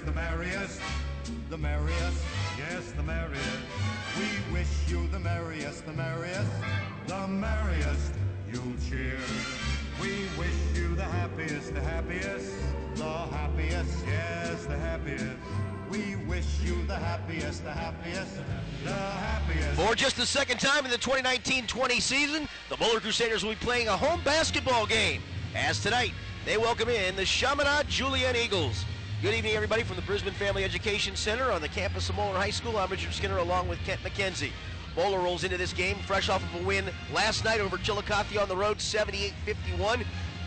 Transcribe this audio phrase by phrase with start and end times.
[0.00, 0.80] the merriest,
[1.50, 2.24] the merriest,
[2.56, 3.42] yes, the merriest.
[4.16, 6.50] We wish you the merriest, the merriest,
[7.06, 8.12] the merriest.
[8.50, 9.18] You'll cheer.
[10.00, 12.52] We wish you the happiest, the happiest,
[12.94, 15.36] the happiest, yes, the happiest.
[15.90, 18.36] We wish you the happiest, the happiest,
[18.84, 19.80] the happiest.
[19.80, 23.88] For just the second time in the 2019-20 season, the Moeller Crusaders will be playing
[23.88, 25.22] a home basketball game.
[25.54, 26.12] As tonight,
[26.44, 28.84] they welcome in the Chaminade Julienne Eagles.
[29.20, 32.50] Good evening, everybody, from the Brisben Family Education Center on the campus of Moeller High
[32.50, 32.76] School.
[32.76, 34.52] I'm Richard Skinner along with Kent McKenzie.
[34.96, 38.48] Moeller rolls into this game fresh off of a win last night over Chillicothe on
[38.48, 40.04] the road, 78-51,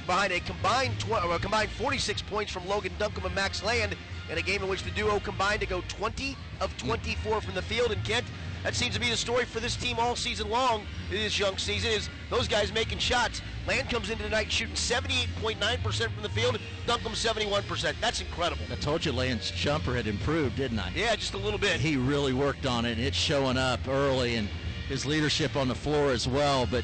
[0.07, 3.93] behind a combined uh, combined 46 points from Logan Duncombe and Max Land
[4.31, 7.61] in a game in which the duo combined to go 20 of 24 from the
[7.61, 7.91] field.
[7.91, 8.25] And Kent,
[8.63, 10.85] that seems to be the story for this team all season long.
[11.09, 13.41] This young season is those guys making shots.
[13.67, 16.59] Land comes into tonight shooting 78.9% from the field.
[16.85, 17.95] Duncombe 71%.
[17.99, 18.63] That's incredible.
[18.71, 20.91] I told you Land's jumper had improved, didn't I?
[20.95, 21.79] Yeah, just a little bit.
[21.79, 24.47] He really worked on it, and it's showing up early, and
[24.87, 26.67] his leadership on the floor as well.
[26.69, 26.83] But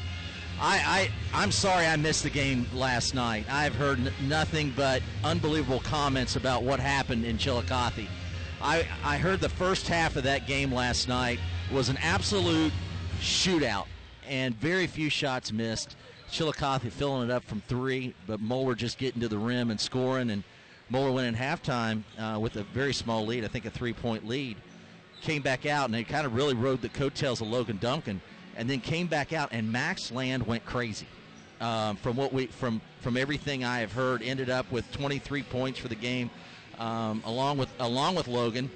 [0.60, 3.44] I, I, I'm sorry I missed the game last night.
[3.48, 8.08] I've heard n- nothing but unbelievable comments about what happened in Chillicothe.
[8.60, 11.38] I, I heard the first half of that game last night
[11.72, 12.72] was an absolute
[13.20, 13.86] shootout,
[14.26, 15.96] and very few shots missed.
[16.30, 20.30] Chillicothe filling it up from three, but Moeller just getting to the rim and scoring,
[20.30, 20.44] and
[20.88, 24.56] Moeller went in halftime uh, with a very small lead, I think a three-point lead.
[25.22, 28.20] Came back out, and they kind of really rode the coattails of Logan Duncombe,
[28.56, 31.06] and then came back out, and Max Land went crazy.
[31.60, 35.78] Um, from what we from from everything I have heard, ended up with 23 points
[35.80, 36.30] for the game,
[36.78, 38.70] um, along with along with Logan,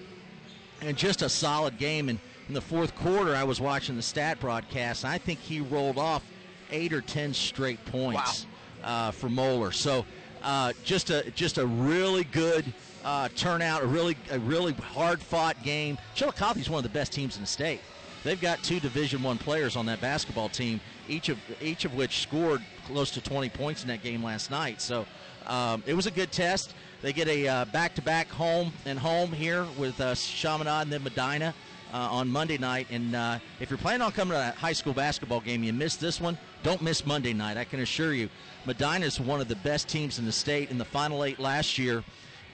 [0.81, 2.09] and just a solid game.
[2.09, 2.19] And
[2.53, 5.07] in the fourth quarter, I was watching the stat broadcast.
[5.07, 6.23] I think he rolled off
[6.71, 8.47] eight or ten straight points
[8.85, 9.73] uh, for Moeller.
[9.73, 10.05] So
[10.43, 12.71] uh, just a just a really good
[13.07, 15.97] uh, turnout, a really a really hard fought game.
[16.15, 17.81] Chillicothe is one of the best teams in the state.
[18.23, 20.79] They've got two Division One players on that basketball team,
[21.09, 24.83] each of each of which scored close to 20 points in that game last night.
[24.83, 25.07] So
[25.47, 26.75] um, it was a good test.
[27.01, 31.55] They get a uh, back-to-back home and home here with uh, Chaminade and then Medina
[31.93, 32.87] on Monday night.
[32.91, 36.01] And uh, if you're planning on coming to a high school basketball game, you missed
[36.01, 36.39] this one.
[36.63, 37.57] Don't miss Monday night.
[37.57, 38.29] I can assure you,
[38.67, 41.79] Medina is one of the best teams in the state in the Final Eight last
[41.79, 42.03] year,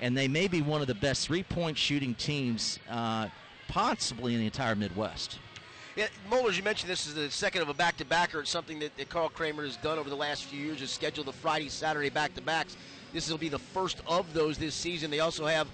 [0.00, 3.28] and they may be one of the best three-point shooting teams, uh,
[3.68, 5.38] possibly in the entire Midwest.
[5.96, 8.40] Yeah, Moeller, you mentioned this is the second of a back-to-backer.
[8.40, 11.24] It's something that, that Carl Kremer has done over the last few years, is schedule
[11.24, 12.76] the Friday, Saturday back-to-backs.
[13.12, 15.10] This will be the first of those this season.
[15.10, 15.66] They also have,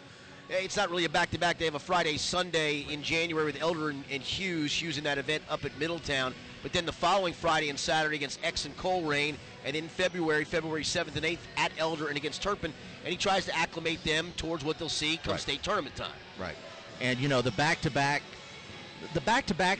[0.62, 1.58] it's not really a back-to-back.
[1.58, 4.72] They have a Friday, Sunday in January with Elder and, and Hughes.
[4.72, 6.34] Hughes in that event up at Middletown.
[6.62, 9.36] But then the following Friday and Saturday against X and Colerain.
[9.64, 12.72] And in February, February 7th and 8th at Elder and against Turpin.
[13.04, 15.40] And he tries to acclimate them towards what they'll see come Right.
[15.40, 16.10] state tournament time.
[16.38, 16.56] Right.
[17.00, 18.22] And you know the back-to-back,
[19.14, 19.78] the back-to-back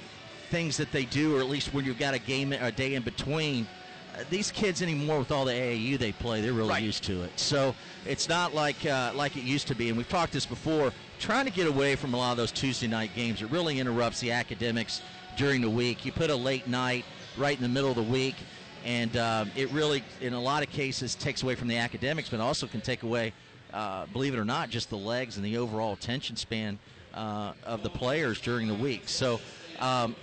[0.51, 3.03] things that they do, or at least when you've got a game a day in
[3.03, 3.67] between.
[4.15, 6.83] Uh, these kids anymore with all the AAU they play, they're really Right.
[6.83, 7.33] used to it.
[7.39, 7.75] So
[8.07, 9.89] it's not like uh, like it used to be.
[9.89, 10.93] And we've talked this before.
[11.19, 14.21] Trying to get away from a lot of those Tuesday night games, it really interrupts
[14.21, 15.01] the academics
[15.37, 16.05] during the week.
[16.05, 17.05] You put a late night
[17.37, 18.35] right in the middle of the week,
[18.85, 22.41] and uh, it really, in a lot of cases, takes away from the academics, but
[22.41, 23.33] also can take away,
[23.73, 26.79] uh, believe it or not, just the legs and the overall attention span
[27.15, 29.09] uh, of the players during the week.
[29.09, 29.41] So,
[29.79, 30.15] um,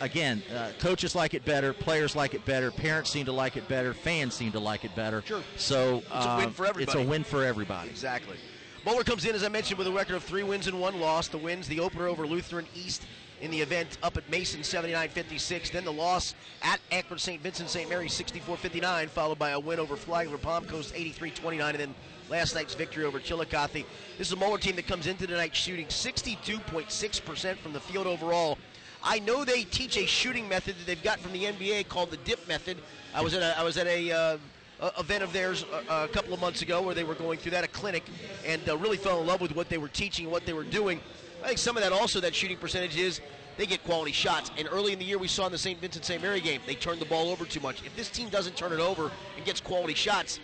[0.00, 3.66] again, uh, coaches like it better, players like it better, parents seem to like it
[3.68, 5.22] better, fans seem to like it better.
[5.26, 5.42] Sure.
[5.56, 7.02] So It's a win uh, for It's everybody.
[7.02, 7.88] a win for everybody.
[7.90, 8.36] Exactly.
[8.84, 11.28] Moeller comes in, as I mentioned, with a record of three wins and one loss.
[11.28, 13.04] The wins, the opener over Lutheran East
[13.40, 15.72] in the event up at Mason 79-56.
[15.72, 17.42] Then the loss at Akron St.
[17.42, 17.88] Vincent St.
[17.90, 21.94] Mary 64-59, followed by a win over Flagler Palm Coast 83-29, and then
[22.30, 23.84] last night's victory over Chillicothe.
[24.18, 28.56] This is a Moeller team that comes into tonight shooting 62.6% from the field overall.
[29.06, 32.16] I know they teach a shooting method that they've got from the NBA called the
[32.18, 32.76] dip method.
[33.14, 34.38] I was at a, I was at a uh,
[34.80, 37.52] uh, event of theirs a, a couple of months ago where they were going through
[37.52, 38.02] that, a clinic,
[38.44, 41.00] and uh, really fell in love with what they were teaching what they were doing.
[41.44, 43.20] I think some of that also, that shooting percentage is
[43.56, 44.50] they get quality shots.
[44.58, 45.80] And early in the year, we saw in the St.
[45.80, 46.20] Vincent St.
[46.20, 47.86] Mary game, they turned the ball over too much.
[47.86, 50.40] If this team doesn't turn it over and gets quality shots,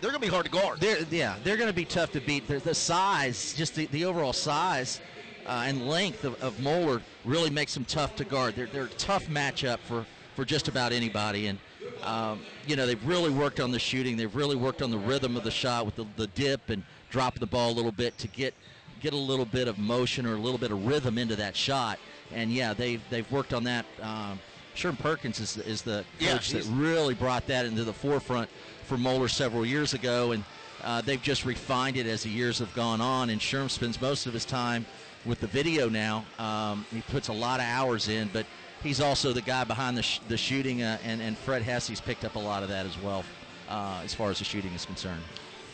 [0.00, 0.80] they're going to be hard to guard.
[0.80, 2.48] They're, yeah, they're going to be tough to beat.
[2.48, 5.00] The, the size, just the, the overall size
[5.46, 8.54] uh, and length of, of Moeller really makes them tough to guard.
[8.54, 11.48] They're, they're a tough matchup for, for just about anybody.
[11.48, 11.58] And,
[12.02, 14.16] um, you know, they've really worked on the shooting.
[14.16, 17.40] They've really worked on the rhythm of the shot with the, the dip and dropping
[17.40, 18.54] the ball a little bit to get
[19.00, 21.98] get a little bit of motion or a little bit of rhythm into that shot.
[22.32, 23.84] And, yeah, they've, they've worked on that.
[24.00, 24.38] Um,
[24.74, 28.48] Sherman Perkins is, is the Yeah, coach that really brought that into the forefront
[28.84, 30.30] for Moeller several years ago.
[30.30, 30.44] And
[30.82, 34.26] Uh, they've just refined it as the years have gone on, and Sherm spends most
[34.26, 34.84] of his time
[35.24, 36.24] with the video now.
[36.38, 38.46] Um, he puts a lot of hours in, but
[38.82, 42.24] he's also the guy behind the, sh- the shooting, uh, and, and Fred Hesse's picked
[42.24, 43.24] up a lot of that as well,
[43.68, 45.22] uh, as far as the shooting is concerned.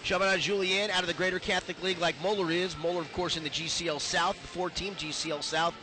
[0.03, 2.77] Chaminade Julienne out of the Greater Catholic League like Moeller is.
[2.77, 5.75] Moeller, of course, in the GCL South, the four team GCL South.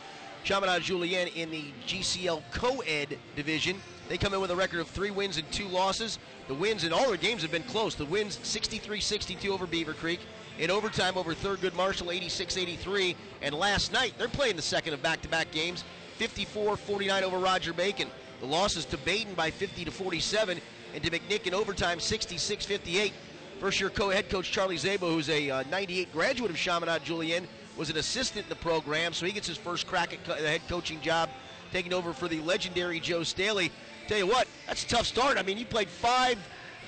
[0.42, 3.80] Chaminade Julienne in the GCL Co ed division.
[4.08, 6.18] They come in with a record of three wins and two losses.
[6.48, 7.94] The wins in all their games have been close.
[7.94, 10.20] The wins 63 62 over Beaver Creek.
[10.58, 13.16] In overtime over Thurgood Marshall 86 83.
[13.42, 15.84] And last night, they're playing the second of back to back games
[16.18, 18.08] 54 49 over Roger Bacon.
[18.40, 20.60] The losses to Baden by 50 to 47
[20.94, 23.12] and to McNick in overtime 66 58.
[23.60, 27.48] First year co head coach Charlie Szabo, who's a uh, 98 graduate of Chaminade Julienne,
[27.76, 30.48] was an assistant in the program, so he gets his first crack at co- the
[30.48, 31.28] head coaching job,
[31.72, 33.70] taking over for the legendary Joe Staley.
[34.08, 35.36] Tell you what, that's a tough start.
[35.36, 36.38] I mean, you played five,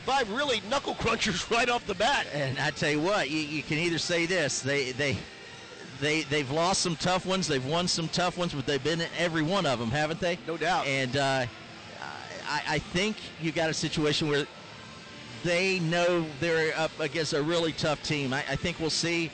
[0.07, 2.27] five really knuckle crunchers right off the bat.
[2.33, 5.17] And I tell you what, you, you can either say this: they they
[6.01, 9.09] they they've lost some tough ones, they've won some tough ones, but they've been in
[9.19, 10.39] every one of them, haven't they?
[10.47, 10.87] No doubt.
[10.87, 11.47] And uh,
[12.49, 14.47] I, I think you got a situation where
[15.45, 18.33] they know they're up against a really tough team.
[18.33, 19.31] I, I think we'll see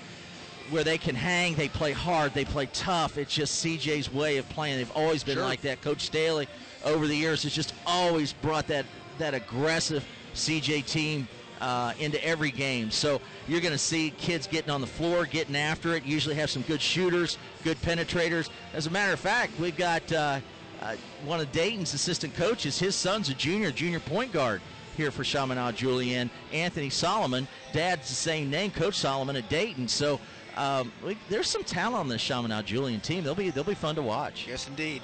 [0.71, 1.55] where they can hang.
[1.55, 2.33] They play hard.
[2.35, 3.19] They play tough.
[3.19, 4.79] It's just CJ's way of playing.
[4.79, 5.45] They've always been Sure.
[5.45, 5.83] like that.
[5.83, 6.49] Coach Staley
[6.85, 8.87] over the years has just always brought that
[9.19, 10.05] that aggressive
[10.35, 11.29] CJ team
[11.61, 12.91] uh, into every game.
[12.91, 16.05] So you're going to see kids getting on the floor, getting after it.
[16.05, 18.51] Usually have some good shooters, good penetrators.
[18.75, 20.41] As a matter of fact, we've got uh,
[20.83, 22.79] uh, one of Dayton's assistant coaches.
[22.79, 24.61] His son's a junior, junior point guard
[24.97, 27.49] here for Chaminade Julienne, Anthony Solomon.
[27.73, 29.89] Dad's the same name, Coach Solomon at Dayton.
[29.89, 30.21] So
[30.57, 33.25] um, we, there's some talent on this Chaminade Julienne team.
[33.25, 34.47] They'll be they'll be fun to watch.
[34.47, 35.03] Yes, indeed.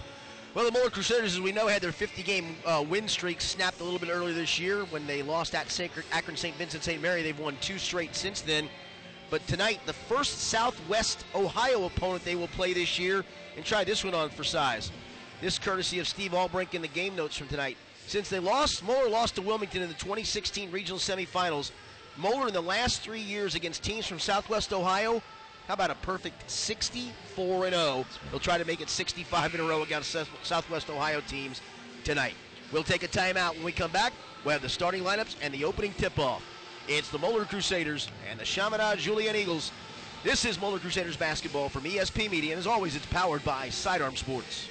[0.53, 3.85] Well, the Moeller Crusaders, as we know, had their 50-game uh, win streak snapped a
[3.85, 6.57] little bit earlier this year when they lost at Sacred, Akron St.
[6.57, 7.01] Vincent St.
[7.01, 7.23] Mary.
[7.23, 8.69] They've won two straight since then.
[9.31, 13.25] But tonight, the first Southwest Ohio opponent they will play this year,
[13.57, 14.91] and try this one on for size.
[15.41, 17.77] This courtesy of Steve Albrink in the game notes from tonight.
[18.09, 21.71] Since they lost, Moeller lost to Wilmington in the 2016 regional semifinals.
[22.17, 25.23] Moeller in the last three years against teams from Southwest Ohio
[25.71, 28.05] how about a perfect 64 and 0?
[28.33, 31.61] They'll try to make it 65 in a row against Southwest Ohio teams
[32.03, 32.35] tonight.
[32.73, 34.13] We'll take a timeout when we come back.
[34.45, 36.43] We'll have the starting lineups and the opening tip-off.
[36.89, 39.71] It's the Moeller Crusaders and the Chaminade Julienne Eagles.
[40.25, 44.17] This is Moeller Crusaders basketball from ESP Media, and as always, it's powered by Sidearm
[44.17, 44.67] Sports.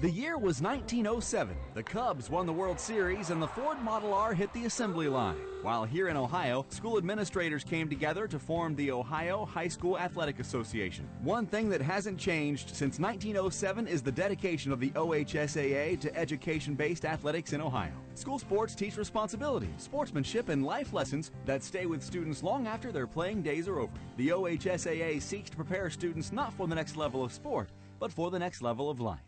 [0.00, 1.56] The year was 1907.
[1.74, 5.40] The Cubs won the World Series and the Ford Model R hit the assembly line.
[5.62, 10.38] While here in Ohio, school administrators came together to form the Ohio High School Athletic
[10.38, 11.08] Association.
[11.24, 16.76] One thing that hasn't changed since 1907 is the dedication of the OHSAA to education
[16.76, 17.94] based athletics in Ohio.
[18.14, 23.08] School sports teach responsibility, sportsmanship, and life lessons that stay with students long after their
[23.08, 23.98] playing days are over.
[24.16, 28.30] The OHSAA seeks to prepare students not for the next level of sport, but for
[28.30, 29.27] the next level of life.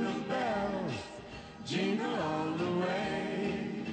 [2.81, 3.83] all the way.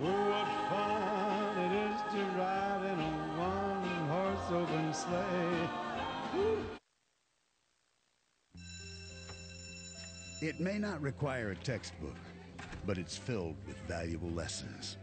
[0.00, 5.68] Oh, what fun it is to ride in a one-horse open sleigh.
[10.42, 12.16] It may not require a textbook,
[12.86, 14.98] but it's filled with valuable lessons.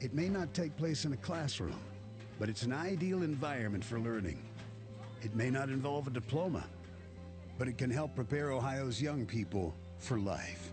[0.00, 1.80] It may not take place in a classroom,
[2.38, 4.42] but it's an ideal environment for learning.
[5.22, 6.64] It may not involve a diploma,
[7.58, 10.72] but it can help prepare Ohio's young people for life.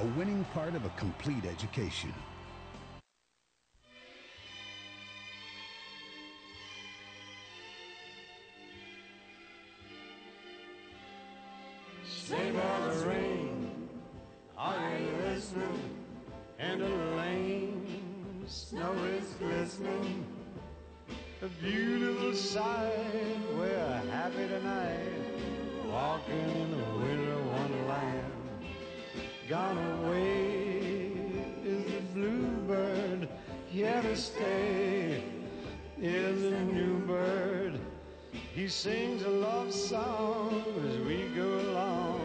[0.00, 2.12] a winning part of a complete education.
[12.08, 13.88] Sleigh bells ring,
[14.56, 15.80] I am listening,
[16.58, 20.24] and a lane snow is glistening.
[21.42, 25.12] A beautiful sight, we're happy tonight,
[25.92, 28.39] walking in the winter wonderland.
[29.50, 31.10] Gone away
[31.64, 33.28] is the bluebird,
[33.68, 35.24] here to stay
[36.00, 37.80] is a new bird.
[38.54, 42.20] He sings a love song as we go along,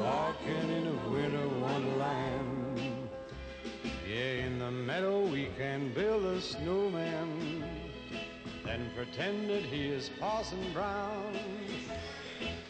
[0.00, 2.80] walking in a winter wonderland.
[4.04, 7.62] Yeah, in the meadow we can build a snowman,
[8.64, 11.38] then pretend that he is Parson Brown.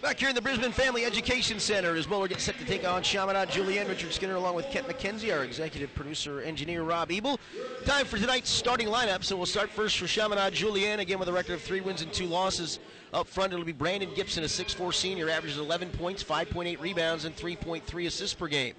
[0.05, 3.03] Back here in the Brisben Family Education Center as Moeller gets set to take on
[3.03, 3.89] Chaminade Julienne.
[3.89, 7.41] Richard Skinner along with Kent McKenzie, our executive producer, engineer Rob Ebel.
[7.87, 9.25] Time for tonight's starting lineup.
[9.25, 12.13] So we'll start first for Chaminade Julienne, again with a record of three wins and
[12.13, 12.81] two losses.
[13.15, 17.35] Up front, it'll be Brandon Gibson, a 6'4 senior, averages 11 points, 5.8 rebounds, and
[17.35, 18.75] 3.3 assists per game.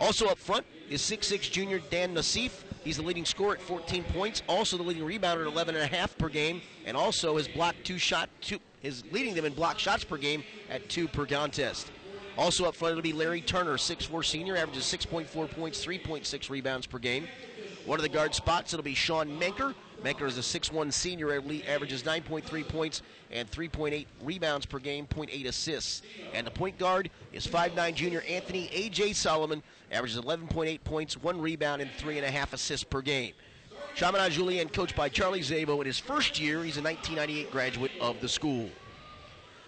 [0.00, 2.62] Also up front is 6'6 junior Dan Nassif.
[2.82, 5.94] He's the leading scorer at 14 points, also the leading rebounder at 11 and a
[5.94, 9.78] half per game, and also has blocked two shot two is leading them in block
[9.78, 11.90] shots per game at two per contest.
[12.36, 16.98] Also up front it'll be Larry Turner, 6'4 senior, averages 6.4 points, 3.6 rebounds per
[16.98, 17.28] game.
[17.86, 19.74] One of the guard spots it'll be Sean Menker.
[20.02, 26.02] Menker is a 6'1 senior, averages 9.3 points and 3.8 rebounds per game, 0.8 assists.
[26.32, 29.12] And the point guard is 5'9 junior Anthony A.J.
[29.12, 33.34] Solomon, averages 11.8 points, 1 rebound, and 3.5 assists per game.
[33.94, 36.62] Chaminade Julienne, coached by Charlie Szabo in his first year.
[36.64, 38.70] He's a 1998 graduate of the school.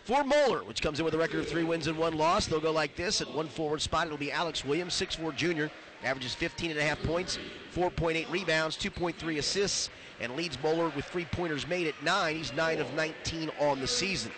[0.05, 2.61] For Moeller, which comes in with a record of three wins and one loss, they'll
[2.61, 3.21] go like this.
[3.21, 5.71] At one forward spot, it'll be Alex Williams, 6'4 junior,
[6.03, 7.39] averages 15 and a half points,
[7.75, 12.37] 4.8 rebounds, 2.3 assists, and leads Moeller with three pointers made at nine.
[12.37, 14.33] He's 9 of 19 on the season.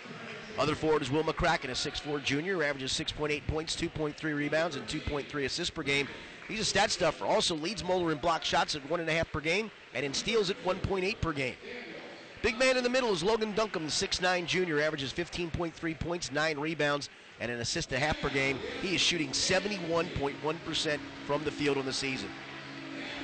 [0.57, 5.45] Other forward is Will McCracken, a 6'4 junior, averages 6.8 points, 2.3 rebounds, and 2.3
[5.45, 6.07] assists per game.
[6.47, 7.25] He's a stat stuffer.
[7.25, 10.13] Also leads Moeller in block shots at one and a half per game, and in
[10.13, 11.55] steals at 1.8 per game.
[12.41, 17.09] Big man in the middle is Logan Duncombe, 6'9 junior, averages 15.3 points, 9 rebounds,
[17.39, 18.59] and an assist a half per game.
[18.83, 22.29] He is shooting 71.1% from the field on the season.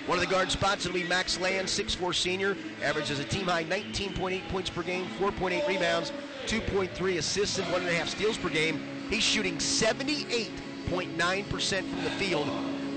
[0.08, 3.66] One of the guard spots will be Max Land, 6'4 senior, averages a team high
[3.66, 6.12] 19.8 points per game, 4.8 rebounds,
[6.48, 8.82] 2.3 assists, and 1.5 steals per game.
[9.12, 12.50] He's shooting 78.9% from the field.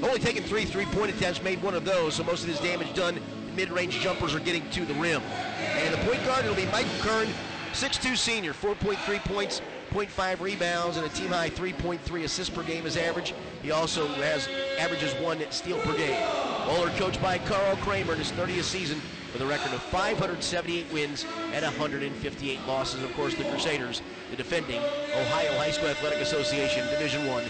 [0.04, 2.92] Only taking three three point attempts, made one of those, so most of his damage
[2.94, 3.18] done
[3.56, 5.22] mid range jumpers are getting to the rim.
[5.22, 7.28] And the point guard, it'll be Mike Kern,
[7.72, 12.96] 6'2 senior, 4.3 points, 0.5 rebounds, and a team high 3.3 assists per game is
[12.98, 13.32] average.
[13.62, 16.20] He also has averages one steal per game.
[16.66, 19.00] Moeller coached by Carl Kremer in his 30th season
[19.32, 23.02] with a record of 578 wins and 158 losses.
[23.02, 27.44] Of course, the Crusaders, the defending Ohio High School Athletic Association Division One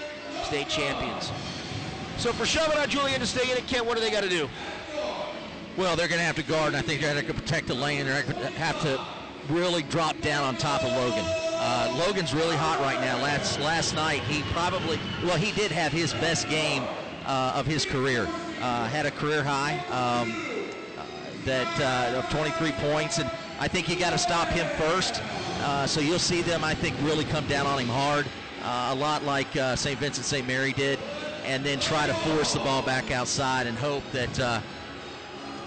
[0.45, 1.33] state champions.
[2.25, 4.49] So for Chaminade Julienne to stay in it, Kent, what do they got to do?
[5.77, 7.75] Well, they're going to have to guard, and I think they're going to protect the
[7.75, 8.07] lane.
[8.07, 8.99] They're going to have to
[9.53, 11.23] really drop down on top of Logan.
[11.27, 13.21] Uh, Logan's really hot right now.
[13.21, 16.83] Last last night, he probably well, he did have his best game
[17.27, 18.27] uh, of his career.
[18.63, 20.33] Uh, had a career high um,
[21.45, 25.21] that uh, of 23 points, and I think you got to stop him first.
[25.61, 28.25] Uh, so you'll see them, I think, really come down on him hard,
[28.63, 29.99] uh, a lot like St.
[30.01, 30.47] Vincent St.
[30.47, 30.99] Mary did,
[31.45, 34.63] and then try to force the ball back outside and hope that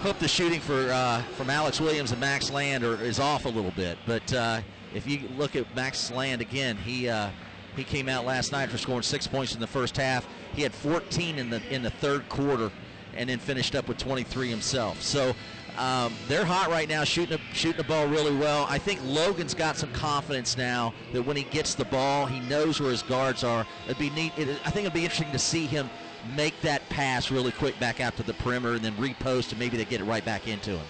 [0.00, 3.48] hope the shooting for uh, from Alex Williams and Max Land are, is off a
[3.48, 3.98] little bit.
[4.06, 4.60] But uh,
[4.94, 7.30] if you look at Max Land again, he uh,
[7.76, 10.26] he came out last night for scoring six points in the first half.
[10.54, 12.70] He had 14 in the in the third quarter,
[13.14, 15.02] and then finished up with 23 himself.
[15.02, 15.34] So.
[15.78, 18.66] Um, they're hot right now, shooting the, shooting the ball really well.
[18.68, 22.80] I think Logan's got some confidence now that when he gets the ball, he knows
[22.80, 23.64] where his guards are.
[23.86, 24.32] It'd be neat.
[24.36, 25.88] It, I think it'd be interesting to see him
[26.34, 29.76] make that pass really quick back out to the perimeter and then repost and maybe
[29.76, 30.84] they get it right back into him.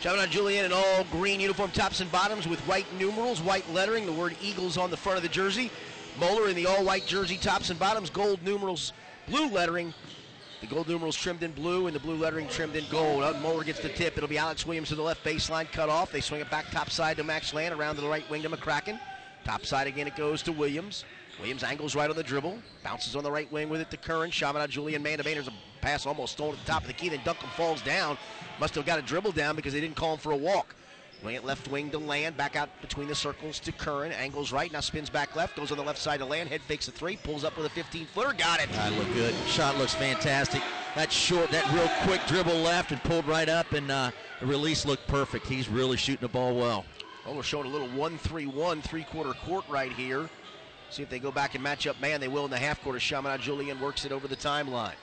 [0.00, 4.12] Chaminade Julienne in all green uniform tops and bottoms with white numerals, white lettering, the
[4.12, 5.70] word Eagles on the front of the jersey.
[6.18, 8.92] Moeller in the all white jersey tops and bottoms, gold numerals,
[9.28, 9.92] blue lettering.
[10.60, 13.22] The gold numerals trimmed in blue and the blue lettering trimmed in gold.
[13.22, 14.18] Uh, Moeller gets the tip.
[14.18, 16.12] It'll be Alex Williams to the left baseline, cut off.
[16.12, 18.50] They swing it back top side to Max Land, around to the right wing to
[18.50, 19.00] McCracken.
[19.44, 21.04] Top side again, it goes to Williams.
[21.38, 24.30] Williams angles right on the dribble, bounces on the right wing with it to Curran.
[24.30, 25.24] Chaminade Julienne man to.
[25.24, 27.08] There's a pass almost stolen at the top of the key.
[27.08, 28.18] Then Duncombe falls down.
[28.58, 30.74] Must have got a dribble down because they didn't call him for a walk.
[31.22, 34.12] Left wing to land, back out between the circles to Curran.
[34.12, 36.88] Angles right, now spins back left, goes on the left side to land, head fakes
[36.88, 38.70] a three, pulls up with a 15 footer, got it.
[38.72, 39.34] That look good.
[39.46, 40.62] Shot looks fantastic.
[40.96, 44.10] That short, that real quick dribble left and pulled right up, and uh,
[44.40, 45.46] the release looked perfect.
[45.46, 46.84] He's really shooting the ball well.
[47.26, 50.28] Oh, we're showing a little 1 3 1 three quarter court right here.
[50.88, 52.20] See if they go back and match up man.
[52.20, 54.94] They will in the half court Chaminade Julienne works it over the timeline.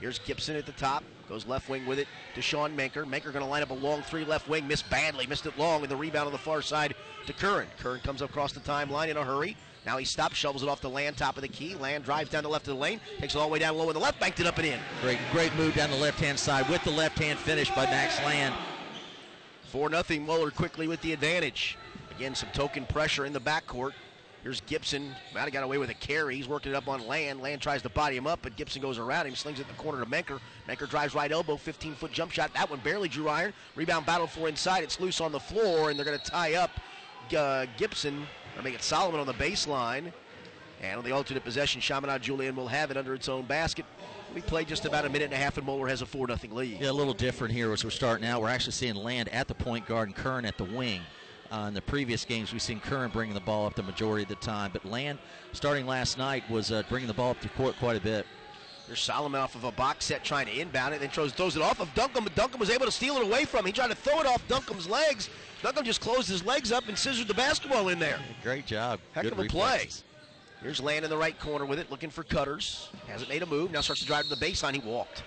[0.00, 1.04] Here's Gibson at the top.
[1.28, 3.04] Goes left wing with it to Sean Menker.
[3.04, 4.66] Menker going to line up a long three left wing.
[4.68, 5.26] Missed badly.
[5.26, 5.82] Missed it long.
[5.82, 6.94] And the rebound on the far side
[7.26, 7.68] to Curran.
[7.78, 9.56] Curran comes across the timeline in a hurry.
[9.86, 11.76] Now he stops, shovels it off the land, top of the key.
[11.76, 13.88] Land drives down the left of the lane, takes it all the way down low
[13.88, 14.80] in the left, banked it up and in.
[15.00, 18.52] Great, great move down the left-hand side with the left-hand finish by Max Land.
[19.66, 21.78] 4 0 Moeller quickly with the advantage.
[22.10, 23.92] Again, some token pressure in the backcourt.
[24.42, 25.14] Here's Gibson.
[25.34, 26.36] Might got away with a carry.
[26.36, 27.40] He's working it up on Land.
[27.40, 29.82] Land tries to body him up, but Gibson goes around him, slings it in the
[29.82, 30.38] corner to Menker.
[30.68, 32.54] Menker drives right elbow, 15 foot jump shot.
[32.54, 33.52] That one barely drew iron.
[33.74, 34.84] Rebound battle for inside.
[34.84, 36.70] It's loose on the floor, and they're going to tie up
[37.36, 38.26] uh, Gibson,
[38.56, 40.12] or make it Solomon on the baseline.
[40.82, 43.86] And on the alternate possession, Chaminade Julienne will have it under its own basket.
[44.34, 46.54] We played just about a minute and a half, and Moeller has a 4 0
[46.54, 46.80] lead.
[46.80, 48.42] Yeah, a little different here as we're starting out.
[48.42, 51.00] We're actually seeing Land at the point guard and Kern at the wing.
[51.50, 54.28] Uh, in the previous games, we've seen Curran bringing the ball up the majority of
[54.28, 55.18] the time, but Land,
[55.52, 58.26] starting last night, was uh, bringing the ball up the court quite a bit.
[58.86, 61.62] There's Solomon off of a box set trying to inbound it, then throws, throws it
[61.62, 63.66] off of Duncombe, but Duncombe was able to steal it away from him.
[63.66, 65.28] He tried to throw it off Duncombe's legs.
[65.62, 68.20] Duncombe just closed his legs up and scissored the basketball in there.
[68.42, 69.00] Great job.
[69.12, 70.02] Heck Good of a reflexes.
[70.02, 70.62] play.
[70.62, 72.88] Here's Land in the right corner with it, looking for cutters.
[73.08, 73.72] Hasn't made a move.
[73.72, 74.72] Now starts to drive to the baseline.
[74.74, 75.22] He walked.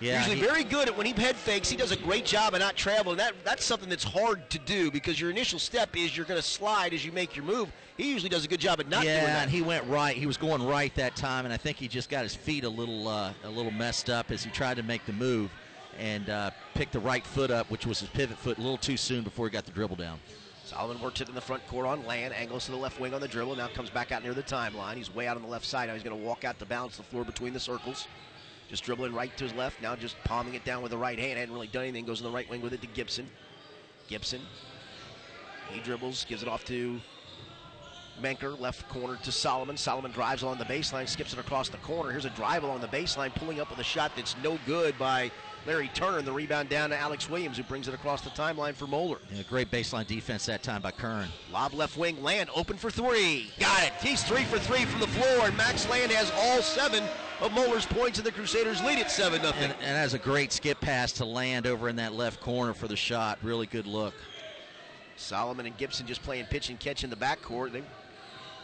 [0.00, 1.68] Yeah, Usually he- very good at when he head fakes.
[1.68, 3.16] He does a great job of not traveling.
[3.16, 6.46] That that's something that's hard to do because your initial step is you're going to
[6.46, 7.72] slide as you make your move.
[7.96, 9.42] He usually does a good job at not yeah, doing that.
[9.44, 10.16] and he went right.
[10.16, 12.68] He was going right that time, and I think he just got his feet a
[12.68, 15.50] little uh, a little messed up as he tried to make the move
[15.98, 18.96] and uh, picked the right foot up, which was his pivot foot, a little too
[18.96, 20.18] soon before he got the dribble down.
[20.64, 23.20] Solomon works it in the front court on land, angles to the left wing on
[23.20, 23.54] the dribble.
[23.54, 24.96] Now comes back out near the timeline.
[24.96, 25.88] He's way out on the left side.
[25.88, 28.08] Now he's going to walk out to balance the floor between the circles.
[28.74, 29.80] Just dribbling right to his left.
[29.80, 31.38] Now just palming it down with the right hand.
[31.38, 32.04] Hadn't really done anything.
[32.06, 33.30] Goes in the right wing with it to Gibson.
[34.08, 34.40] Gibson.
[35.70, 37.00] He dribbles, gives it off to
[38.20, 39.76] Menker, left corner to Solomon.
[39.76, 42.10] Solomon drives along the baseline, skips it across the corner.
[42.10, 45.30] Here's a drive along the baseline, pulling up with a shot that's no good by
[45.66, 46.18] Larry Turner.
[46.18, 49.18] And the rebound down to Alex Williams, who brings it across the timeline for Moeller.
[49.32, 51.28] Yeah, great baseline defense that time by Kern.
[51.52, 53.50] Lob left wing, Land open for three.
[53.58, 53.92] Got it.
[54.00, 57.04] He's three for three from the floor, and Max Land has all seven
[57.40, 59.52] of Moeller's points, and the Crusaders lead at 7 0.
[59.56, 62.88] And, and has a great skip pass to land over in that left corner for
[62.88, 63.38] the shot.
[63.42, 64.14] Really good look.
[65.16, 67.72] Solomon and Gibson just playing pitch and catch in the backcourt.
[67.72, 67.82] They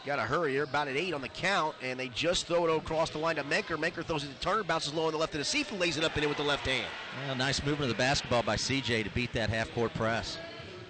[0.07, 0.55] got to hurry.
[0.55, 3.37] They're about at eight on the count, and they just throw it across the line
[3.37, 3.77] to Menker.
[3.77, 5.97] Menker throws it to Turner, bounces low on the left of the seat, and lays
[5.97, 6.87] it up and in with the left hand.
[7.27, 10.39] Well, nice movement of the basketball by CJ to beat that half court press.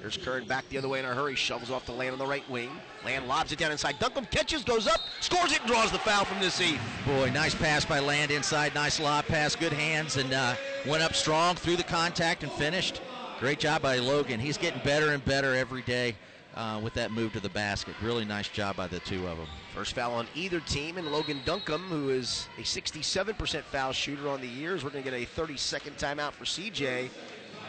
[0.01, 2.27] There's Curran back the other way in a hurry, shovels off the land on the
[2.27, 2.70] right wing.
[3.05, 3.99] Land lobs it down inside.
[3.99, 6.79] Duncombe catches, goes up, scores it, and draws the foul from the seat.
[7.07, 8.75] Boy, nice pass by Land inside.
[8.75, 10.55] Nice lob pass, good hands, and uh,
[10.87, 13.03] went up strong through the contact and finished.
[13.40, 14.40] Great job by Logan.
[14.40, 16.16] He's getting better and better every day
[16.55, 17.95] uh, with that move to the basket.
[18.03, 19.47] Really nice job by the two of them.
[19.75, 24.41] First foul on either team, and Logan Duncombe, who is a 67% foul shooter on
[24.41, 27.09] the years, we're going to get a 30-second timeout for CJ.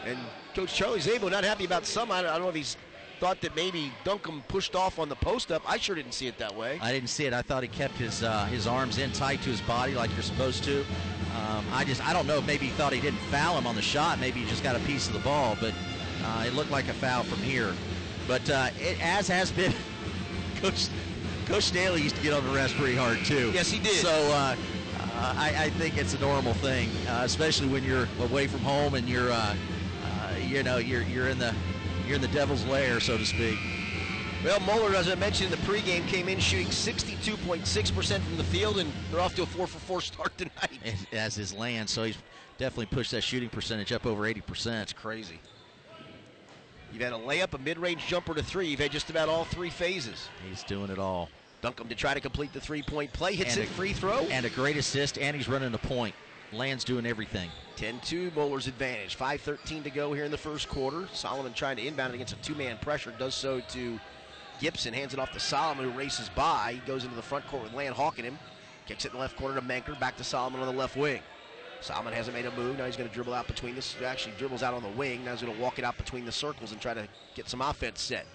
[0.04, 0.18] And
[0.54, 2.10] Coach Charlie Szabo not happy about some.
[2.10, 2.76] I don't I don't know if he's
[3.20, 5.62] thought that maybe Duncombe pushed off on the post up.
[5.64, 6.80] I sure didn't see it that way.
[6.82, 7.32] I didn't see it.
[7.32, 10.22] I thought he kept his uh, his arms in tight to his body like you're
[10.22, 10.80] supposed to.
[10.80, 12.40] Um, I just I don't know.
[12.42, 14.18] Maybe he thought he didn't foul him on the shot.
[14.18, 15.72] Maybe he just got a piece of the ball, but
[16.24, 17.72] uh, it looked like a foul from here.
[18.32, 19.74] But uh, it, as has been,
[20.62, 20.88] Coach
[21.44, 23.50] Coach Staley used to get on the refs pretty hard too.
[23.52, 23.96] Yes, he did.
[23.96, 24.56] So uh,
[24.98, 28.94] uh, I, I think it's a normal thing, uh, especially when you're away from home
[28.94, 29.54] and you're uh,
[30.04, 31.54] uh, you know you're you're in the
[32.06, 33.58] you're in the devil's lair, so to speak.
[34.42, 38.78] Well, Moeller, as I mentioned in the pregame, came in shooting 62.6% from the field,
[38.78, 41.06] and they're off to a 4 for 4 start tonight.
[41.12, 41.90] as his land.
[41.90, 42.16] So he's
[42.56, 44.82] definitely pushed that shooting percentage up over 80%.
[44.82, 45.38] It's crazy.
[46.92, 48.66] You've had a layup, a mid-range jumper to three.
[48.68, 50.28] You've had just about all three phases.
[50.48, 51.30] He's doing it all.
[51.62, 54.18] Duncombe to try to complete the three-point play, hits And it, a- free throw.
[54.30, 56.14] And a great assist, and he's running the point.
[56.52, 57.50] Land's doing everything.
[57.76, 59.16] 10-2, Moeller's advantage.
[59.16, 61.08] 5.13 to go here in the first quarter.
[61.14, 63.14] Solomon trying to inbound it against a two-man pressure.
[63.18, 63.98] Does so to
[64.60, 64.92] Gibson.
[64.92, 66.72] Hands it off to Solomon, who races by.
[66.74, 68.38] He goes into the front court with Land hawking him.
[68.86, 69.94] Kicks it in the left corner to Menker.
[69.98, 71.22] Back to Solomon on the left wing.
[71.82, 72.78] Solomon hasn't made a move.
[72.78, 73.96] Now he's going to dribble out between this.
[74.04, 75.24] Actually, dribbles out on the wing.
[75.24, 77.60] Now he's going to walk it out between the circles and try to get some
[77.60, 78.26] offense set.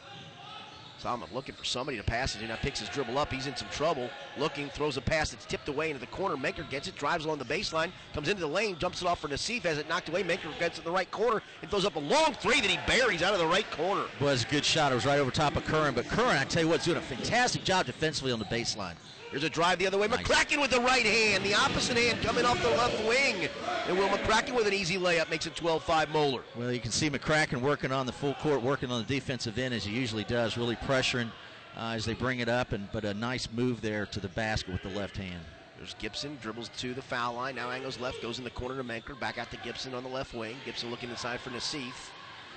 [0.99, 2.41] Solomon looking for somebody to pass it.
[2.41, 3.31] He now picks his dribble up.
[3.31, 4.09] He's in some trouble.
[4.37, 6.35] Looking, throws a pass that's tipped away into the corner.
[6.35, 9.27] Menker gets it, drives along the baseline, comes into the lane, jumps it off for
[9.27, 10.23] Nassif, has it knocked away.
[10.23, 12.79] Menker gets it in the right corner and throws up a long three that he
[12.87, 14.05] buries out of the right corner.
[14.19, 14.91] Was a good shot.
[14.91, 15.93] It was right over top of Curran.
[15.93, 18.95] But Curran, I tell you what, is doing a fantastic job defensively on the baseline.
[19.31, 20.07] Here's a drive the other way.
[20.07, 20.19] Nice.
[20.19, 23.49] McCracken with the right hand, the opposite hand coming off the left wing.
[23.87, 26.43] And Will McCracken with an easy layup makes it 12-5 Moeller.
[26.55, 29.73] Well, you can see McCracken working on the full court, working on the defensive end
[29.73, 31.29] as he usually does, really pressuring
[31.75, 34.71] uh, as they bring it up, and but a nice move there to the basket
[34.71, 35.43] with the left hand.
[35.77, 37.55] There's Gibson, dribbles to the foul line.
[37.55, 39.13] Now angles left, goes in the corner to Menker.
[39.13, 40.55] Back out to Gibson on the left wing.
[40.65, 42.09] Gibson looking inside for Nassif.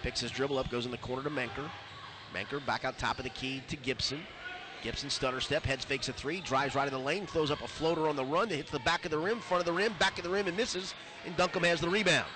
[0.03, 1.71] Picks his dribble up, goes in the corner to Menker.
[2.33, 4.23] Menker back out top of the key to Gibson.
[4.83, 7.69] Gibson stutter step, heads fakes a three, drives right in the lane, throws up a
[7.69, 9.95] floater on the run that hits the back of the rim, front of the rim,
[9.99, 10.95] back of the rim, and misses.
[11.27, 12.27] And Duncombe has the rebound.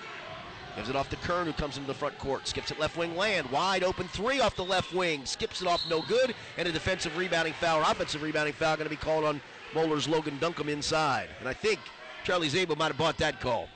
[0.75, 2.47] Gives it off to Kern, who comes into the front court.
[2.47, 3.49] Skips it left wing land.
[3.49, 5.25] Wide open three off the left wing.
[5.25, 6.35] Skips it off, no good.
[6.57, 9.39] And a defensive rebounding foul, or offensive rebounding foul, going to be called on
[9.73, 11.29] Moeller's Logan Duncombe inside.
[11.39, 11.79] And I think
[12.25, 13.69] Charlie Szabo might have bought that call.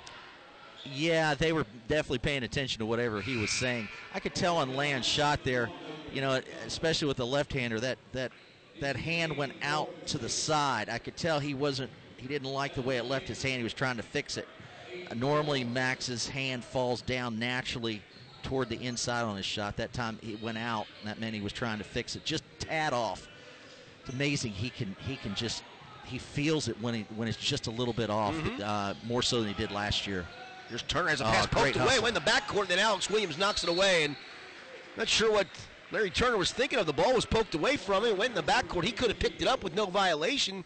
[0.84, 3.88] Yeah, they were definitely paying attention to whatever he was saying.
[4.14, 5.70] I could tell on Land's shot there,
[6.14, 8.32] you know, especially with the left-hander, that that
[8.82, 10.90] that hand went out to the side.
[10.90, 13.58] I could tell he wasn't, he didn't like the way it left his hand.
[13.58, 14.48] He was trying to fix it.
[15.10, 18.02] Uh, normally, Max's hand falls down naturally
[18.44, 19.78] toward the inside on his shot.
[19.78, 22.24] That time he went out, and that meant he was trying to fix it.
[22.26, 23.28] Just tad off.
[24.02, 25.64] It's amazing he can he can just
[26.06, 29.40] he feels it when he when it's just a little bit off, uh, more so
[29.40, 30.26] than he did last year.
[30.72, 32.04] Just Turner has a Oh, pass great poked away, hustle.
[32.04, 34.06] went in the backcourt, and then Alex Williams knocks it away.
[34.06, 34.16] And
[34.98, 35.48] not sure what
[35.92, 36.86] Larry Turner was thinking of.
[36.86, 38.84] The ball was poked away from him, went in the backcourt.
[38.84, 40.64] He could have picked it up with no violation.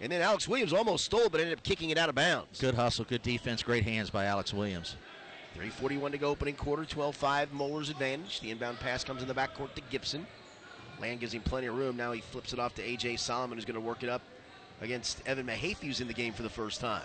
[0.00, 2.60] And then Alex Williams almost stole, but ended up kicking it out of bounds.
[2.60, 4.96] Good hustle, good defense, great hands by Alex Williams.
[5.54, 8.40] 341 to go opening quarter, 12-5 Moeller's advantage.
[8.40, 10.26] The inbound pass comes in the backcourt to Gibson.
[11.00, 11.96] Land gives him plenty of room.
[11.96, 13.16] Now he flips it off to A.J.
[13.16, 14.22] Solomon, who's going to work it up
[14.80, 17.04] against Evan Mahaffey, who's in the game for the first time.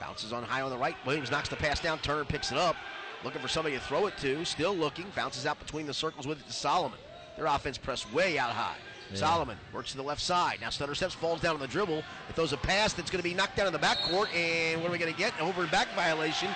[0.00, 0.96] Bounces on high on the right.
[1.04, 1.98] Williams knocks the pass down.
[1.98, 2.76] Turner picks it up.
[3.24, 4.44] Looking for somebody to throw it to.
[4.44, 5.06] Still looking.
[5.14, 6.98] Bounces out between the circles with it to Solomon.
[7.36, 8.76] Their offense pressed way out high.
[9.10, 9.18] Yeah.
[9.18, 10.58] Solomon works to the left side.
[10.60, 11.98] Now stutter steps, falls down on the dribble.
[11.98, 14.34] It throws a pass that's going to be knocked down in the backcourt.
[14.34, 15.34] And what are we going to get?
[15.38, 16.48] An over and back violation.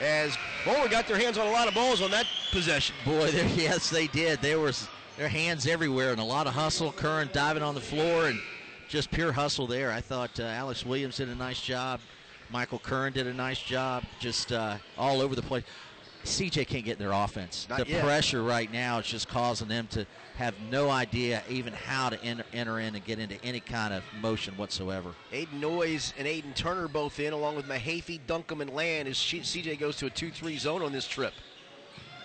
[0.00, 2.94] As Moeller got their hands on a lot of balls on that possession.
[3.04, 4.40] Boy, there, yes, they did.
[4.40, 6.92] There was their hands everywhere and a lot of hustle.
[6.92, 8.40] Curran diving on the floor and
[8.88, 9.90] just pure hustle there.
[9.92, 12.00] I thought uh, Alex Williams did a nice job.
[12.50, 14.04] Michael Curran did a nice job.
[14.18, 15.64] Just uh, all over the place.
[16.24, 17.66] CJ can't get in their offense.
[17.70, 18.04] Not the yet.
[18.04, 20.06] pressure right now is just causing them to
[20.36, 24.02] have no idea even how to enter, enter in and get into any kind of
[24.20, 25.14] motion whatsoever.
[25.32, 29.40] Aiden Noyes and Aiden Turner both in, along with Mahaffey, Duncombe, and Land as she-
[29.40, 31.34] CJ goes to a 2 3 zone on this trip.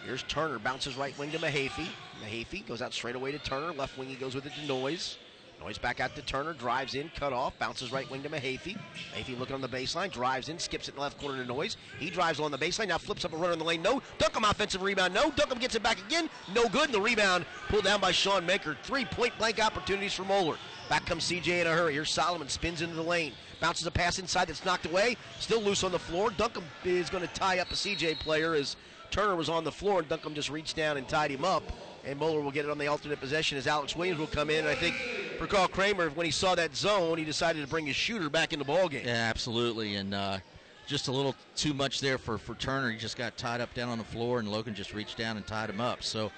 [0.05, 1.87] Here's Turner, bounces right wing to Mahaffey.
[2.23, 3.73] Mahaffey goes out straight away to Turner.
[3.73, 5.17] Left wing, he goes with it to Noyes.
[5.63, 8.77] Noyes back out to Turner, drives in, cut off, bounces right wing to Mahaffey.
[9.15, 11.77] Mahaffey looking on the baseline, drives in, skips it in the left corner to Noyes.
[11.99, 13.81] He drives along the baseline, now flips up a runner in the lane.
[13.81, 15.13] No, Duncombe offensive rebound.
[15.13, 16.29] No, Duncombe gets it back again.
[16.53, 16.85] No good.
[16.85, 18.75] And the rebound pulled down by Sean Menker.
[18.83, 20.57] Three point blank opportunities for Moeller.
[20.89, 21.93] Back comes CJ in a hurry.
[21.93, 23.31] Here's Solomon, spins into the lane.
[23.61, 25.15] Bounces a pass inside that's knocked away.
[25.39, 26.31] Still loose on the floor.
[26.31, 28.75] Duncombe is going to tie up a CJ player as
[29.11, 31.63] Turner was on the floor and Duncombe just reached down and tied him up.
[32.05, 34.59] And Moeller will get it on the alternate possession as Alex Williams will come in.
[34.59, 34.95] And I think
[35.37, 38.51] for Carl Kremer, when he saw that zone, he decided to bring his shooter back
[38.51, 39.05] in the ball game.
[39.05, 39.95] Yeah, absolutely.
[39.95, 40.39] And uh,
[40.85, 42.91] just a little too much there for, for Turner.
[42.91, 45.47] He just got tied up down on the floor, and Logan just reached down and
[45.47, 46.03] tied him up.
[46.03, 46.31] So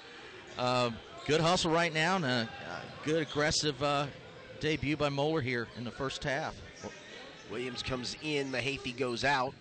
[0.60, 0.91] uh,
[1.25, 4.08] good hustle right now, and a, uh good aggressive uh,
[4.60, 6.56] debut by Moeller here in the first half.
[7.51, 9.54] Williams comes in, Mahaffey goes out.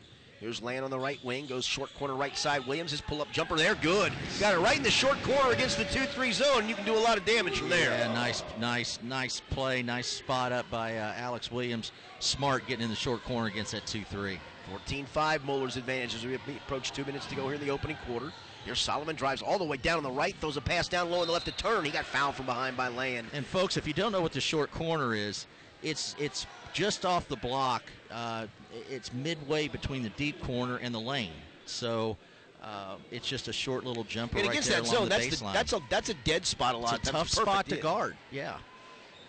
[0.44, 2.66] Here's Land on the right wing, goes short corner right side.
[2.66, 4.12] Williams, his pull up jumper there, good.
[4.38, 6.68] Got it right in the short corner against the 2 3 zone.
[6.68, 7.98] You can do a lot of damage from there.
[7.98, 11.92] Yeah, nice, nice, nice play, nice spot up by uh, Alex Williams.
[12.18, 14.38] Smart getting in the short corner against that 2 3.
[14.68, 17.96] 14 5, Moeller's advantage as we approach two minutes to go here in the opening
[18.06, 18.30] quarter.
[18.66, 21.20] Here Solomon drives all the way down on the right, throws a pass down low
[21.20, 21.86] on the left to turn.
[21.86, 23.28] He got fouled from behind by Land.
[23.32, 25.46] And folks, if you don't know what the short corner is,
[25.82, 27.84] it's it's just off the block.
[28.10, 28.46] Uh,
[28.90, 31.30] it's midway between the deep corner and the lane.
[31.64, 32.18] So
[32.62, 35.26] uh, it's just a short little jumper And right against there that along zone, the
[35.26, 36.98] that's, the, that's, a, that's a dead spot a lot.
[36.98, 37.82] it's a That's tough spot to hit.
[37.82, 38.16] guard.
[38.30, 38.56] Yeah,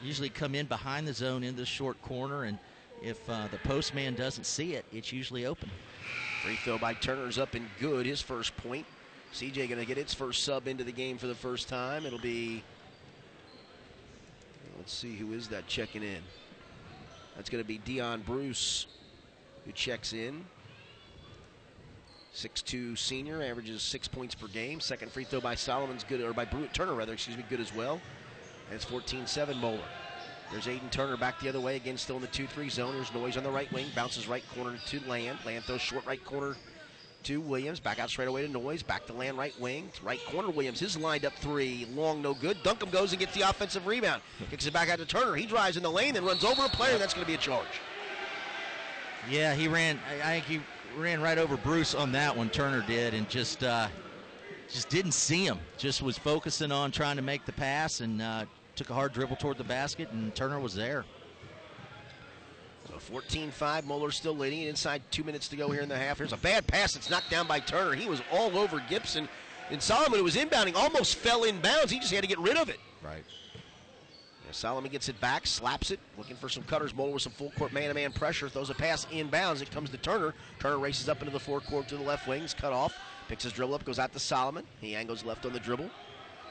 [0.01, 2.57] usually come in behind the zone in the short corner, and
[3.01, 5.69] if uh, the postman doesn't see it, it's usually open.
[6.43, 8.05] Free throw by Turner's up and good.
[8.05, 8.85] His first point.
[9.33, 12.05] CJ going to get its first sub into the game for the first time.
[12.05, 12.63] It'll be.
[14.77, 16.21] Let's see who is that checking in.
[17.35, 18.87] That's going to be Dion Bruce,
[19.65, 20.45] who checks in.
[22.33, 24.79] 6'2 senior, averages six points per game.
[24.79, 27.73] Second free throw by Solomon's good, or by Bru- Turner rather, excuse me, good as
[27.73, 28.01] well.
[28.69, 29.79] And it's 14-7 Moeller.
[30.51, 32.93] There's Aiden Turner back the other way, again still in the 2-3 zone.
[32.95, 35.39] There's Noyes on the right wing, bounces right corner to Land.
[35.45, 36.55] Land throws short right corner
[37.25, 37.79] to Williams.
[37.79, 38.83] Back out straight away to Noyes.
[38.83, 39.89] Back to Land right wing.
[40.03, 40.79] Right corner Williams.
[40.79, 41.87] His lined up three.
[41.93, 42.61] Long, no good.
[42.63, 44.21] Duncombe goes and gets the offensive rebound.
[44.49, 45.35] Kicks it back out to Turner.
[45.35, 46.97] He drives in the lane, and runs over a player.
[46.97, 47.65] That's going to be a charge.
[49.29, 49.99] Yeah, he ran.
[50.09, 52.49] I, I think he ran right over Bruce on that one.
[52.49, 53.87] Turner did, and just uh,
[54.69, 55.59] just didn't see him.
[55.77, 59.37] Just was focusing on trying to make the pass and uh, took a hard dribble
[59.37, 61.05] toward the basket, and Turner was there.
[63.05, 64.61] So 14-5, Moeller still leading.
[64.61, 66.17] Inside two minutes to go here in the half.
[66.17, 67.93] Here's a bad pass that's knocked down by Turner.
[67.93, 69.27] He was all over Gibson.
[69.71, 71.91] And Solomon, who was inbounding, almost fell in bounds.
[71.91, 72.79] He just had to get rid of it.
[73.03, 73.23] Right.
[74.45, 76.93] Yeah, Solomon gets it back, slaps it, looking for some cutters.
[76.93, 79.61] Moeller with some full court man-to-man pressure, throws a pass inbounds.
[79.61, 80.35] It comes to Turner.
[80.59, 82.95] Turner races up into the forecourt to the left wings, cut off,
[83.27, 84.63] picks his dribble up, goes out to Solomon.
[84.81, 85.89] He angles left on the dribble.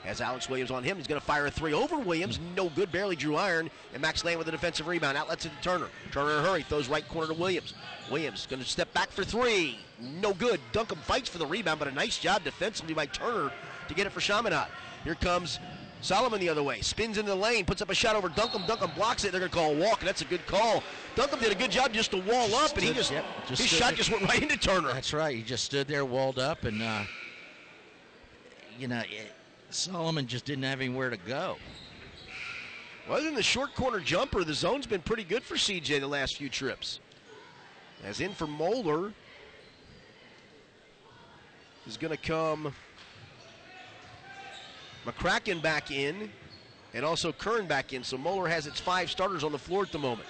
[0.05, 0.99] Has Alex Williams on him.
[0.99, 2.39] He's going to fire a three over Williams.
[2.55, 3.71] No good, barely drew iron.
[3.95, 5.17] And Max Land with a defensive rebound.
[5.17, 5.87] Outlets it to Turner.
[6.13, 7.73] Turner in a hurry, throws right corner to Williams.
[8.11, 9.79] Williams going to step back for three.
[10.21, 10.61] No good.
[10.73, 13.51] Duncombe fights for the rebound, but a nice job defensively by Turner
[13.89, 14.67] to get it for Chaminade.
[15.05, 15.59] Here comes
[16.03, 16.83] Solomon the other way.
[16.83, 18.65] Spins into the lane, puts up a shot over Duncombe.
[18.67, 19.33] Duncombe blocks it.
[19.33, 20.83] They're going to call a walk, and that's a good call.
[21.17, 23.71] Duncombe did a good job just to wall up, and he just, Yep, just his
[23.71, 23.97] shot there.
[23.97, 24.93] just went right into Turner.
[24.93, 25.35] That's right.
[25.35, 27.05] He just stood there, walled up, and uh,
[28.79, 29.33] you know, it,
[29.75, 31.57] Solomon just didn't have anywhere to go.
[33.09, 36.07] Well, other than the short corner jumper, the zone's been pretty good for CJ the
[36.07, 37.01] last few trips.
[38.05, 39.13] As in for Moeller
[41.87, 42.73] is going to come
[45.05, 46.31] McCracken back in
[46.95, 48.05] and also Kern back in.
[48.05, 50.29] So Moeller has its five starters on the floor at the moment.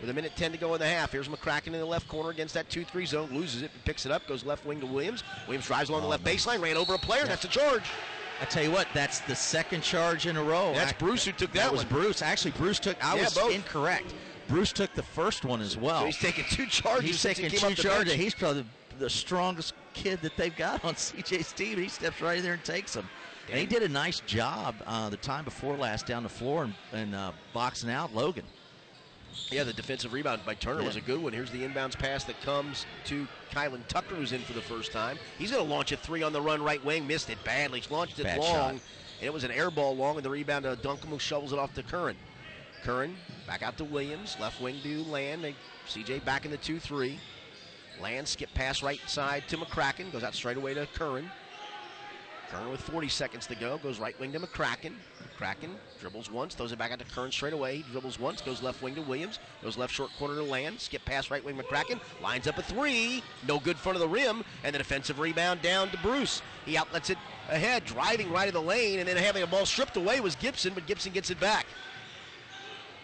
[0.00, 1.12] With a minute 10 to go in the half.
[1.12, 3.30] Here's McCracken in the left corner against that 2 3 zone.
[3.32, 5.24] Loses it, picks it up, goes left wing to Williams.
[5.46, 7.24] Williams drives along the left oh, baseline, ran over a player.
[7.24, 7.84] That's a charge.
[8.40, 10.72] I tell you what, that's the second charge in a row.
[10.74, 11.76] That's I- Bruce who took that, one.
[11.78, 12.04] That was.
[12.04, 12.22] Bruce.
[12.22, 13.02] Actually, Bruce took.
[13.04, 13.54] I Yeah, was both.
[13.54, 14.14] incorrect.
[14.48, 16.00] Bruce took the first one as well.
[16.00, 17.04] So he's taking two charges.
[17.10, 18.12] He's taking two charges.
[18.14, 21.78] He's probably the, the strongest kid that they've got on CJ's team.
[21.78, 23.08] He steps right in there and takes them.
[23.50, 26.74] And he did a nice job uh, the time before last down the floor and,
[26.92, 28.44] and uh, boxing out Logan.
[29.50, 30.86] Yeah, the defensive rebound by Turner Yeah.
[30.86, 31.32] was a good one.
[31.32, 35.18] Here's the inbounds pass that comes to Kylan Tucker, who's in for the first time.
[35.38, 37.06] He's going to launch a three on the run right wing.
[37.06, 37.80] Missed it badly.
[37.80, 38.52] He's launched it Bad long.
[38.52, 38.70] shot.
[38.70, 38.80] And
[39.22, 41.58] it was an air ball long, and the rebound uh, to Duncombe, who shovels it
[41.58, 42.16] off to Curran.
[42.82, 44.36] Curran back out to Williams.
[44.40, 45.44] Left wing to Land.
[45.44, 45.54] They,
[45.88, 47.18] CJ back in the 2 3.
[48.00, 50.12] Land skip pass right side to McCracken.
[50.12, 51.30] Goes out straight away to Curran.
[52.50, 53.78] Curran with 40 seconds to go.
[53.78, 54.92] Goes right wing to McCracken.
[55.22, 57.76] McCracken dribbles once, throws it back out to Curran straight away.
[57.76, 59.38] He dribbles once, goes left wing to Williams.
[59.62, 60.80] Goes left short corner to Land.
[60.80, 62.00] Skip pass right wing McCracken.
[62.22, 63.22] Lines up a three.
[63.46, 64.44] No good front of the rim.
[64.64, 66.42] And the defensive rebound down to Bruce.
[66.64, 69.96] He outlets it ahead, driving right of the lane, and then having a ball stripped
[69.96, 71.66] away was Gibson, but Gibson gets it back.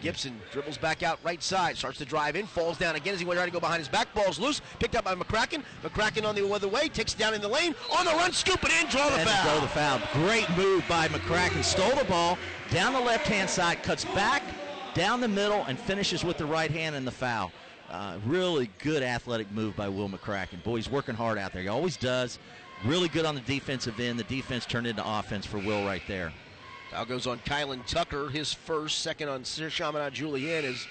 [0.03, 3.25] Gibson dribbles back out right side, starts to drive in, falls down again as he
[3.25, 4.13] went trying to go behind his back.
[4.13, 5.63] Ball's loose, picked up by McCracken.
[5.81, 8.61] McCracken on the other way, takes it down in the lane, on the run, scoop
[8.63, 9.51] it in, draw the and foul.
[9.51, 10.01] throw the foul.
[10.13, 11.63] Great move by McCracken.
[11.63, 12.37] Stole the ball
[12.69, 14.43] down the left hand side, cuts back
[14.93, 17.51] down the middle, and finishes with the right hand and the foul.
[17.89, 20.61] Uh, really good athletic move by Will McCracken.
[20.63, 21.61] Boy, he's working hard out there.
[21.61, 22.39] He always does.
[22.85, 24.19] Really good on the defensive end.
[24.19, 26.33] The defense turned into offense for Will right there.
[26.93, 30.85] Foul goes on Kylan Tucker, his first, second on Chaminade Julienne as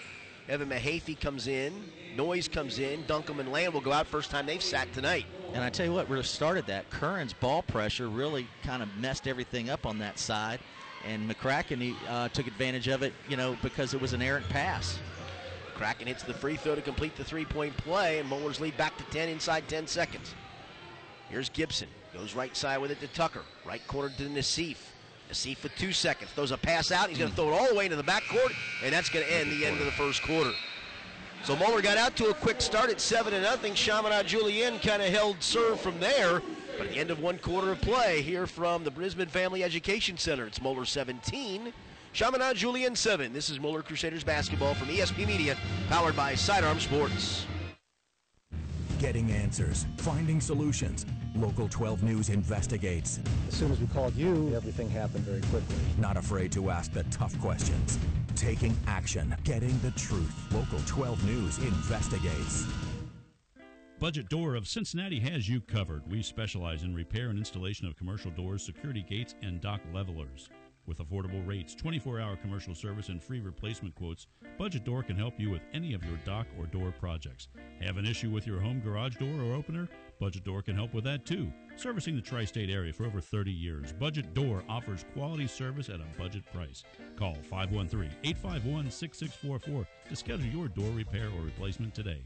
[0.48, 1.72] Evan Mahaffey comes in.
[2.16, 3.04] Noyes comes in.
[3.06, 5.26] Duncombe and Land will go out first time they've sat tonight.
[5.54, 6.90] And I tell you what, really started that.
[6.90, 10.58] Curran's ball pressure really kind of messed everything up on that side.
[11.06, 14.48] And McCracken he, uh, took advantage of it, you know, because it was an errant
[14.48, 14.98] pass.
[15.76, 18.96] Kraken hits the free throw to complete the three point play, and Moeller's lead back
[18.98, 20.34] to 10 inside 10 seconds.
[21.28, 21.88] Here's Gibson.
[22.12, 23.42] Goes right side with it to Tucker.
[23.64, 24.76] Right corner to Nassif.
[25.32, 26.30] Nassif for two seconds.
[26.32, 27.08] Throws a pass out.
[27.08, 28.52] He's going to throw it all the way into the backcourt,
[28.84, 30.52] and that's going to end the end of the first quarter.
[31.44, 33.74] So Moeller got out to a quick start at 7 to nothing.
[33.74, 36.42] Chaminade Julienne kind of held serve from there.
[36.78, 40.16] But at the end of one quarter of play here from the Brisben Family Education
[40.16, 41.72] Center, it's Moeller 17,
[42.12, 43.32] Chaminade Julienne 7.
[43.32, 45.56] This is Moeller Crusaders basketball from ESP Media,
[45.88, 47.46] powered by Sidearm Sports.
[49.00, 51.04] Getting answers, finding solutions.
[51.36, 53.18] Local 12 News investigates.
[53.48, 55.76] As soon as we called you, everything happened very quickly.
[55.98, 57.98] Not afraid to ask the tough questions.
[58.36, 60.34] Taking action, getting the truth.
[60.52, 62.66] Local 12 News investigates.
[63.98, 66.02] Budget Door of Cincinnati has you covered.
[66.10, 70.50] We specialize in repair and installation of commercial doors, security gates, and dock levelers.
[70.86, 74.26] With affordable rates, 24 hour commercial service, and free replacement quotes,
[74.58, 77.46] Budget Door can help you with any of your dock or door projects.
[77.80, 79.88] Have an issue with your home garage door or opener?
[80.22, 81.52] Budget Door can help with that too.
[81.74, 85.96] Servicing the tri state area for over 30 years, Budget Door offers quality service at
[85.96, 86.84] a budget price.
[87.16, 92.22] Call 513 851 6644 to schedule your door repair or replacement today.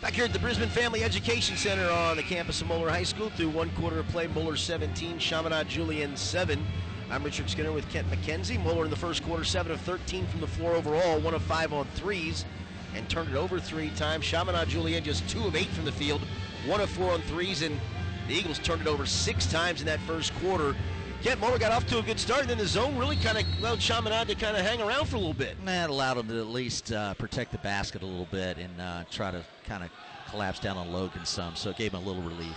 [0.00, 3.28] Back here at the Brisben Family Education Center on the campus of Moeller High School
[3.28, 6.66] through one quarter of play, Moeller 17, Chaminade Julienne 7.
[7.10, 8.58] I'm Richard Skinner with Kent McKenzie.
[8.64, 11.74] Moeller in the first quarter, 7 of 13 from the floor overall, 1 of 5
[11.74, 12.46] on threes,
[12.94, 14.24] and turned it over three times.
[14.24, 16.22] Chaminade Julienne just 2 of 8 from the field,
[16.64, 17.78] 1 of 4 on threes, and
[18.26, 20.74] the Eagles turned it over six times in that first quarter.
[21.22, 23.44] Kent Moeller got off to a good start, and then the zone really kind of
[23.58, 25.62] allowed Chaminade to kind of hang around for a little bit.
[25.66, 29.04] That allowed him to at least uh, protect the basket a little bit and uh,
[29.10, 29.90] try to kind of
[30.30, 32.56] collapse down on Logan some, so it gave him a little relief.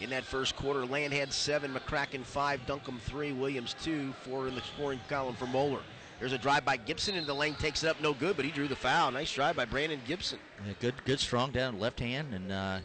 [0.00, 4.54] In that first quarter, Land had seven, McCracken five, Duncombe three, Williams two, four in
[4.54, 5.82] the scoring column for Moeller.
[6.20, 8.50] There's a drive by Gibson, and the lane takes it up no good, but he
[8.50, 9.10] drew the foul.
[9.10, 10.38] Nice drive by Brandon Gibson.
[10.66, 12.78] Yeah, good, good, strong down left hand, and uh,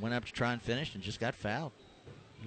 [0.00, 1.70] went up to try and finish, and just got fouled.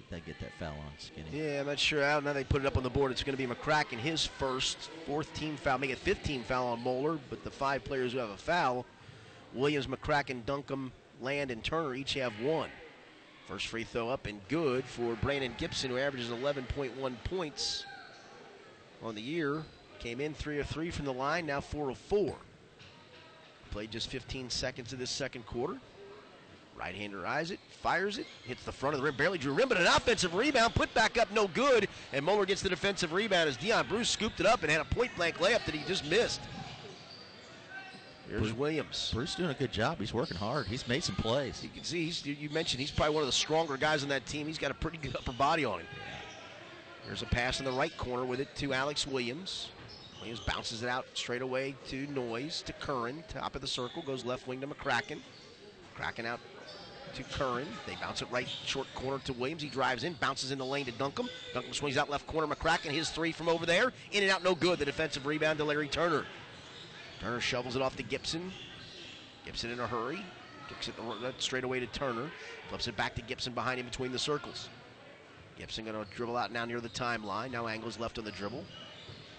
[0.10, 1.28] They get that foul on Skinny.
[1.32, 2.20] Yeah, I'm not sure how.
[2.20, 3.12] Now they put it up on the board.
[3.12, 6.82] It's going to be McCracken, his first, fourth team foul, make it 15 foul on
[6.82, 8.86] Moeller, but the five players who have a foul,
[9.54, 12.70] Williams, McCracken, Duncombe, Land, and Turner each have one.
[13.48, 17.86] First free throw up and good for Brandon Gibson, who averages 11.1 points
[19.04, 19.64] on the year.
[20.00, 22.36] Came in 3 of 3 from the line, now 4 of 4.
[23.72, 25.78] Played just 15 seconds of this second quarter.
[26.78, 29.70] Right hander eyes it, fires it, hits the front of the rim, barely drew rim,
[29.70, 31.88] but an offensive rebound, put back up, no good.
[32.12, 34.86] And Moeller gets the defensive rebound as Dion Bruce scooped it up and had a
[34.86, 36.42] point blank layup that he just missed.
[38.28, 39.12] Here's Bruce, Williams.
[39.14, 40.00] Bruce doing a good job.
[40.00, 40.66] He's working hard.
[40.66, 41.62] He's made some plays.
[41.62, 44.26] You can see he's, you mentioned he's probably one of the stronger guys on that
[44.26, 44.48] team.
[44.48, 45.88] He's got a pretty good upper body on him.
[47.06, 49.70] There's a pass in the right corner with it to Alex Williams.
[50.20, 53.24] Williams bounces it out straight away to Noyes, to Curran.
[53.28, 55.20] Top of the circle, goes left wing to McCracken.
[55.94, 56.40] McCracken out
[57.16, 57.68] to Curran.
[57.88, 59.62] They bounce it right short corner to Williams.
[59.62, 61.30] He drives in, bounces in the lane to Duncombe.
[61.54, 62.48] Duncombe swings out left corner.
[62.48, 63.94] McCracken, his three from over there.
[64.12, 64.80] In and out, no good.
[64.80, 66.26] The defensive rebound to Larry Turner.
[67.20, 68.52] Turner shovels it off to Gibson.
[69.46, 70.24] Gibson in a hurry.
[70.70, 70.96] Kicks it
[71.38, 72.32] straight away to Turner.
[72.70, 74.70] Flips it back to Gibson behind him between the circles.
[75.58, 77.52] Gibson going to dribble out now near the timeline.
[77.52, 78.64] Now angles left on the dribble.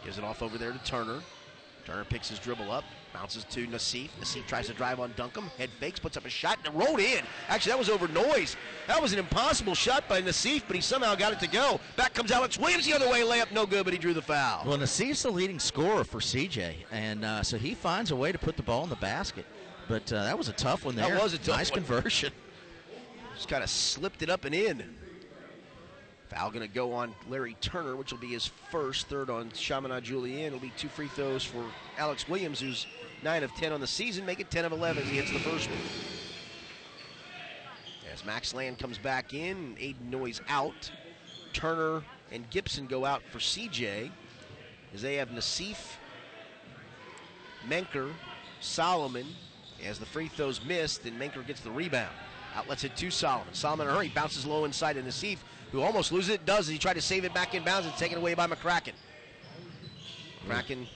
[0.05, 1.21] Gives it off over there to Turner.
[1.85, 4.09] Turner picks his dribble up, bounces to Nassif.
[4.21, 5.51] Nassif tries to drive on Duncombe.
[5.59, 7.25] Head fakes, puts up a shot, and it rolled in.
[7.49, 8.57] Actually, that was over Noyes.
[8.87, 11.81] That was an impossible shot by Nassif, but he somehow got it to go.
[11.97, 14.65] Back comes Alex Williams the other way, layup no good, but he drew the foul.
[14.67, 18.39] Well, Nassif's the leading scorer for CJ, and uh, so he finds a way to
[18.39, 19.47] put the ball in the basket.
[19.89, 21.09] But uh, that was a tough one there.
[21.09, 21.85] That was a tough nice one.
[21.85, 22.33] conversion.
[23.35, 24.95] Just kind of slipped it up and in.
[26.33, 29.09] Foul going to go on Larry Turner, which will be his first.
[29.09, 30.47] Third on Chaminade Julienne.
[30.47, 31.65] It'll be two free throws for
[31.99, 32.87] Alex Williams, who's
[33.23, 34.25] 9 of 10 on the season.
[34.25, 35.79] Make it 10 of 11 as he hits the first one.
[38.13, 40.91] As Max Land comes back in, Aiden Noyes out.
[41.53, 44.11] Turner and Gibson go out for CJ
[44.95, 45.97] as they have Nassif,
[47.69, 48.11] Menker,
[48.61, 49.27] Solomon
[49.85, 52.15] as the free throws missed, and Menker gets the rebound.
[52.55, 53.53] Outlets it to Solomon.
[53.53, 55.39] Solomon a hurry, bounces low inside to Nassif,
[55.73, 56.69] who almost loses it, does.
[56.69, 58.93] He tried to save it back in bounds and taken away by McCracken.
[60.47, 60.87] McCracken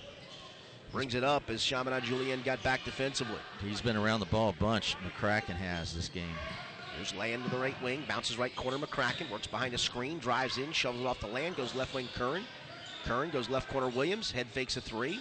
[0.93, 3.39] brings it up as Chaminade Julienne got back defensively.
[3.61, 4.97] He's been around the ball a bunch.
[4.99, 6.35] McCracken has this game.
[6.97, 8.79] There's Land to the right wing, bounces right corner.
[8.79, 12.09] McCracken works behind a screen, drives in, shovels it off the land, goes left wing
[12.15, 12.45] Curran.
[13.05, 15.21] Curran goes left corner Williams, head fakes a three.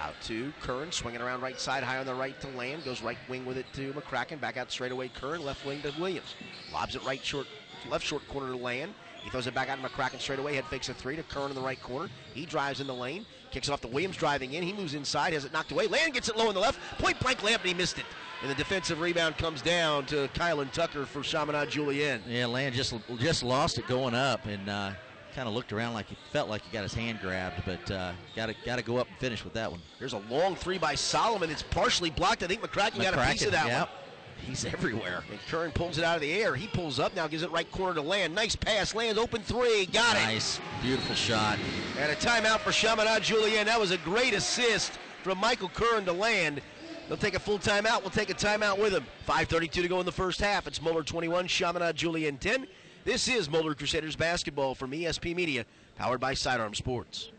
[0.00, 3.18] Out to Curran, swinging around right side, high on the right to Land, goes right
[3.28, 6.34] wing with it to McCracken, back out straight away Curran, left wing to Williams.
[6.72, 7.46] Lobs it right short,
[7.90, 8.94] left short corner to Land.
[9.22, 11.48] He throws it back out to McCracken straight away, head fakes a three to Curran
[11.48, 12.10] in the right corner.
[12.34, 14.62] He drives in the lane, kicks it off to Williams driving in.
[14.62, 15.86] He moves inside, has it knocked away.
[15.86, 18.04] Land gets it low in the left, point blank layup, and he missed it.
[18.42, 22.22] And the defensive rebound comes down to Kylan Tucker for Chaminade Julienne.
[22.28, 24.92] Yeah, Land just just lost it going up and uh,
[25.34, 28.12] kind of looked around like he felt like he got his hand grabbed, but uh,
[28.36, 29.80] got to got to go up and finish with that one.
[29.98, 31.48] There's a long three by Solomon.
[31.50, 32.42] It's partially blocked.
[32.42, 33.88] I think McCracken, got a piece of that yep.
[33.88, 33.98] one.
[34.46, 35.24] He's everywhere.
[35.30, 36.54] And Curran pulls it out of the air.
[36.54, 38.34] He pulls up now, gives it right corner to Land.
[38.34, 38.94] Nice pass.
[38.94, 39.86] Lands open three.
[39.86, 40.20] Got it.
[40.24, 41.58] Nice, beautiful shot.
[41.98, 43.66] And a timeout for Chaminade Julienne.
[43.66, 44.92] That was a great assist
[45.22, 46.60] from Michael Curran to Land.
[47.08, 48.02] They'll take a full timeout.
[48.02, 49.04] We'll take a timeout with him.
[49.28, 50.66] 5.32 to go in the first half.
[50.66, 52.66] It's Moeller 21, Chaminade Julienne 10.
[53.04, 55.66] This is Moeller Crusaders basketball from ESP Media,
[55.96, 57.30] powered by Sidearm Sports.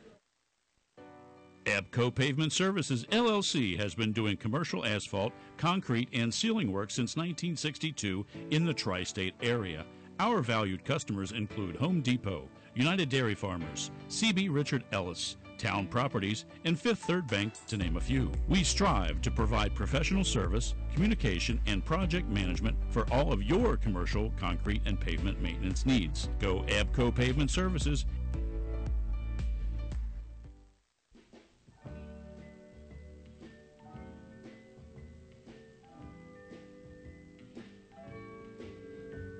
[1.66, 8.24] Abco Pavement Services LLC has been doing commercial asphalt, concrete, and sealing work since 1962
[8.52, 9.84] in the tri state area.
[10.20, 16.80] Our valued customers include Home Depot, United Dairy Farmers, CB Richard Ellis, Town Properties, and
[16.80, 18.32] Fifth Third Bank, to name a few.
[18.48, 24.32] We strive to provide professional service, communication, and project management for all of your commercial,
[24.38, 26.30] concrete, and pavement maintenance needs.
[26.40, 28.06] Go Abco Pavement Services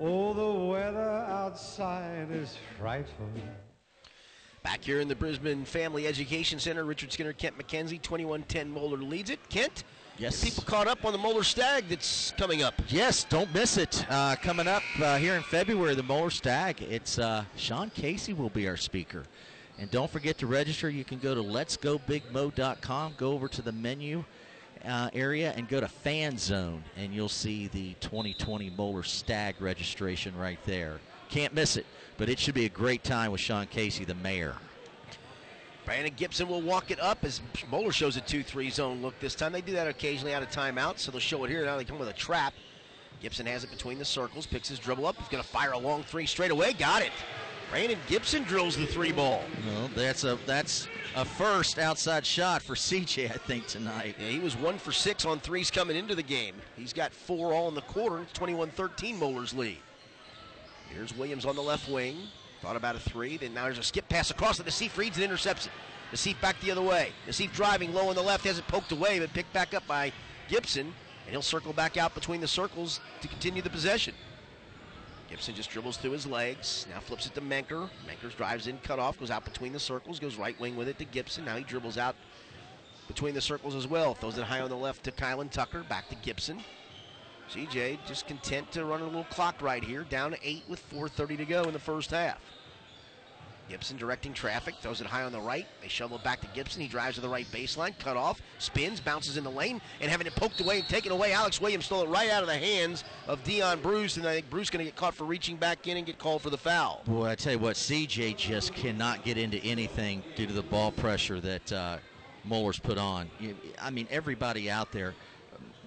[0.08, 3.26] Oh, the weather outside is frightful.
[4.62, 9.30] Back here in the Brisben Family Education Center, Richard Skinner, Kent McKenzie, 21-10 Moeller leads
[9.30, 9.40] it.
[9.48, 9.82] Kent,
[10.16, 10.44] Yes.
[10.44, 12.74] people caught up on the Moeller Stag that's coming up.
[12.88, 14.06] Yes, don't miss it.
[14.08, 16.80] Uh, coming up uh, here in February, the Moeller Stag.
[16.82, 19.24] It's uh, Sean Casey will be our speaker.
[19.76, 20.88] And don't forget to register.
[20.88, 24.24] You can go to letsgobigmo.com, go over to the menu
[24.84, 30.36] uh, area, and go to Fan Zone, and you'll see the 2020 Moeller Stag registration
[30.36, 31.00] right there.
[31.28, 31.86] Can't miss it.
[32.18, 34.54] But it should be a great time with Sean Casey, the mayor.
[35.84, 39.52] Brandon Gibson will walk it up as Moeller shows a 2-3 zone look this time.
[39.52, 41.64] They do that occasionally out of timeout, so they'll show it here.
[41.64, 42.54] Now they come with a trap.
[43.20, 45.16] Gibson has it between the circles, picks his dribble up.
[45.16, 46.72] He's going to fire a long three straight away.
[46.72, 47.12] Got it.
[47.70, 49.42] Brandon Gibson drills the three ball.
[49.66, 50.86] Well, that's a that's
[51.16, 54.16] a first outside shot for CJ, I think tonight.
[54.20, 56.54] Yeah, he was one for six on threes coming into the game.
[56.76, 58.22] He's got four all in the quarter.
[58.22, 59.78] It's 21-13 Moeller's lead.
[60.90, 62.16] Here's Williams on the left wing.
[62.62, 63.36] Thought about a three.
[63.36, 64.66] Then now there's a skip pass across it.
[64.66, 65.72] Nassif reads and intercepts it.
[66.12, 67.10] Nassif back the other way.
[67.26, 68.44] Nassif driving low on the left.
[68.44, 70.12] Has it poked away, but picked back up by
[70.48, 70.92] Gibson.
[71.24, 74.14] And he'll circle back out between the circles to continue the possession.
[75.28, 76.86] Gibson just dribbles through his legs.
[76.92, 77.88] Now flips it to Menker.
[78.06, 80.98] Menker drives in, cut off, goes out between the circles, goes right wing with it
[80.98, 81.44] to Gibson.
[81.44, 82.14] Now he dribbles out
[83.08, 84.14] between the circles as well.
[84.14, 85.84] Throws it high on the left to Kylan Tucker.
[85.88, 86.60] Back to Gibson.
[87.50, 90.04] CJ just content to run a little clock right here.
[90.04, 92.40] Down eight with 4.30 to go in the first half.
[93.68, 95.66] Gibson directing traffic, throws it high on the right.
[95.82, 96.80] They shovel it back to Gibson.
[96.82, 100.26] He drives to the right baseline, cut off, spins, bounces in the lane, and having
[100.26, 101.32] it poked away and taken away.
[101.32, 104.50] Alex Williams stole it right out of the hands of Dion Bruce, and I think
[104.50, 107.02] Bruce going to get caught for reaching back in and get called for the foul.
[107.06, 110.92] Boy, I tell you what, CJ just cannot get into anything due to the ball
[110.92, 111.96] pressure that uh,
[112.44, 113.28] Moeller's put on.
[113.80, 115.14] I mean, everybody out there,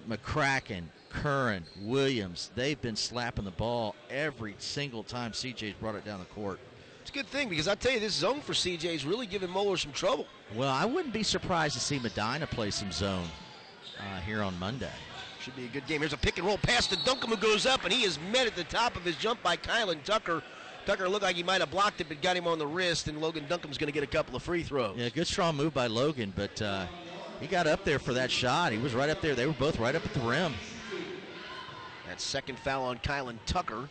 [0.08, 6.20] McCracken, Curran, Williams, they've been slapping the ball every single time CJ's brought it down
[6.20, 6.60] the court.
[7.10, 9.76] A good thing because I tell you, this zone for CJ is really giving Moeller
[9.76, 10.26] some trouble.
[10.54, 13.26] Well, I wouldn't be surprised to see Medina play some zone
[13.98, 14.92] uh, here on Monday.
[15.40, 16.00] Should be a good game.
[16.00, 18.46] Here's a pick and roll pass to Duncombe who goes up, and he is met
[18.46, 20.40] at the top of his jump by Kylan Tucker.
[20.86, 23.20] Tucker looked like he might have blocked it, but got him on the wrist, and
[23.20, 24.96] Logan Duncombe's going to get a couple of free throws.
[24.96, 26.86] Yeah, good strong move by Logan, but uh,
[27.40, 28.70] he got up there for that shot.
[28.70, 29.34] He was right up there.
[29.34, 30.54] They were both right up at the rim.
[32.06, 33.88] That second foul on Kylan Tucker.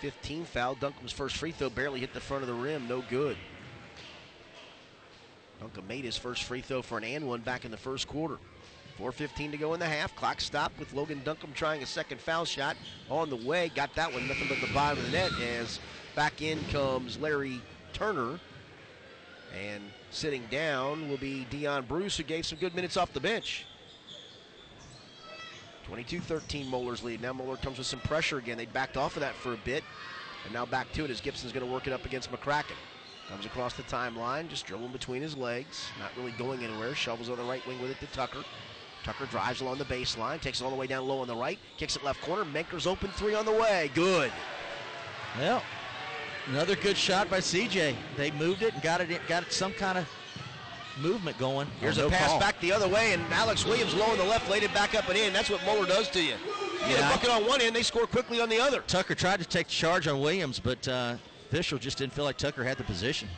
[0.00, 0.74] 15 foul.
[0.74, 2.86] Duncombe's first free throw barely hit the front of the rim.
[2.88, 3.36] No good.
[5.60, 8.38] Duncombe made his first free throw for an and one back in the first quarter.
[8.98, 10.14] 4.15 to go in the half.
[10.16, 12.76] Clock stopped with Logan Duncombe trying a second foul shot
[13.10, 13.70] on the way.
[13.74, 15.80] Got that one, nothing but the bottom of the net as
[16.14, 17.60] back in comes Larry
[17.92, 18.38] Turner.
[19.62, 23.66] And sitting down will be Dion Bruce, who gave some good minutes off the bench.
[25.90, 27.20] 22-13 Moeller's lead.
[27.20, 28.56] Now Moeller comes with some pressure again.
[28.56, 29.84] They backed off of that for a bit.
[30.44, 32.76] And now back to it as Gibson's going to work it up against McCracken.
[33.28, 35.86] Comes across the timeline, just dribbling between his legs.
[35.98, 36.94] Not really going anywhere.
[36.94, 38.44] Shovels on the right wing with it to Tucker.
[39.02, 41.58] Tucker drives along the baseline, takes it all the way down low on the right,
[41.76, 42.44] kicks it left corner.
[42.44, 43.90] Menker's open three on the way.
[43.94, 44.32] Good.
[45.38, 45.62] Well,
[46.48, 47.94] another good shot by CJ.
[48.16, 50.08] They moved it and got it got it some kind of
[50.98, 51.66] movement going.
[51.80, 52.40] Here's Oh, a pass call.
[52.40, 55.08] back the other way, and Alex Williams low on the left, laid it back up
[55.08, 55.32] and in.
[55.32, 56.34] That's what Moeller does to you.
[56.82, 58.80] You get a I- bucket on one end, they score quickly on the other.
[58.82, 61.16] Tucker tried to take charge on Williams, but uh,
[61.50, 63.28] official just didn't feel like Tucker had the position.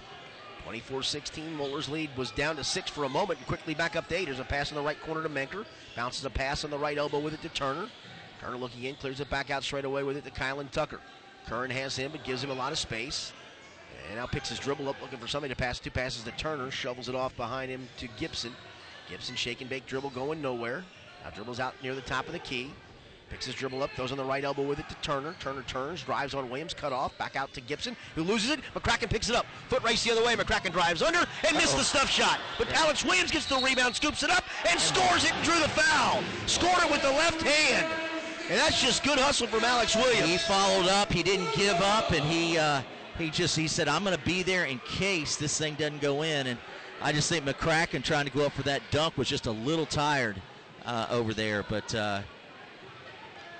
[0.67, 4.17] 24-16, Moeller's lead was down to six for a moment and quickly back up to
[4.17, 4.27] eight.
[4.27, 5.65] There's a pass in the right corner to Menker.
[5.97, 7.89] Bounces a pass on the right elbow with it to Turner.
[8.41, 11.01] Turner looking in, clears it back out straight away with it to Kylan Tucker.
[11.47, 13.33] Curran has him, but gives him a lot of space.
[14.09, 15.79] And now picks his dribble up, looking for somebody to pass.
[15.79, 18.53] Two passes to Turner, shovels it off behind him to Gibson.
[19.09, 20.85] Gibson shake and bake dribble going nowhere.
[21.25, 22.71] Now dribbles out near the top of the key.
[23.31, 25.35] Picks his dribble up, throws on the right elbow with it to Turner.
[25.39, 28.61] Turner turns, drives on Williams, cut off, back out to Gibson, who loses it.
[28.75, 29.45] McCracken picks it up.
[29.69, 30.35] Foot race the other way.
[30.35, 32.41] McCracken drives under and missed the stuff shot.
[32.57, 35.69] But Alex Williams gets the rebound, scoops it up, and scores it and drew the
[35.69, 36.23] foul.
[36.47, 37.87] Scored it with the left hand.
[38.49, 40.27] And that's just good hustle from Alex Williams.
[40.27, 41.13] He followed up.
[41.13, 42.81] He didn't give up, and he uh,
[43.19, 46.23] he just he said, "I'm going to be there in case this thing doesn't go
[46.23, 46.59] in." And
[47.03, 49.87] I just think McCracken trying to go up for that dunk was just a little
[49.87, 50.41] tired
[50.85, 51.95] uh, over there, but.
[51.95, 52.21] Uh,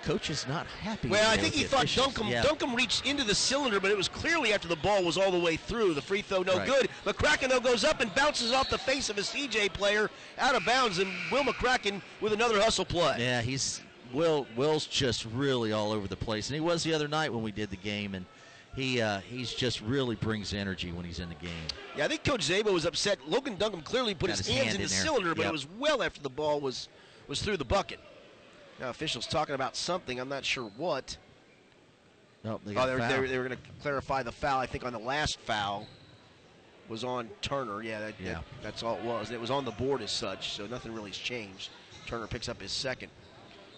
[0.05, 1.09] Coach is not happy.
[1.09, 1.87] Well, I think he thought.
[1.87, 2.45] Duncombe, Yeah.
[2.75, 5.57] Reached into the cylinder, but it was clearly after the ball was all the way
[5.57, 5.95] through.
[5.95, 6.67] The free throw no Right.
[6.67, 6.89] good.
[7.05, 10.65] McCracken, though, goes up and bounces off the face of a CJ player out of
[10.65, 13.17] bounds, and Will McCracken with another hustle play.
[13.19, 13.83] Yeah, he's
[14.13, 14.47] Will.
[14.57, 17.53] Will's just really all over the place, and he was the other night when we
[17.53, 18.25] did the game, and
[18.79, 21.51] he uh, he's just really brings energy when he's in the game.
[21.97, 23.19] Yeah, I think Coach Szabo was upset.
[23.29, 25.05] Logan Duncombe clearly put his, his hands hand in in the there.
[25.05, 25.49] cylinder, but Yep.
[25.49, 26.89] it was well after the ball was
[27.27, 27.99] was through the bucket.
[28.81, 30.21] Now officials talking about something.
[30.21, 31.17] I'm not sure what.
[32.45, 33.09] Oh, they Oh, got they were, foul.
[33.11, 34.61] they were, they were going to clarify the foul.
[34.61, 35.89] I think on the last foul
[36.89, 37.83] was on Turner.
[37.83, 38.35] Yeah, that, Yeah.
[38.35, 39.33] that- that's all it was.
[39.33, 41.71] It was on the board as such, so nothing really has changed.
[42.07, 43.11] Turner picks up his second.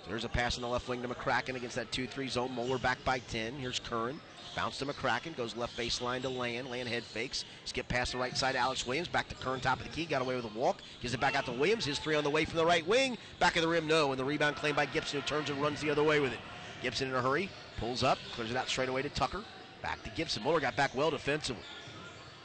[0.05, 2.55] So there's a pass in the left wing to McCracken against that 2-3 zone.
[2.55, 3.55] Moeller back by 10.
[3.55, 4.21] Here's Curran.
[4.57, 5.37] Bounce to McCracken.
[5.37, 6.71] Goes left baseline to Land.
[6.71, 7.45] Land head fakes.
[7.65, 8.57] Skip past the right side.
[8.57, 10.05] Alex Williams back to Curran, top of the key.
[10.05, 10.83] Got away with a walk.
[11.01, 11.85] Gives it back out to Williams.
[11.85, 13.17] His three on the way from the right wing.
[13.39, 14.11] Back of the rim, no.
[14.11, 16.41] And the rebound claimed by Gibson, who turns and runs the other way with it.
[16.83, 17.49] Gibson in a hurry.
[17.79, 18.19] Pulls up.
[18.33, 19.43] Clears it out straight away to Tucker.
[19.83, 20.43] Back to Gibson.
[20.43, 21.63] Moeller got back well defensively.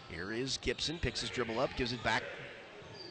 [0.10, 1.00] Here is Gibson.
[1.00, 1.70] Picks his dribble up.
[1.76, 2.24] Gives it back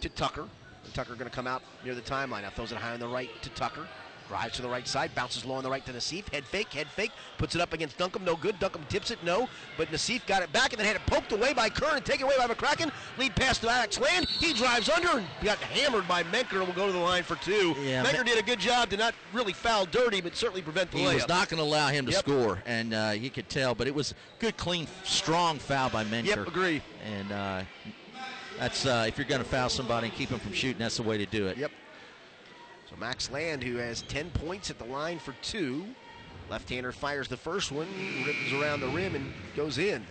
[0.01, 0.49] to Tucker.
[0.85, 2.43] And Tucker going to come out near the timeline.
[2.43, 3.87] Now throws it high on the right to Tucker.
[4.35, 6.28] Drives to the right side, bounces low on the right to Nassif.
[6.32, 8.24] Head fake, head fake, puts it up against Duncombe.
[8.24, 8.59] No good.
[8.59, 9.49] Duncombe tips it, no.
[9.76, 12.24] But Nassif got it back and then had it poked away by Kerr and taken
[12.24, 12.91] away by McCracken.
[13.16, 14.26] Lead pass to Alex Land.
[14.28, 17.37] He drives under and got hammered by Menker and will go to the line for
[17.37, 17.76] two.
[17.80, 20.91] Yeah, Menker Men- did a good job to not really foul dirty, but certainly prevent
[20.91, 21.14] the He layup.
[21.14, 22.18] was not going to allow him to Yep.
[22.20, 23.76] score, and uh, you could tell.
[23.76, 26.30] But it was good, clean, strong foul by Menker.
[26.30, 26.82] Yep, agree.
[27.05, 27.62] And uh,
[28.59, 31.05] that's uh, if you're going to foul somebody and keep them from shooting, that's the
[31.05, 31.57] way to do it.
[31.57, 31.70] Yep.
[32.95, 35.85] So Max Land, who has 10 points at the line for two.
[36.51, 37.89] Left-hander fires the first one,
[38.27, 40.05] rips around the rim and goes in.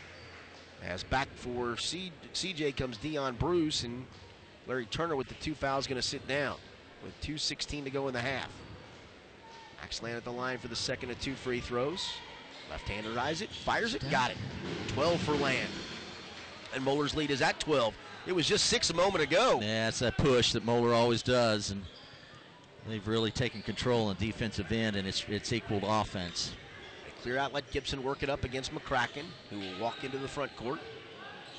[0.84, 4.06] As back for C- CJ comes Dion Bruce, and
[4.68, 6.58] Larry Turner with the two fouls going to sit down
[7.04, 8.50] with 2.16 to go in the half.
[9.80, 12.10] Max Land at the line for the second of two free throws.
[12.70, 14.38] Left-hander eyes it, fires it, got it.
[14.90, 15.70] 12 for Land.
[16.74, 17.94] And Moeller's lead is at 12.
[18.26, 19.60] It was just six a moment ago.
[19.62, 21.84] Yeah, it's that push that Moeller always does, and
[22.88, 26.54] they've really taken control on defensive end, and it's it's equaled offense.
[27.22, 30.56] Clear out, let Gibson work it up against McCracken, who will walk into the front
[30.58, 30.80] court.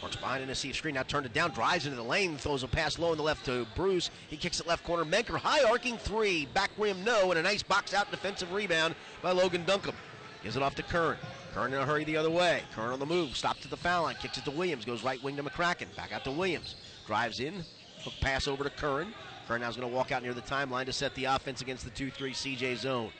[0.02, 2.62] Works behind in a seat screen, now turned it down, drives into the lane, throws
[2.62, 4.10] a pass low in the left to Bruce.
[4.28, 5.06] He kicks it left corner.
[5.06, 9.30] Menker, high arcing three, back rim no, and a nice box out defensive rebound by
[9.30, 9.96] Logan Duncombe.
[10.42, 11.16] Gives it off to Kern.
[11.54, 12.62] Kern in a hurry the other way.
[12.74, 15.22] Kern on the move, stops at the foul line, kicks it to Williams, goes right
[15.22, 16.74] wing to McCracken, back out to Williams.
[17.06, 17.64] Drives in,
[18.02, 19.14] hook pass over to Curran.
[19.46, 22.10] Curran going to walk out near the timeline to set the offense against the 2
[22.10, 23.10] 3 CJ zone.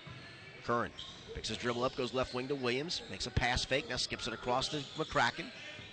[0.64, 0.90] Curran
[1.34, 4.26] picks his dribble up, goes left wing to Williams, makes a pass fake, now skips
[4.26, 5.44] it across to McCracken.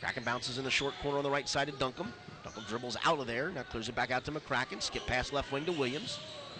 [0.01, 2.13] McCracken bounces in the short corner on the right side to Duncombe.
[2.43, 4.81] Duncombe dribbles out of there, now clears it back out to McCracken.
[4.81, 6.19] Skip pass left wing to Williams.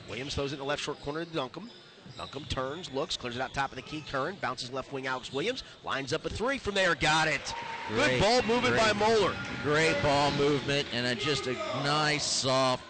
[0.10, 1.70] Williams throws it in the left short corner to Duncombe.
[2.18, 4.04] Duncombe turns, looks, clears it out top of the key.
[4.12, 7.54] Curran bounces left wing Alex Williams, lines up a three from there, got it.
[7.88, 8.96] Great, Good ball movement by great.
[8.98, 9.36] Moeller.
[9.64, 11.54] Great ball movement, and a, just a
[11.84, 12.84] nice, soft,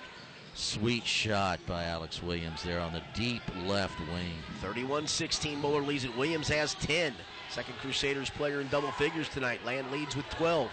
[0.61, 4.35] sweet shot by Alex Williams there on the deep left wing.
[4.61, 5.59] 31 16.
[5.59, 6.15] Moeller leads it.
[6.15, 7.13] Williams has 10.
[7.49, 9.65] Second Crusaders player in double figures tonight.
[9.65, 10.69] Land leads with 12.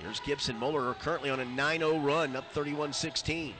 [0.00, 0.58] Here's Gibson.
[0.58, 3.54] Moeller are currently on a 9 0 run, up 31 16.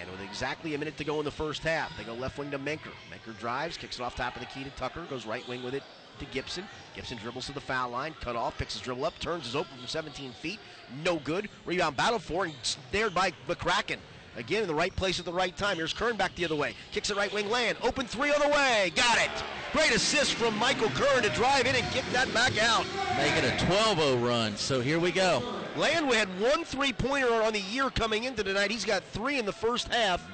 [0.00, 2.50] And with exactly a minute to go in the first half, they go left wing
[2.50, 2.92] to Menker.
[3.10, 5.74] Menker drives, kicks it off top of the key to Tucker, goes right wing with
[5.74, 5.82] it
[6.20, 6.64] to Gibson.
[6.94, 9.76] Gibson dribbles to the foul line, cut off, picks his dribble up, turns is open
[9.78, 10.60] from 17 feet.
[11.04, 11.48] No good.
[11.64, 13.96] Rebound battle for and snared by McCracken.
[14.36, 15.76] Again in the right place at the right time.
[15.76, 16.74] Here's Kern back the other way.
[16.92, 17.76] Kicks it right wing land.
[17.82, 18.92] Open three on the way.
[18.94, 19.30] Got it.
[19.72, 22.84] Great assist from Michael Kern to drive in and kick that back out.
[23.16, 25.42] Making a 12 0 run, so here we go.
[25.76, 28.70] Land We had one three pointer on the year coming into tonight.
[28.70, 30.26] He's got three in the first half.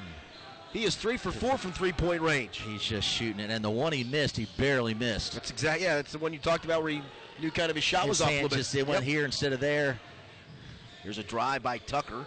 [0.73, 2.59] He is three for four from three point range.
[2.59, 5.33] He's just shooting it, and the one he missed, he barely missed.
[5.33, 5.97] That's exactly yeah.
[5.97, 7.03] That's the one you talked about where he
[7.41, 8.57] knew kind of his shot was off a little bit.
[8.57, 9.09] just it went Yep.
[9.09, 9.99] here instead of there.
[11.03, 12.27] Here's a drive by Tucker.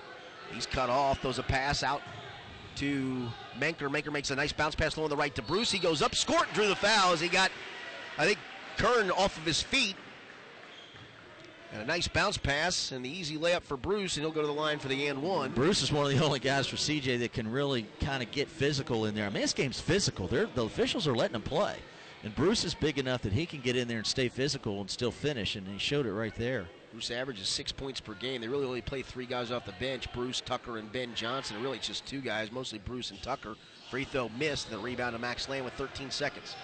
[0.54, 1.22] He's cut off.
[1.22, 2.02] Throws a pass out
[2.76, 3.28] to
[3.58, 3.90] Menker.
[3.90, 5.72] Menker makes a nice bounce pass low on the right to Bruce.
[5.72, 7.52] He goes up, scored, drew the foul as he got,
[8.18, 8.40] I think,
[8.78, 9.96] Kern off of his feet.
[11.72, 14.48] And a nice bounce pass and the easy layup for Bruce, and he'll go to
[14.48, 15.52] the line for the and one.
[15.52, 18.48] Bruce is one of the only guys for CJ that can really kind of get
[18.48, 19.26] physical in there.
[19.26, 20.28] I mean, this game's physical.
[20.28, 21.76] They're, the officials are letting him play.
[22.24, 24.90] And Bruce is big enough that he can get in there and stay physical and
[24.90, 26.68] still finish, and he showed it right there.
[26.92, 28.42] Bruce averages six points per game.
[28.42, 31.56] They really only play three guys off the bench Bruce, Tucker, and Ben Johnson.
[31.56, 33.56] And really, it's just two guys, mostly Bruce and Tucker.
[33.92, 36.56] Free throw missed, and the rebound to Max Land with 13 seconds.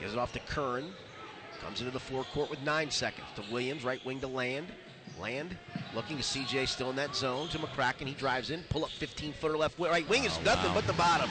[0.00, 0.92] Gives it off to Kern.
[1.62, 3.26] Comes into the forecourt with nine seconds.
[3.36, 4.68] To Williams, right wing to Land.
[5.20, 5.56] Land
[5.94, 7.48] looking to CJ still in that zone.
[7.48, 8.62] To McCracken, he drives in.
[8.70, 10.76] Pull up 15 footer left right wing is Oh, nothing wow.
[10.76, 11.28] but the bottom.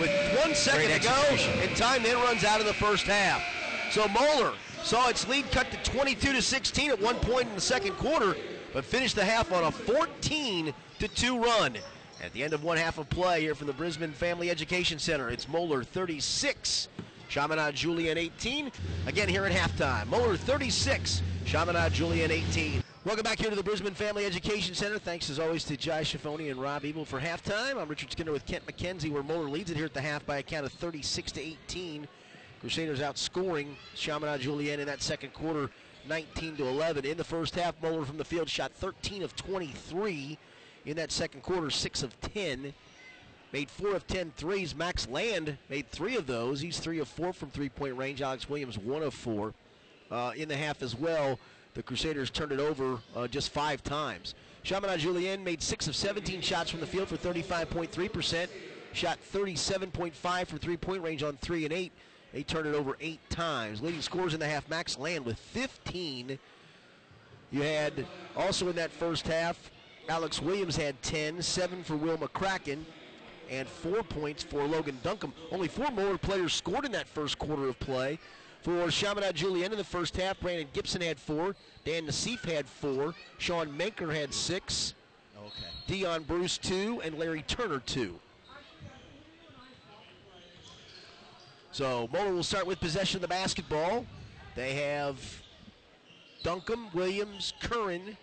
[0.00, 3.42] With one second Great to go, and time then runs out of the first half.
[3.90, 4.52] So Moeller
[4.82, 8.36] saw its lead cut to 22 to 16 at one point in the second quarter,
[8.72, 11.76] but finished the half on a 14 to 2 run.
[12.22, 15.30] At the end of one half of play here from the Brisben Family Education Center,
[15.30, 16.88] it's Moeller 36,
[17.28, 18.72] Chaminade Julienne 18.
[19.06, 22.82] Again here at halftime, Moeller 36, Chaminade Julienne 18.
[23.04, 24.98] Welcome back here to the Brisben Family Education Center.
[24.98, 27.80] Thanks as always to Jai Schifoni and Rob Ebel for halftime.
[27.80, 30.38] I'm Richard Skinner with Kent McKenzie, where Moeller leads it here at the half by
[30.38, 32.08] a count of 36 to 18.
[32.60, 35.70] Crusaders outscoring Chaminade Julienne in that second quarter,
[36.08, 37.04] 19 to 11.
[37.04, 40.38] In the first half, Moeller from the field shot 13 of 23.
[40.86, 42.72] In that second quarter, 6 of 10.
[43.52, 44.74] Made 4 of 10 threes.
[44.74, 46.60] Max Land made 3 of those.
[46.60, 48.22] He's 3 of 4 from three point range.
[48.22, 49.54] Alex Williams, 1 of 4.
[50.10, 51.38] Uh, in the half as well,
[51.74, 54.34] the Crusaders turned it over uh, just five times.
[54.64, 58.48] Chaminade Julienne made 6 of 17 shots from the field for 35.3%.
[58.94, 61.92] Shot 37.5 from three point range on 3 and 8.
[62.32, 63.80] They turned it over eight times.
[63.80, 66.38] Leading scores in the half, Max Land with 15.
[67.50, 68.06] You had
[68.36, 69.70] also in that first half,
[70.08, 72.84] Alex Williams had 10, 7 for Will McCracken,
[73.50, 75.32] and four points for Logan Duncombe.
[75.50, 78.18] Only four more players scored in that first quarter of play.
[78.62, 81.54] For Chaminade Julienne in the first half, Brandon Gibson had four,
[81.84, 84.94] Dan Nassif had four, Sean Menker had six,
[85.38, 85.70] Okay.
[85.86, 88.18] Dion Bruce two, and Larry Turner two.
[91.78, 94.04] So Moeller will start with possession of the basketball.
[94.56, 95.16] They have
[96.42, 98.16] Duncombe, Williams, Curran,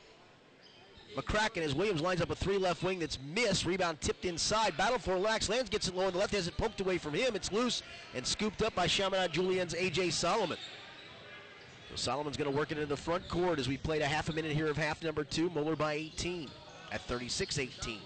[1.16, 3.66] McCracken as Williams lines up a three left wing that's missed.
[3.66, 4.76] Rebound tipped inside.
[4.76, 5.48] Battle for Lax.
[5.48, 6.34] Lands gets it low on the left.
[6.34, 7.34] Has it poked away from him.
[7.34, 7.82] It's loose
[8.14, 10.10] and scooped up by Chaminade Julienne's A.J.
[10.10, 10.58] Solomon.
[11.92, 14.28] So Solomon's going to work it into the front court as we played a half
[14.28, 15.50] a minute here of half number two.
[15.52, 16.50] Moeller by 18
[16.92, 18.00] at 36-18.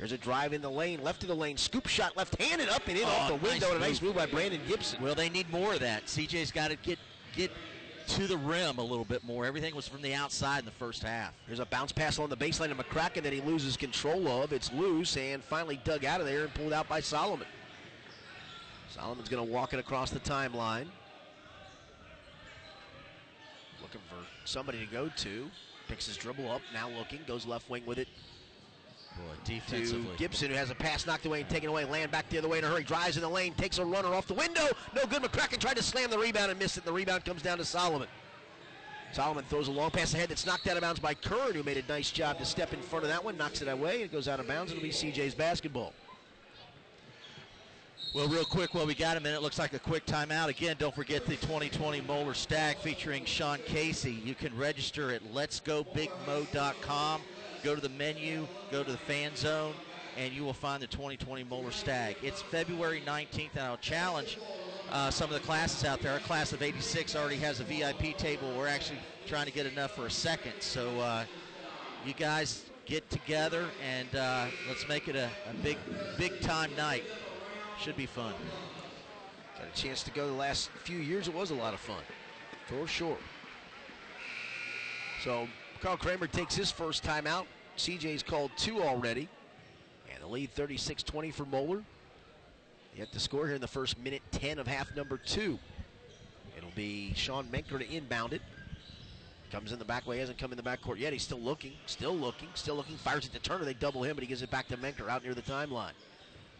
[0.00, 2.96] There's a drive in the lane, left of the lane, scoop shot left-handed up and
[2.96, 3.66] in Oh, off the nice window.
[3.74, 4.14] and a nice move.
[4.14, 5.02] move by Brandon Gibson.
[5.02, 6.06] Well, they need more of that.
[6.06, 6.98] CJ's got to get
[7.36, 7.50] get
[8.06, 9.44] to the rim a little bit more.
[9.44, 11.34] Everything was from the outside in the first half.
[11.46, 14.54] There's a bounce pass on the baseline to McCracken that he loses control of.
[14.54, 17.46] It's loose and finally dug out of there and pulled out by Solomon.
[18.88, 20.86] Solomon's going to walk it across the timeline.
[23.82, 25.50] Looking for somebody to go to.
[25.88, 28.08] Picks his dribble up, now looking, goes left wing with it
[29.20, 30.16] Boy, to defensively.
[30.16, 31.84] Gibson, who has a pass knocked away and taken away.
[31.84, 32.82] Land back the other way in a hurry.
[32.82, 34.66] Drives in the lane, takes a runner off the window.
[34.94, 35.22] No good.
[35.22, 36.84] McCracken tried to slam the rebound and missed it.
[36.84, 38.08] The rebound comes down to Solomon.
[39.12, 41.76] Solomon throws a long pass ahead that's knocked out of bounds by Curran, who made
[41.76, 43.36] a nice job to step in front of that one.
[43.36, 44.02] Knocks it away.
[44.02, 44.70] It goes out of bounds.
[44.70, 45.92] It'll be CJ's basketball.
[48.12, 50.48] Well, real quick, while we got a minute, it looks like a quick timeout.
[50.48, 54.20] Again, don't forget the 2020 Moeller Stag featuring Sean Casey.
[54.24, 57.20] You can register at letsgobigmo.com.
[57.62, 59.74] Go to the menu, go to the fan zone,
[60.16, 62.16] and you will find the 2020 Moeller Stag.
[62.22, 64.38] It's February 19th, and I'll challenge
[64.90, 66.12] uh, some of the classes out there.
[66.12, 68.50] Our class of 86 already has a VIP table.
[68.56, 70.54] We're actually trying to get enough for a second.
[70.60, 71.24] So uh,
[72.06, 75.76] you guys get together and uh, let's make it a, a big,
[76.16, 77.04] big time night.
[77.78, 78.32] Should be fun.
[79.58, 81.28] Got a chance to go the last few years.
[81.28, 82.02] It was a lot of fun,
[82.66, 83.18] for sure.
[85.22, 85.46] So
[85.80, 87.46] Carl Kremer takes his first timeout.
[87.78, 89.28] CJ's called two already.
[90.12, 91.82] And the lead 36-20 for Moeller.
[92.94, 95.58] Yet to score here in the first minute 10 of half number two.
[96.56, 98.42] It'll be Sean Menker to inbound it.
[99.50, 101.12] Comes in the back way, hasn't come in the back court yet.
[101.12, 102.96] He's still looking, still looking, still looking.
[102.96, 103.64] Fires it to Turner.
[103.64, 105.92] They double him, but he gives it back to Menker out near the timeline.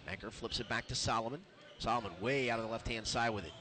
[0.08, 1.40] Menker flips it back to Solomon.
[1.78, 3.52] Solomon way out of the left-hand side with it.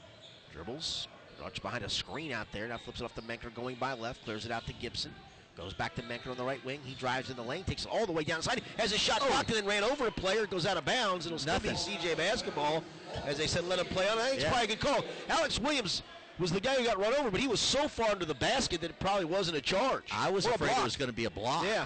[0.52, 1.06] Dribbles,
[1.40, 2.66] runs behind a screen out there.
[2.66, 4.24] Now flips it off to Menker going by left.
[4.24, 5.12] Clears it out to Gibson.
[5.56, 6.80] Goes back to Menker on the right wing.
[6.84, 8.62] He drives in the lane, takes it all the way down the side.
[8.78, 9.28] Has a shot oh.
[9.28, 10.44] blocked and then ran over a player.
[10.44, 11.26] It goes out of bounds.
[11.26, 11.72] It'll still Nothing.
[11.72, 12.82] be CJ basketball.
[13.26, 14.18] As they said, let him play oh, on.
[14.18, 14.50] I think it's Yeah.
[14.50, 15.04] probably a good call.
[15.28, 16.02] Alex Williams
[16.38, 18.80] was the guy who got run over, but he was so far under the basket
[18.80, 20.04] that it probably wasn't a charge.
[20.12, 21.64] I was Or afraid it was going to be a block.
[21.64, 21.84] Yeah.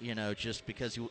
[0.00, 1.02] You know, just because They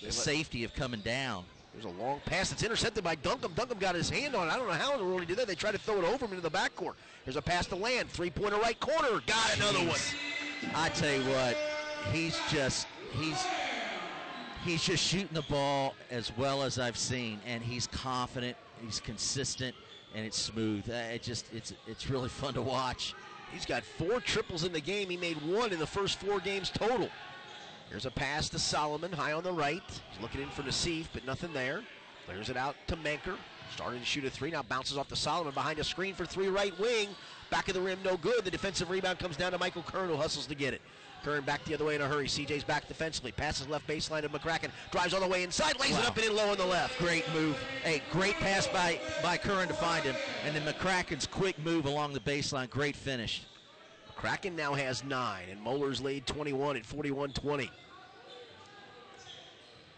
[0.00, 1.44] the let- safety of coming down.
[1.72, 2.50] There's a long pass.
[2.50, 3.52] It's intercepted by Duncombe.
[3.54, 4.50] Duncombe got his hand on it.
[4.50, 5.46] I don't know how in the world he did that.
[5.46, 6.94] They tried to throw it over him into the backcourt.
[7.24, 8.10] There's a pass to land.
[8.10, 9.20] Three-pointer right corner.
[9.26, 9.98] Got another one.
[10.74, 11.56] I tell you what,
[12.12, 12.86] he's just
[13.18, 13.44] he's
[14.64, 19.74] he's just shooting the ball as well as I've seen, and he's confident, he's consistent,
[20.14, 20.88] and it's smooth.
[20.88, 23.14] Uh, It just it's it's really fun to watch.
[23.52, 25.10] He's got four triples in the game.
[25.10, 27.08] He made one in the first four games total.
[27.88, 29.82] Here's a pass to Solomon, high on the right.
[30.12, 31.82] He's looking in for Nassif, but nothing there.
[32.26, 33.34] Clears it out to Menker.
[33.74, 36.48] Starting to shoot a three, now bounces off the Solomon behind a screen for three
[36.48, 37.08] right wing.
[37.50, 38.44] Back of the rim, no good.
[38.44, 40.80] The defensive rebound comes down to Michael Kern, who hustles to get it.
[41.22, 42.26] Kern back the other way in a hurry.
[42.26, 43.32] CJ's back defensively.
[43.32, 44.70] Passes left baseline to McCracken.
[44.90, 46.98] Drives all the way inside, lays it up and in low on the left.
[46.98, 47.58] Great move.
[47.82, 50.16] Hey, great pass by by Curran to find him,
[50.46, 52.70] and then McCracken's quick move along the baseline.
[52.70, 53.42] Great finish.
[54.10, 57.70] McCracken now has nine, and Moeller's lead 21 at 41 20.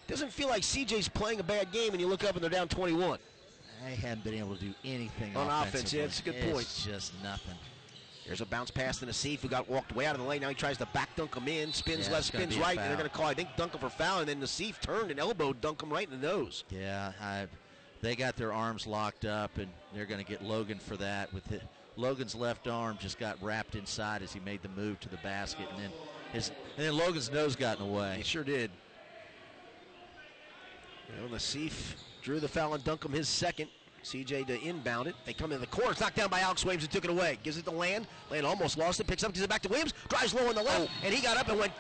[0.09, 2.69] Doesn't feel like CJ's playing a bad game, and you look up and they're down
[2.69, 3.19] 21.
[3.85, 6.85] They haven't been able to do anything On offense, yeah, it's a good It's point.
[6.95, 7.57] just nothing.
[8.27, 10.43] There's a bounce pass to Nassif, who got walked way out of the lane.
[10.43, 13.11] Now he tries to back Duncombe in, spins Yeah, left, spins right, and they're going
[13.11, 14.21] to call, I think, Duncombe for foul.
[14.21, 16.63] And then Nassif turned and elbowed Duncombe right in the nose.
[16.71, 17.47] Yeah, I,
[18.01, 21.33] they got their arms locked up, and they're going to get Logan for that.
[21.35, 21.61] With the,
[21.97, 25.67] Logan's left arm just got wrapped inside as he made the move to the basket,
[25.71, 25.91] and then
[26.33, 28.15] his and then Logan's nose got in the way.
[28.19, 28.71] He sure did.
[31.09, 33.69] You know, Nassif drew the foul on Duncombe, his second.
[34.05, 35.15] CJ to inbound it.
[35.25, 35.93] They come in the corner.
[35.93, 37.39] It's knocked down by Alex Williams and took it away.
[37.45, 38.09] Gives it to Land.
[38.31, 39.07] Land almost lost it.
[39.07, 39.95] Picks up, gives it back to Williams.
[40.09, 40.91] Drives low on the left.
[40.91, 41.05] Oh.
[41.05, 41.73] And he got up and went.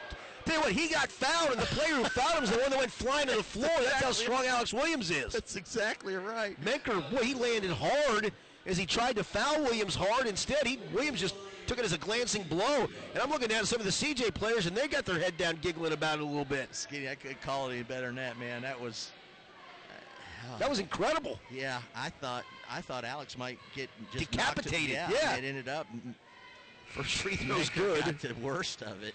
[0.45, 2.71] Tell you what, he got fouled, and the player who fouled him is the one
[2.71, 3.71] that went flying to the floor.
[3.81, 5.33] That's how strong Alex Williams is.
[5.33, 6.57] That's exactly right.
[6.65, 8.33] Menker, boy, he landed hard
[8.67, 10.27] as he tried to foul Williams hard.
[10.27, 11.37] Instead, he Williams just
[11.69, 12.89] took it as a glancing blow.
[13.15, 15.37] And I'm looking down at some of the CJ players, and they got their head
[15.37, 16.75] down, giggling about it a little bit.
[16.75, 18.63] Skinny, I couldn't call it any better than that, man.
[18.63, 19.13] That was
[20.59, 21.39] that was incredible.
[21.51, 24.91] Yeah, I thought I thought Alex might get just decapitated.
[24.91, 25.87] yeah, yeah, it ended up
[26.89, 28.05] first free throw's good.
[28.05, 29.15] Got the worst of it.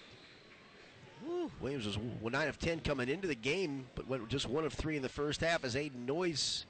[1.26, 1.50] Woo.
[1.60, 4.96] Williams was nine of ten coming into the game, but went just one of three
[4.96, 6.64] in the first half as Aiden Noyes.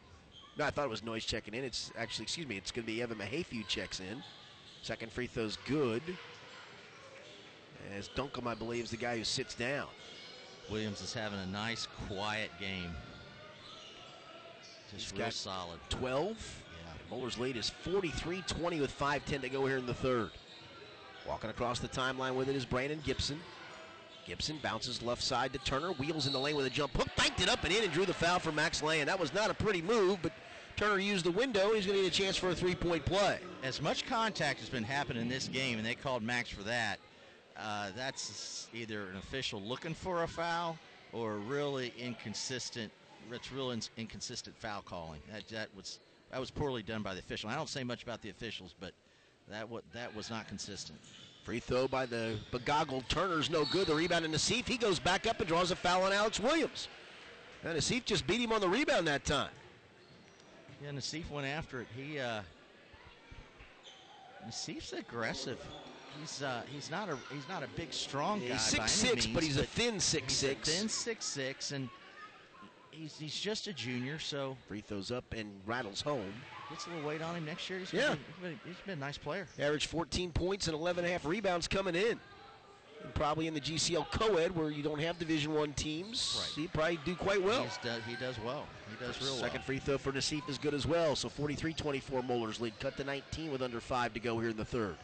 [0.58, 1.62] No, I thought it was Noyes checking in.
[1.62, 4.22] It's actually, excuse me, it's going to be Evan Mahaffey who checks in.
[4.82, 6.02] Second free throw's good.
[7.96, 9.86] As Duncombe, I believe, is the guy who sits down.
[10.70, 12.90] Williams is having a nice, quiet game.
[14.94, 15.78] Just He's real solid.
[15.90, 16.28] 12.
[16.28, 17.16] Yeah.
[17.16, 20.30] Moeller's lead is 43-20 with 5:10 to go here in the third.
[21.26, 23.40] Walking across the timeline with it is Brandon Gibson.
[24.26, 27.40] Gibson bounces left side to Turner, wheels in the lane with a jump hook, banked
[27.40, 29.08] it up and in, and drew the foul for Max Land.
[29.08, 30.32] That was not a pretty move, but
[30.76, 31.72] Turner used the window.
[31.72, 33.40] He's going to need a chance for a three-point play.
[33.62, 36.98] As much contact has been happening in this game, and they called Max for that.
[37.56, 40.78] Uh, that's either an official looking for a foul
[41.12, 42.92] or a really inconsistent.
[43.32, 45.20] It's real in- inconsistent foul calling.
[45.32, 45.98] That, that was
[46.30, 47.48] that was poorly done by the official.
[47.48, 48.92] I don't say much about the officials, but
[49.48, 50.98] that what that was not consistent.
[51.44, 53.86] Free throw by the begoggled Turner's no good.
[53.86, 54.66] The rebound in Nassif.
[54.66, 56.88] He goes back up and draws a foul on Alex Williams.
[57.64, 59.50] And Nassif just beat him on the rebound that time.
[60.82, 61.86] Yeah, Nassif went after it.
[61.96, 62.42] He uh,
[64.46, 65.58] Nassif's aggressive.
[66.20, 68.46] He's uh, he's not a he's not a big strong guy.
[68.46, 70.68] He's six six, means, but he's a thin six he's a six.
[70.68, 71.88] thin six six, and
[72.98, 76.32] he's he's just a junior, so Free throws up and rattles home.
[76.70, 77.78] gets a little weight on him next year.
[77.78, 78.14] He's Yeah.
[78.42, 79.46] been, he's been a nice player.
[79.58, 82.18] Average 14 points and 11 and a half rebounds coming in.
[83.04, 86.62] And probably in the GCL co-ed where you don't have Division One teams, Right.
[86.62, 87.64] he probably do quite well.
[87.82, 88.66] Do, he does well.
[88.90, 89.66] He does real Second well.
[89.66, 91.14] free throw for Nassif is good as well.
[91.14, 92.78] So 43-24 Moeller's lead.
[92.80, 94.96] Cut to 19 with under five to go here in the third.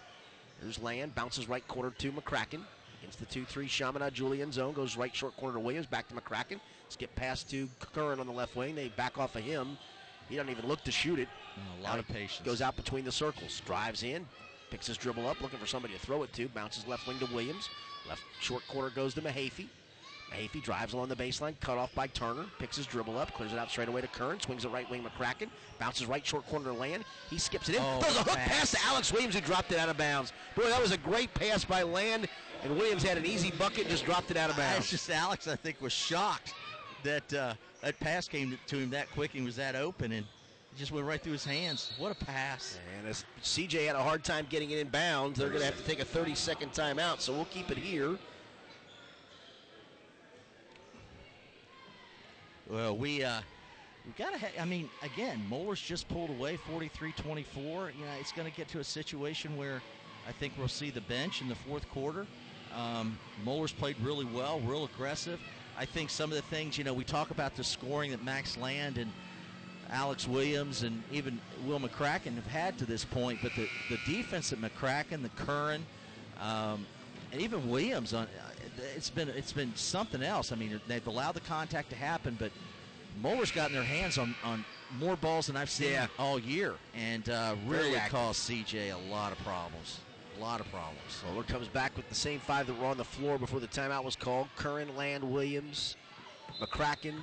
[0.61, 2.63] There's Land, bounces right corner to McCracken.
[3.01, 4.73] Against the 2-3 Chaminade Julienne zone.
[4.75, 5.87] Goes right short corner to Williams.
[5.87, 6.59] Back to McCracken.
[6.95, 8.77] Skip pass to Curran on the left wing.
[8.77, 9.77] They back off of him.
[10.29, 11.29] He doesn't even look to shoot it.
[11.57, 12.41] And a lot Out of patience.
[12.47, 13.61] Goes out between the circles.
[13.67, 14.25] Drives in.
[14.71, 15.41] Picks his dribble up.
[15.41, 16.47] Looking for somebody to throw it to.
[16.51, 17.69] Bounces left wing to Williams.
[18.09, 19.67] Left short corner goes to Mahaffey.
[20.33, 23.59] Mahaffey drives along the baseline, cut off by Turner, picks his dribble up, clears it
[23.59, 26.73] out straight away to Curran, swings it right wing McCracken, bounces right short corner to
[26.73, 27.05] Land.
[27.31, 28.49] He skips it in, Oh, throws a hook pass.
[28.49, 30.33] pass to Alex Williams who dropped it out of bounds.
[30.57, 32.27] Boy, that was a great pass by Land,
[32.65, 34.91] and Williams had an easy bucket and just dropped it out of It's bounds.
[34.91, 36.55] just Alex, I think, was shocked
[37.05, 40.27] that uh, that pass came to him that quick and was that open, and
[40.73, 41.93] it just went right through his hands.
[41.99, 42.79] What a pass!
[42.99, 45.77] And as CJ had a hard time getting it in bounds, they're going to have
[45.77, 48.19] to take a 30 second timeout, so we'll keep it here.
[52.69, 53.41] Well, we uh,
[54.07, 54.39] we gotta.
[54.39, 57.47] Ha- I mean, again, Moeller's just pulled away, 43-24.
[57.57, 59.83] You know, it's going to get to a situation where
[60.27, 62.27] I think we'll see the bench in the fourth quarter.
[62.75, 65.39] Um, Moeller's played really well, real aggressive.
[65.77, 68.57] I think some of the things, you know, we talk about the scoring that Max
[68.57, 69.13] Land and
[69.91, 74.53] Alex Williams and even Will McCracken have had to this point, but the, the defense
[74.53, 75.87] at McCracken, the Curran,
[76.39, 76.87] um,
[77.33, 78.29] and even Williams on
[78.97, 80.53] it's been it's been something else.
[80.53, 82.53] I mean, they've allowed the contact to happen, but
[83.21, 86.07] Moeller's gotten their hands on, on more balls than I've seen Yeah.
[86.19, 90.01] all year, and uh, really caused CJ a lot of problems.
[90.37, 91.23] A lot of problems.
[91.27, 94.05] Moeller comes back with the same five that were on the floor before the timeout
[94.05, 94.49] was called.
[94.57, 95.97] Curran, Land, Williams,
[96.61, 97.15] McCracken,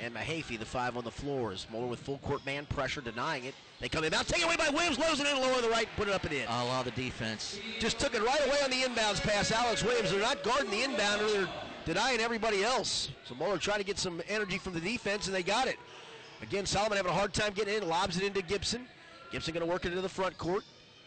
[0.00, 1.66] and Mahaffey, the five on the floors.
[1.72, 3.54] Moeller with full court man pressure, denying it.
[3.80, 5.88] They come in, now taken away by Williams, lows it in low on the right,
[5.96, 6.46] put it up and in.
[6.46, 7.58] A lot of the defense.
[7.78, 9.50] Just took it right away on the inbounds pass.
[9.50, 11.48] Alex Williams, they're not guarding the inbounder, they're
[11.86, 13.10] denying everybody else.
[13.24, 15.76] So Moeller trying to get some energy from the defense, and they got it.
[16.42, 18.86] Again, Solomon having a hard time getting in, lobs it into Gibson.
[19.32, 20.64] Gibson going to work it into the front court.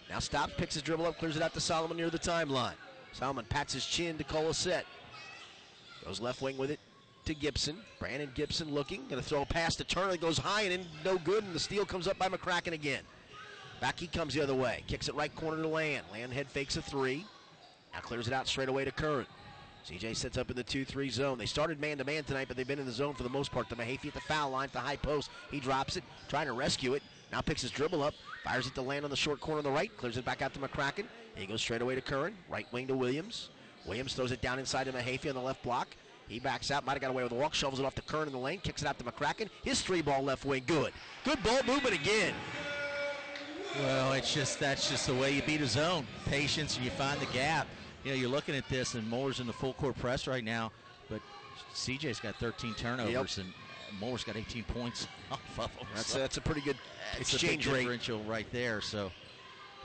[0.10, 2.76] Now stops, picks his dribble up, clears it out to Solomon near the timeline.
[3.14, 4.86] Solomon pats his chin to set.
[6.06, 6.80] Goes left wing with it
[7.26, 7.78] to Gibson.
[8.00, 10.86] Brandon Gibson looking, going to throw a pass to Turner that goes high and in,
[11.06, 13.04] no good, and the steal comes up by McCracken again.
[13.80, 14.84] Back he comes the other way.
[14.88, 16.06] Kicks it right corner to Land.
[16.12, 17.26] Land head fakes a three.
[17.94, 19.28] Now clears it out straight away to Curran.
[19.88, 21.38] CJ sets up in the 2 3 zone.
[21.38, 23.52] They started man to man tonight, but they've been in the zone for the most
[23.52, 23.68] part.
[23.68, 25.30] The Mahaffey at the foul line, at the high post.
[25.52, 27.04] He drops it, trying to rescue it.
[27.34, 28.14] Now picks his dribble up,
[28.44, 30.54] fires it to land on the short corner on the right, clears it back out
[30.54, 31.06] to McCracken.
[31.34, 33.50] He goes straight away to Curran, right wing to Williams.
[33.88, 35.88] Williams throws it down inside to Mahaffey on the left block.
[36.28, 38.28] He backs out, might have got away with a walk, shovels it off to Curran
[38.28, 39.50] in the lane, kicks it out to McCracken.
[39.64, 40.94] His three ball left wing, good.
[41.26, 42.36] Good ball movement again.
[43.80, 46.06] Well, it's just that's just the way you beat a zone.
[46.28, 47.66] Patience, and you find the gap.
[48.04, 50.72] You know, you're looking at this, and Moeller's in the full court press right now,
[51.10, 51.20] but
[51.74, 53.46] CJ's got 13 turnovers, Yep.
[53.46, 53.54] and
[54.00, 55.88] Moeller's got 18 points off of them.
[55.96, 56.78] That's, So that's a pretty good
[57.20, 57.80] it's a big exchange rate.
[57.82, 58.82] differential right there.
[58.82, 59.12] So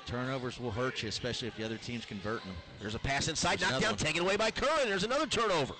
[0.06, 2.56] turnovers will hurt you, especially if the other team's converting them.
[2.80, 4.88] There's a pass inside, knocked down, taken away by Curran.
[4.88, 5.74] There's another turnover.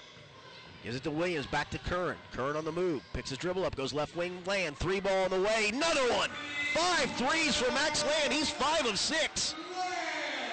[0.84, 2.16] Gives it to Williams, back to Curran.
[2.32, 5.30] Curran on the move, picks his dribble up, goes left wing, Land, three ball on
[5.30, 6.30] the way, another one.
[6.72, 8.32] Five threes for Max Land.
[8.32, 9.54] He's five of six.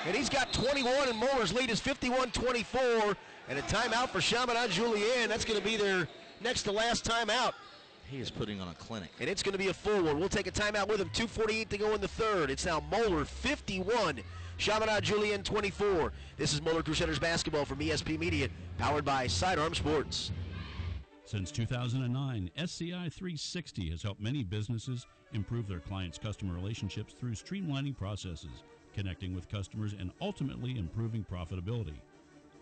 [0.08, 3.16] And he's got 21, and Moeller's lead is 51-24.
[3.50, 5.30] And a timeout for Chaminade Julienne.
[5.30, 6.08] That's going to be their
[6.42, 7.54] next to last timeout.
[8.10, 9.10] He is putting on a clinic.
[9.20, 10.20] And it's going to be a full one.
[10.20, 11.10] We'll take a timeout with him.
[11.10, 12.52] 2.48 to go in the third.
[12.52, 14.20] It's now Moeller 51,
[14.58, 16.12] Chaminade Julienne 24.
[16.38, 20.32] This is Moeller Crusaders basketball from ESP Media, powered by Sidearm Sports.
[21.26, 27.98] Since 2009, SCI 360 has helped many businesses improve their clients' customer relationships through streamlining
[27.98, 28.64] processes,
[28.94, 31.96] connecting with customers, and ultimately improving profitability.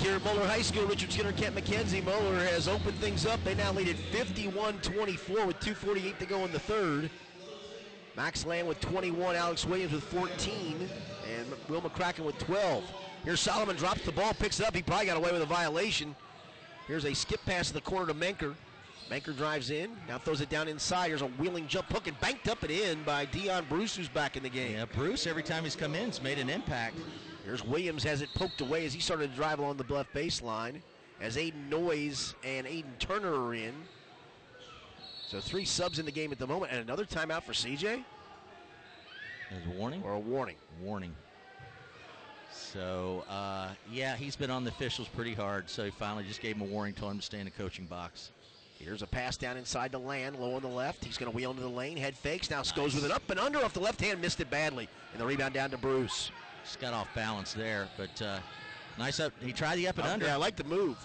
[0.00, 2.02] here at Moeller High School, Richard Skinner, Kent McKenzie.
[2.02, 3.38] Moeller has opened things up.
[3.44, 7.10] They now lead at 51-24 with 2.48 to go in the third.
[8.16, 10.88] Max Land with 21, Alex Williams with 14,
[11.36, 12.82] and Will McCracken with 12.
[13.24, 14.74] Here Solomon drops the ball, picks it up.
[14.74, 16.16] He probably got away with a violation.
[16.86, 18.54] Here's a skip pass to the corner to Menker.
[19.10, 21.08] Menker drives in, now throws it down inside.
[21.08, 24.36] Here's a wheeling jump hook and banked up and in by Dion Bruce, who's back
[24.36, 24.76] in the game.
[24.76, 26.96] Yeah, Bruce, every time he's come in, has made an impact.
[27.50, 30.80] Here's Williams has it poked away as he started to drive along the left baseline.
[31.20, 33.74] As Aiden Noyes and Aiden Turner are in.
[35.26, 38.04] So three subs in the game at the moment, and another timeout for CJ
[39.50, 40.00] Is a warning?
[40.04, 40.54] or a warning.
[40.80, 41.12] Warning.
[42.52, 46.54] So, uh, yeah, he's been on the officials pretty hard, so he finally just gave
[46.54, 48.30] him a warning, told him to stay in the coaching box.
[48.78, 51.04] Here's a pass down inside the land, low on the left.
[51.04, 52.48] He's going to wheel into the lane, head fakes.
[52.48, 55.20] Now goes with it up and under off the left hand, missed it badly, and
[55.20, 56.30] the rebound down to Bruce.
[56.64, 58.38] Just got off balance there, but uh,
[58.98, 59.32] nice up.
[59.40, 60.26] He tried the up and under.
[60.26, 60.98] Yeah, I like the move.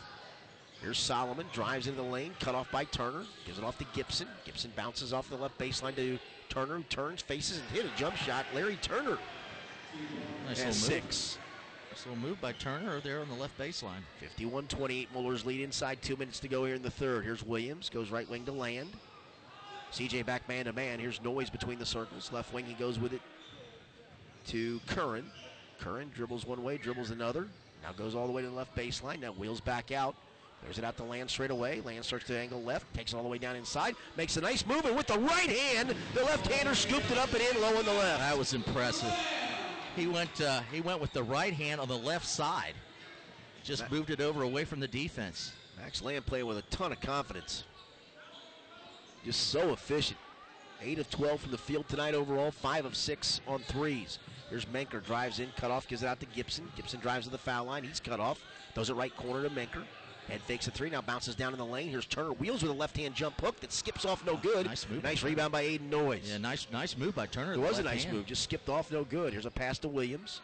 [0.81, 4.27] Here's Solomon, drives into the lane, cut off by Turner, gives it off to Gibson.
[4.43, 8.15] Gibson bounces off the left baseline to Turner, who turns, faces, and hit a jump
[8.17, 8.45] shot.
[8.53, 9.17] Larry Turner
[10.47, 11.37] nice and six.
[11.91, 14.01] Nice little move by Turner there on the left baseline.
[14.37, 16.01] 51-28, Moeller's lead inside.
[16.01, 17.23] Two minutes to go here in the third.
[17.23, 18.89] Here's Williams, goes right wing to land.
[19.93, 20.99] CJ back man to man.
[20.99, 22.31] Here's Noyes between the circles.
[22.33, 23.21] Left wing, he goes with it
[24.47, 25.25] to Curran.
[25.79, 27.47] Curran dribbles one way, dribbles another.
[27.83, 29.19] Now goes all the way to the left baseline.
[29.19, 30.15] Now wheels back out.
[30.63, 31.81] There's it out to Land straight away.
[31.81, 34.65] Land starts to angle left, takes it all the way down inside, makes a nice
[34.65, 37.85] move, and with the right hand, the left-hander scooped it up and in low on
[37.85, 38.19] the left.
[38.19, 39.13] That was impressive.
[39.95, 40.41] He went.
[40.41, 42.73] Uh, he went with the right hand on the left side.
[43.63, 45.51] Just That- moved it over away from the defense.
[45.77, 47.63] Max Land playing with a ton of confidence.
[49.23, 50.19] Just so efficient.
[50.81, 54.19] 8 of 12 from the field tonight overall, 5 of 6 on threes.
[54.55, 56.65] Here's Menker, drives in, cut off, gives it out to Gibson.
[56.77, 58.39] Gibson drives to the foul line, he's cut off.
[58.73, 59.83] Throws it right corner to Menker.
[60.29, 61.89] Head fakes a three, now bounces down in the lane.
[61.89, 64.65] Here's Turner, wheels with a left hand jump hook that skips off no good.
[64.65, 65.03] Nice move.
[65.03, 66.31] Nice rebound by Aiden Noyes.
[66.31, 67.51] Yeah, nice, nice move by Turner.
[67.51, 68.15] It was a nice hand.
[68.15, 69.33] move, just skipped off no good.
[69.33, 70.39] Here's a pass to Williams.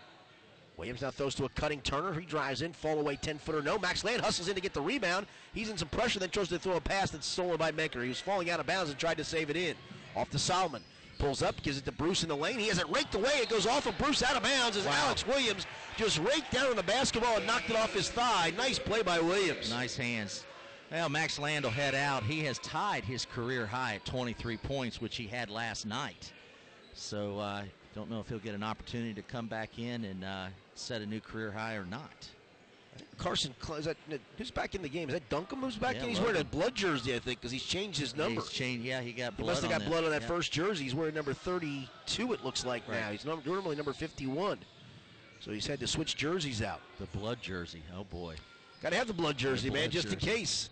[0.76, 2.12] Williams now throws to a cutting Turner.
[2.12, 3.62] He drives in, fall away 10 footer.
[3.62, 5.26] No, Max Land hustles in to get the rebound.
[5.54, 8.04] He's in some pressure, then tries to throw a pass that's stolen by Menker.
[8.04, 9.74] He was falling out of bounds and tried to save it in.
[10.18, 10.84] Off to Solomon.
[11.22, 12.58] Pulls up, gives it to Bruce in the lane.
[12.58, 13.34] He has it raked away.
[13.36, 15.06] It goes off of Bruce out of bounds as Wow.
[15.06, 18.52] Alex Williams just raked down on the basketball and knocked it off his thigh.
[18.58, 19.70] Nice play by Williams.
[19.70, 20.46] Nice hands.
[20.92, 22.24] Well, Max Land will head out.
[22.24, 26.34] He has tied his career high at 23 points, which he had last night.
[26.96, 30.48] So uh, don't know if he'll get an opportunity to come back in and uh,
[30.74, 32.28] set a new career high or not.
[33.22, 33.98] Carson, is that
[34.38, 35.08] who's back in the game?
[35.08, 36.10] Is that Duncombe who's back Yeah, in?
[36.10, 36.34] He's Logan.
[36.34, 38.42] wearing a blood jersey, I think, because he's changed his number.
[38.42, 40.28] he's changed- yeah, he got He blood must have got blood on that Yeah.
[40.28, 40.86] first jersey.
[40.86, 42.34] He's wearing number 32.
[42.34, 43.12] It looks like now.
[43.12, 44.58] He's normally number 51,
[45.40, 46.82] so he's had to switch jerseys out.
[47.00, 47.84] The blood jersey.
[47.96, 48.36] Oh boy.
[48.82, 50.72] Got to have the blood jersey, The man, blood just in case.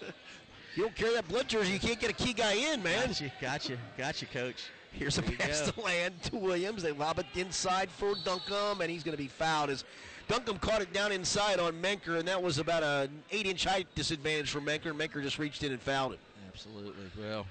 [0.76, 3.08] you don't carry that blood jersey, you can't get a key guy in, man.
[3.08, 4.64] Gotcha, gotcha, gotcha, coach.
[4.92, 6.82] Here's a There you pass to land to Williams.
[6.82, 9.68] They lob it inside for Duncombe, and he's going to be fouled.
[9.68, 9.84] As
[10.28, 14.50] Duncombe caught it down inside on Menker, and that was about an eight-inch height disadvantage
[14.50, 14.90] for Menker.
[14.90, 16.20] and Menker just reached in and fouled it.
[16.46, 17.10] Absolutely.
[17.18, 17.46] Well,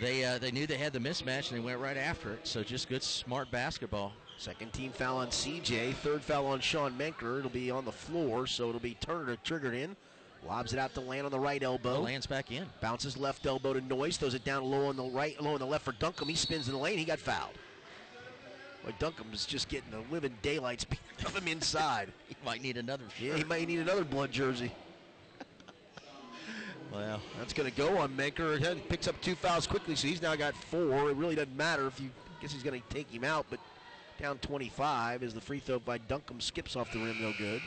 [0.00, 2.46] they uh, they knew they had the mismatch and they went right after it.
[2.46, 4.12] So just good, smart basketball.
[4.36, 5.94] Second team foul on CJ.
[5.94, 7.38] Third foul on Sean Menker.
[7.38, 9.96] It'll be on the floor, so it'll be Turner triggered in.
[10.46, 12.00] Lobs it out to land on the right elbow.
[12.00, 12.66] Lands back in.
[12.80, 14.16] Bounces left elbow to Noyes.
[14.16, 16.28] Throws it down low on the right, low on the left for Duncombe.
[16.28, 16.98] He spins in the lane.
[16.98, 17.54] He got fouled.
[18.84, 22.08] Boy, Duncombe's just getting the living daylights beat of him inside.
[22.28, 23.28] He might need another shirt.
[23.28, 24.72] Yeah, he might need another blood jersey.
[26.92, 28.58] Well, That's going to go on Menker.
[28.58, 31.08] He picks up two fouls quickly, so he's now got four.
[31.10, 32.10] It really doesn't matter if you
[32.42, 33.60] I guess he's going to take him out, but
[34.20, 37.62] down 25 is the free throw by Duncombe skips off the rim, no good.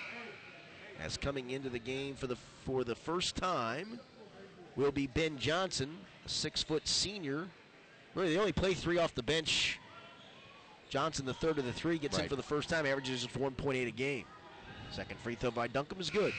[1.01, 2.35] As coming into the game for the
[2.65, 3.99] for the first time
[4.75, 7.47] will be Ben Johnson, a six foot senior.
[8.15, 9.79] Really, they only play three off the bench.
[10.89, 13.87] Johnson, the third of the three, gets in for the first time, averages just 1.8
[13.87, 14.25] a game.
[14.91, 16.33] Second free throw by Duncombe is good.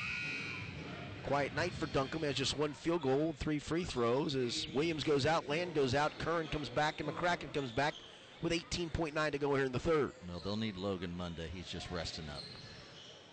[1.24, 2.22] Quiet night for Duncombe.
[2.22, 4.36] Has just one field goal, three free throws.
[4.36, 7.94] As Williams goes out, Land goes out, Curran comes back, and McCracken comes back
[8.42, 10.12] with 18.9 to go here in the third.
[10.28, 11.49] no, they'll need Logan Monday.
[11.53, 12.42] He's just resting up.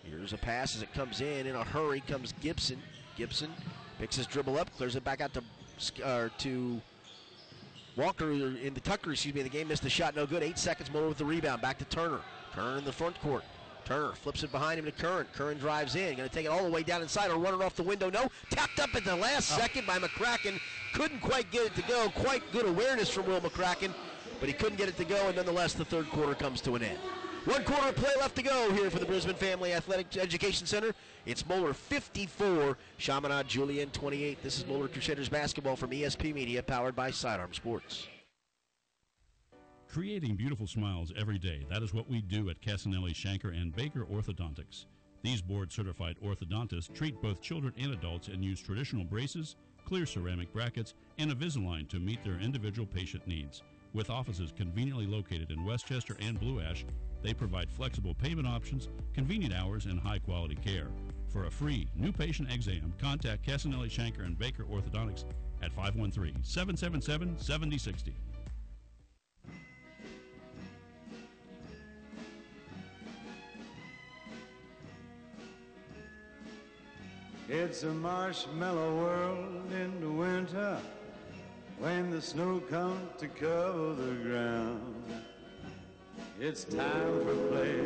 [0.02, 1.46] Here's a pass as it comes in.
[1.46, 2.82] In a hurry comes Gibson.
[3.16, 3.50] Gibson
[3.98, 5.42] picks his dribble up, clears it back out to
[6.04, 6.80] uh, to
[7.96, 9.12] Walker in the Tucker.
[9.12, 9.42] Excuse me.
[9.42, 10.16] The game missed the shot.
[10.16, 10.42] No good.
[10.42, 10.90] Eight seconds.
[10.92, 11.62] Moeller with the rebound.
[11.62, 12.20] Back to Turner.
[12.54, 13.44] Turner in the front court.
[13.84, 15.26] Turner flips it behind him to Curran.
[15.34, 16.16] Curran drives in.
[16.16, 18.10] Going to take it all the way down inside or run it off the window.
[18.10, 18.28] No.
[18.50, 19.58] Tapped up at the last oh.
[19.58, 20.58] second by McCracken.
[20.94, 22.08] Couldn't quite get it to go.
[22.14, 23.92] Quite good awareness from Will McCracken,
[24.40, 25.26] but he couldn't get it to go.
[25.26, 26.98] And nonetheless, the third quarter comes to an end.
[27.44, 30.94] One quarter play left to go here for the Brisben Family Athletic Education Center.
[31.26, 34.42] It's Moeller 54, Chaminade Julienne 28.
[34.42, 38.08] This is Moeller Crusaders basketball from ESP Media, powered by Sidearm Sports.
[39.88, 41.66] Creating beautiful smiles every day.
[41.68, 44.86] That is what we do at Casanelli, Shanker, and Baker Orthodontics.
[45.22, 50.50] These board certified orthodontists treat both children and adults and use traditional braces, clear ceramic
[50.54, 53.62] brackets, and Invisalign to meet their individual patient needs.
[53.92, 56.86] With offices conveniently located in Westchester and Blue Ash,
[57.24, 60.88] they provide flexible payment options, convenient hours, and high quality care.
[61.28, 65.24] For a free new patient exam, contact Casanelli, Shanker, and Baker Orthodontics
[65.62, 68.14] at 513 777 7060.
[77.48, 80.78] It's a marshmallow world in the winter
[81.78, 85.23] when the snow comes to cover the ground.
[86.40, 87.80] It's time for play.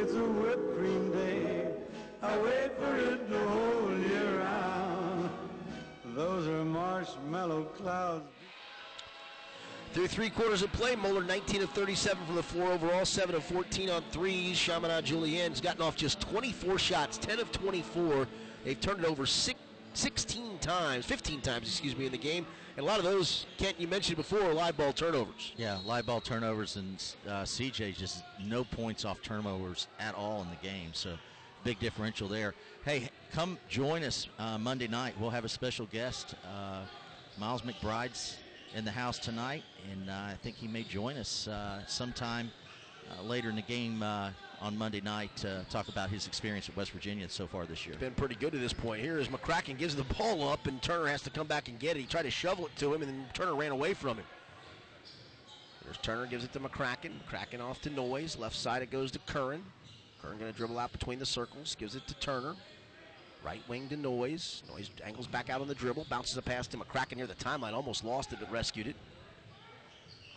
[0.00, 1.72] It's a whipped cream day.
[2.22, 5.30] I wait for it the whole year round.
[6.14, 8.24] Those are marshmallow clouds.
[9.92, 13.42] Through three quarters of play, Moeller 19 of 37 from the floor overall, 7 of
[13.42, 14.56] 14 on threes.
[14.56, 18.28] Chaminade Julienne's gotten off just 24 shots, 10 of 24.
[18.64, 19.58] They've turned it over six,
[19.94, 22.46] 16 times, 15 times, excuse me, in the game.
[22.76, 25.52] And a lot of those, Kent, you mentioned before, live ball turnovers.
[25.56, 30.50] Yeah, live ball turnovers and uh, CJ just no points off turnovers at all in
[30.50, 30.90] the game.
[30.92, 31.14] So
[31.62, 32.52] big differential there.
[32.84, 35.14] Hey, come join us uh, Monday night.
[35.20, 36.34] We'll have a special guest.
[36.44, 36.80] Uh,
[37.38, 38.38] Miles McBride's
[38.74, 39.62] in the house tonight,
[39.92, 42.50] and uh, I think he may join us uh, sometime
[43.08, 44.02] uh, later in the game
[44.60, 47.96] on Monday night to talk about his experience at West Virginia so far this year.
[47.96, 49.02] Been pretty good to this point.
[49.02, 51.96] Here is McCracken gives the ball up, and Turner has to come back and get
[51.96, 52.00] it.
[52.00, 54.26] He tried to shovel it to him, and then Turner ran away from him.
[55.84, 57.12] There's Turner gives it to McCracken.
[57.28, 58.38] McCracken off to Noyes.
[58.38, 59.62] Left side it goes to Curran.
[60.22, 61.74] Curran going to dribble out between the circles.
[61.74, 62.54] Gives it to Turner.
[63.44, 64.62] Right wing to Noyes.
[64.70, 66.06] Noyes angles back out on the dribble.
[66.08, 67.74] Bounces a pass to McCracken near the timeline.
[67.74, 68.96] Almost lost it, but rescued it.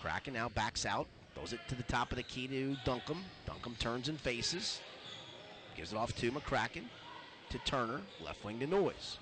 [0.02, 1.08] Kraken now backs out.
[1.38, 3.24] Throws it to the top of the key to Duncombe.
[3.46, 4.80] Duncombe turns and faces.
[5.76, 6.84] Gives it off to McCracken.
[7.52, 8.02] To Turner.
[8.26, 9.20] Left wing to Noyes.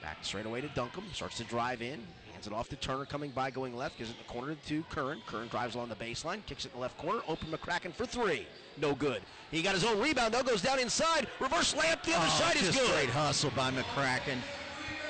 [0.00, 1.04] Back straight away to Duncombe.
[1.12, 2.00] Starts to drive in.
[2.32, 3.98] Hands it off to Turner coming by, going left.
[3.98, 5.20] Gives it in the corner to Curran.
[5.26, 6.44] Curran drives along the baseline.
[6.46, 7.20] Kicks it in the left corner.
[7.28, 8.46] Open McCracken for three.
[8.80, 9.20] No good.
[9.50, 10.42] He got his own rebound, though.
[10.42, 11.26] Goes down inside.
[11.40, 12.02] Reverse layup.
[12.04, 12.90] The other Oh, side is good.
[12.90, 14.38] Great hustle by McCracken.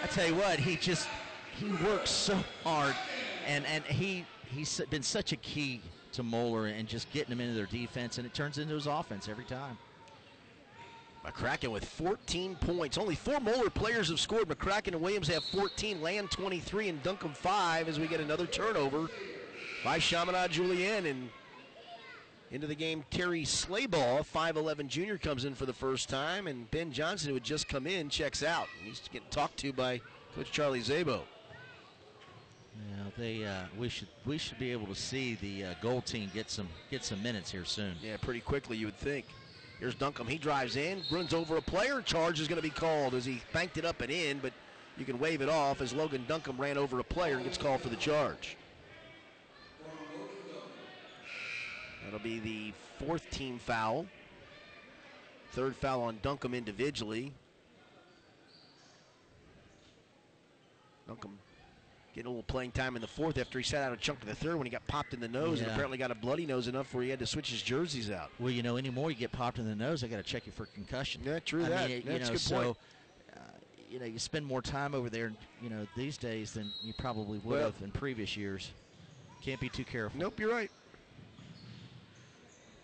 [0.03, 1.07] I tell you what, he just
[1.61, 2.97] he works so hard,
[3.47, 5.81] and and he he's been such a key
[6.13, 9.29] to Moeller and just getting them into their defense, and it turns into his offense
[9.29, 9.79] every time.
[11.25, 12.99] McCracken with 14 points.
[12.99, 14.49] Only four Moeller players have scored.
[14.49, 19.09] McCracken and Williams have 14, Land 23, and Duncombe 5 as we get another turnover
[19.85, 21.07] by Chaminade Julienne.
[21.07, 21.29] And
[22.51, 26.49] into the game, Terry Slaybaugh, 5'11 junior, comes in for the first time.
[26.49, 28.67] And Ben Johnson, who had just come in, checks out.
[28.79, 30.01] And he's getting talked to by
[30.35, 31.21] Coach Charlie Szabo.
[32.75, 36.31] Yeah, they uh, we should we should be able to see the uh, gold team
[36.33, 37.95] get some get some minutes here soon.
[38.03, 39.27] Yeah, pretty quickly, you would think.
[39.79, 40.29] Here's Duncombe.
[40.29, 42.01] He drives in, runs over a player.
[42.03, 44.53] Charge is going to be called as he banked it up and in, but
[44.97, 47.81] you can wave it off as Logan Duncombe ran over a player and gets called
[47.81, 48.57] for the charge.
[52.05, 52.73] That'll be the
[53.05, 54.07] fourth team foul.
[55.53, 57.33] Third foul on Duncombe individually.
[61.09, 61.39] Duncombe
[62.15, 64.29] getting a little playing time in the fourth after he sat out a chunk of
[64.29, 66.69] the third when he got popped in the nose and apparently got a bloody nose
[66.69, 68.31] enough where he had to switch his jerseys out.
[68.39, 70.53] Well, you know, anymore you get popped in the nose, I got to check you
[70.53, 71.23] for concussion.
[71.25, 71.89] Yeah, true I that.
[71.89, 72.77] Mean, That's know, good so point.
[73.35, 73.41] uh,
[73.91, 75.33] you know, you spend more time over there,
[75.63, 78.71] you know, these days than you probably would Well- have in previous years.
[79.43, 80.21] Can't be too careful.
[80.21, 80.71] Nope, you're right.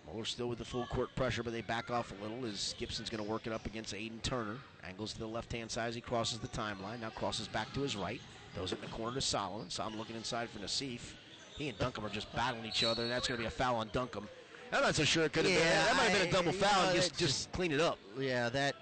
[0.06, 3.10] Moeller still with the full court pressure, but they back off a little as Gibson's
[3.10, 4.56] going to work it up against Aiden Turner.
[4.82, 7.00] Angles to the left hand side as he crosses the timeline.
[7.00, 8.20] Now crosses back to his right.
[8.54, 9.70] Throws it in the corner to Solomon.
[9.70, 11.00] Solomon looking inside for Nassif.
[11.56, 13.08] He and Duncombe are just battling each other.
[13.08, 14.28] That's going to be a foul on Duncombe.
[14.72, 15.68] I'm not so sure it could have been.
[15.68, 16.82] That might have been a double you foul.
[16.82, 17.98] know, and just, just clean it up.
[18.18, 18.76] Yeah, that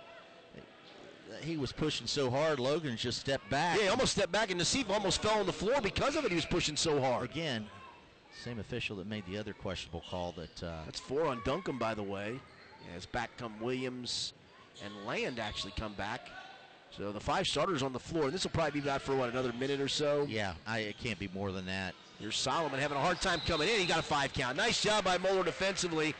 [1.42, 2.58] he was pushing so hard.
[2.58, 3.76] Logan just stepped back.
[3.76, 6.30] Yeah, he almost stepped back, and Nassif almost fell on the floor because of it.
[6.30, 7.30] He was pushing so hard.
[7.30, 7.66] Again,
[8.42, 10.62] same official that made the other questionable call that.
[10.62, 12.38] Uh, That's four on Duncombe, by the way.
[12.96, 14.32] As back come Williams
[14.84, 16.28] and Land actually come back.
[16.90, 18.30] So the five starters on the floor.
[18.30, 20.26] This will probably be about for what another minute or so.
[20.28, 21.94] yeah, I, it can't be more than that.
[22.18, 23.78] Here's Solomon having a hard time coming in.
[23.78, 24.56] He got a five count.
[24.56, 26.14] Nice job by Moeller defensively.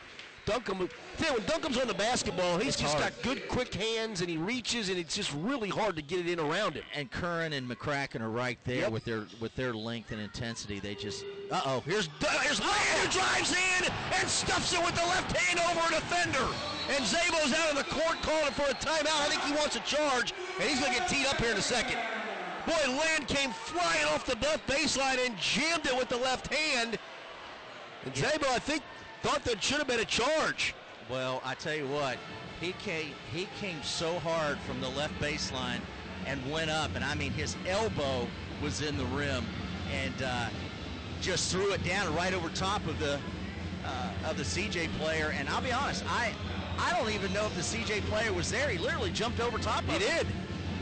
[0.44, 0.88] Duncombe,
[1.18, 3.12] when Duncombe's on the basketball, he's It's just hard.
[3.14, 6.28] got good, quick hands, and he reaches, and it's just really hard to get it
[6.28, 6.84] in around him.
[6.94, 8.92] And Curran and McCracken are right there Yep.
[8.92, 10.78] with their with their length and intensity.
[10.78, 11.24] They just.
[11.50, 11.82] Uh oh.
[11.84, 12.08] Here's
[12.42, 13.90] here's who drives in
[14.20, 16.46] and stuffs it with the left hand over a defender.
[16.94, 19.20] And Szabo's out of the court calling for a timeout.
[19.22, 21.57] I think he wants a charge, and he's going to get teed up here in
[21.57, 21.98] a second.
[22.66, 26.98] Boy, Land came flying off the left baseline and jammed it with the left hand.
[28.04, 28.82] And Szabo, I think,
[29.22, 30.74] thought that should have been a charge.
[31.09, 32.16] Well, I tell you what,
[32.61, 35.80] he came he came so hard from the left baseline
[36.26, 38.26] and went up, and I mean his elbow
[38.61, 39.44] was in the rim,
[39.92, 40.48] and uh,
[41.20, 43.20] just threw it down right over top of the
[43.84, 45.32] uh, of the CJ player.
[45.38, 46.32] And I'll be honest, I
[46.78, 48.68] I don't even know if the CJ player was there.
[48.68, 50.26] He literally jumped over top of He him.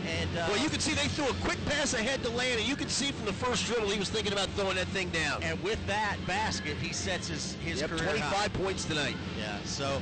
[0.06, 2.68] And uh, Well, you could see they threw a quick pass ahead to Land, and
[2.68, 5.42] you could see from the first dribble he was thinking about throwing that thing down.
[5.42, 8.48] and with that basket, he sets his his Yep, career 25 high.
[8.48, 9.16] points tonight.
[9.38, 9.58] Yeah.
[9.64, 10.00] So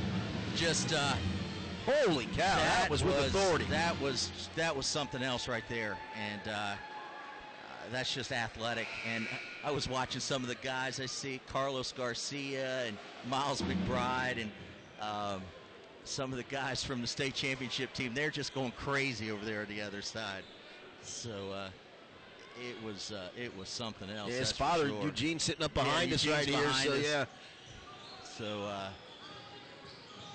[0.56, 0.92] just.
[0.92, 1.14] Uh,
[1.84, 3.64] Holy cow, that, was with authority.
[3.68, 6.76] That was that was something else right there, and uh, uh,
[7.90, 8.86] that's just athletic.
[9.12, 9.26] And
[9.64, 11.00] I was watching some of the guys.
[11.00, 12.96] I see Carlos Garcia and
[13.28, 14.50] Miles McBride, and
[15.00, 15.42] um,
[16.04, 18.14] some of the guys from the state championship team.
[18.14, 20.42] They're just going crazy over there on the other side.
[21.02, 21.68] So uh,
[22.60, 24.30] it was uh, it was something else.
[24.30, 25.02] Yeah, his father, sure.
[25.04, 26.72] Eugene, sitting up Yeah, behind us Eugene's right here.
[26.84, 27.04] So, us.
[27.04, 27.24] yeah.
[28.38, 28.64] So.
[28.64, 28.88] Uh,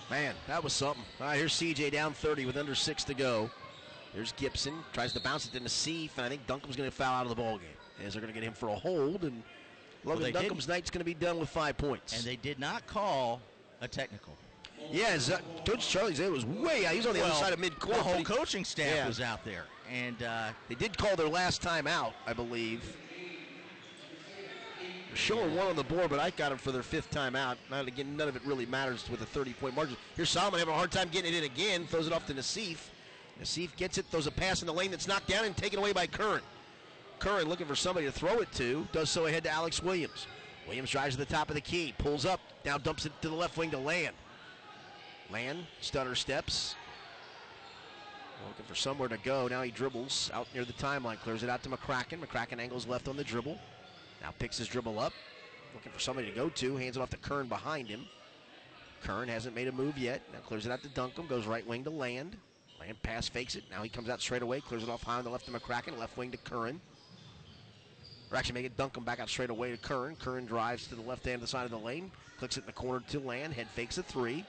[0.10, 1.04] Man, that was something.
[1.20, 3.52] All right, here's CJ down 30 with under six to go.
[4.14, 4.76] Here's Gibson.
[4.94, 7.30] Tries to bounce it to Nassif, and I think Duncombe's going to foul out of
[7.30, 7.68] the ball game.
[8.06, 9.44] As they're going to get him for a hold, and
[10.06, 12.16] Logan they Duncombe's night's going to be done with five points.
[12.16, 13.42] and they did not call
[13.82, 14.34] a technical.
[14.92, 15.34] Yeah, Z-
[15.66, 16.92] Coach Charlie Zay was way out.
[16.92, 17.96] He was on the other side of midcourt.
[17.96, 19.08] The whole he- coaching staff Yeah.
[19.08, 22.96] was out there, and uh, They did call their last time out, I believe.
[25.14, 27.58] Showing one on the board, but I got him for their fifth time out.
[27.72, 29.98] Now, again, none of it really matters with a 30 point margin.
[30.16, 31.88] Here's Solomon having a hard time getting it in again.
[31.88, 32.78] Throws it off to Nassif.
[33.42, 35.92] Nassif gets it, throws a pass in the lane that's knocked down and taken away
[35.92, 36.42] by Curran.
[37.18, 38.88] Curran looking for somebody to throw it to.
[38.92, 40.28] Does so ahead to Alex Williams.
[40.68, 43.36] Williams drives to the top of the key, pulls up, now dumps it to the
[43.36, 44.16] left wing to Land.
[45.32, 46.76] Land, stutter steps,
[48.46, 49.48] Looking for somewhere to go.
[49.48, 52.20] Now he dribbles out near the timeline, clears it out to McCracken.
[52.20, 53.58] McCracken angles left on the dribble.
[54.22, 55.14] Now picks his dribble up.
[55.74, 56.78] Looking for somebody to go to.
[56.78, 58.06] Hands it off to Curran behind him.
[59.04, 60.22] Curran hasn't made a move yet.
[60.34, 61.28] Now clears it out to Duncombe.
[61.28, 62.36] Goes right wing to Land.
[62.80, 63.64] Land pass fakes it.
[63.72, 65.98] Now he comes out straight away, clears it off high on the left to McCracken,
[65.98, 66.80] left wing to Curran.
[68.32, 70.16] Or actually make it him back out straight away to Curran.
[70.18, 72.66] Curran drives to the left hand of the side of the lane, clicks it in
[72.68, 74.46] the corner to Land, head fakes a three.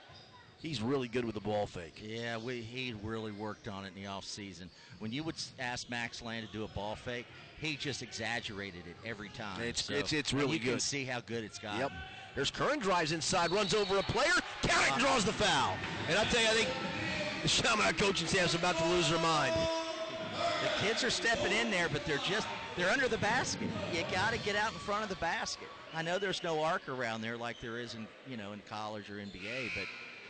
[0.61, 2.03] He's really good with the ball fake.
[2.05, 4.69] Yeah, we, he really worked on it in the offseason.
[4.99, 7.27] When you would ask Max Land to do a ball fake,
[7.61, 9.61] he just exaggerated it every time.
[9.61, 11.81] It's- So- it's- it's really you can see how good it's gotten.
[11.81, 11.93] Yep.
[12.35, 14.99] There's Curran drives inside, runs over a player, it, and uh-huh.
[14.99, 15.77] draws the foul.
[16.09, 16.69] And I'll tell you, I think
[17.43, 19.55] the Chaminade coaching staff's about to lose their mind.
[20.63, 23.69] The kids are stepping in there, but they're just they're under the basket.
[23.93, 25.69] You got to get out in front of the basket.
[25.95, 29.11] I know there's no arc around there like there is in you know in college
[29.11, 29.87] or NBA, but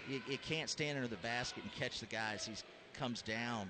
[0.08, 2.52] you, you can't stand under the basket and catch the guy as he
[2.98, 3.68] comes down.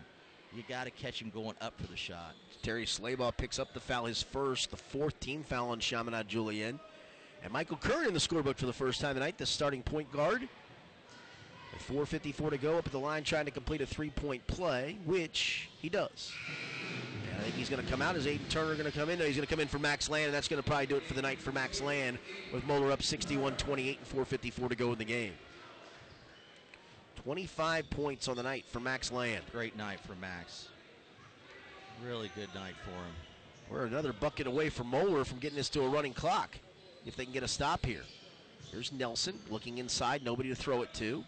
[0.55, 2.35] You got to catch him going up for the shot.
[2.63, 6.81] Terry Slaybaugh picks up the foul, his first, the fourth team foul on Chaminade Julienne.
[7.43, 10.49] And Michael Curran in the scorebook for the first time tonight, the starting point guard.
[11.73, 14.97] With 4.54 to go up at the line trying to complete a three point play,
[15.05, 16.33] which he does.
[17.31, 18.17] And I think he's going to come out.
[18.17, 19.19] Is Aiden Turner going to come in?
[19.19, 20.97] No, he's going to come in for Max Land, and that's going to probably do
[20.97, 22.19] it for the night for Max Land
[22.55, 25.35] with Moeller up 61 28 and 4.54 to go in the game.
[27.29, 29.45] 25 points on the night for Max Land.
[29.53, 30.69] Great night for Max.
[32.03, 33.15] Really good night for him.
[33.69, 36.57] We're another bucket away from Moeller from getting this to a running clock.
[37.05, 38.01] If they can get a stop here.
[38.73, 41.23] Here's Nelson looking inside, nobody to throw it to.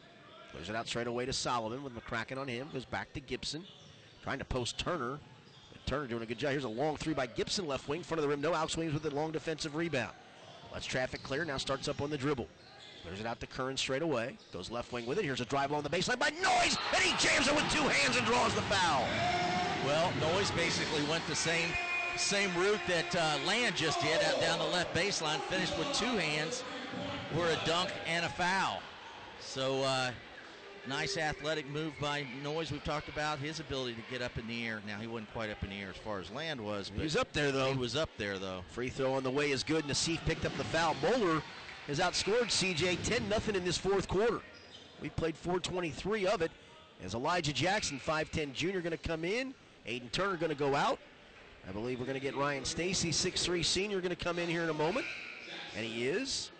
[0.52, 2.70] Clears it out straight away to Solomon with McCracken on him.
[2.72, 3.62] Goes back to Gibson.
[4.22, 5.18] Trying to post Turner.
[5.70, 6.52] But Turner doing a good job.
[6.52, 8.40] Here's a long three by Gibson, left wing, front of the rim.
[8.40, 10.14] No Alex Williams with a long defensive rebound.
[10.72, 11.44] Lets traffic clear.
[11.44, 12.48] Now starts up on the dribble.
[13.02, 14.36] Clears it out to Curran straight away.
[14.52, 15.24] Goes left wing with it.
[15.24, 16.77] Here's a drive along the baseline by Noyes.
[16.94, 19.05] And he jams it with two hands and draws the foul.
[19.86, 21.68] Well, Noyes basically went the same
[22.16, 26.05] same route that uh, Land just did out down the left baseline, finished with two
[26.05, 26.62] hands
[27.32, 28.82] for a dunk and a foul.
[29.40, 30.10] So uh,
[30.86, 32.72] nice athletic move by Noyes.
[32.72, 34.82] We've talked about his ability to get up in the air.
[34.86, 37.16] Now he wasn't quite up in the air as far as Land was, but He's
[37.16, 37.72] up there though.
[37.72, 38.62] he was up there though.
[38.72, 39.85] Free throw on the way is good.
[39.86, 40.94] Nassif picked up the foul.
[41.02, 41.43] Moeller
[41.91, 44.41] has outscored CJ 10 0 in this fourth quarter.
[45.03, 46.53] We played 423 of it.
[47.05, 49.53] As Elijah Jackson, 5'10 junior, going to come in.
[49.89, 51.01] Aiden Turner going to go out.
[51.69, 54.62] I believe we're going to get Ryan Stacy, 6'3 senior, going to come in here
[54.62, 55.05] in a moment.
[55.77, 56.53] And he is.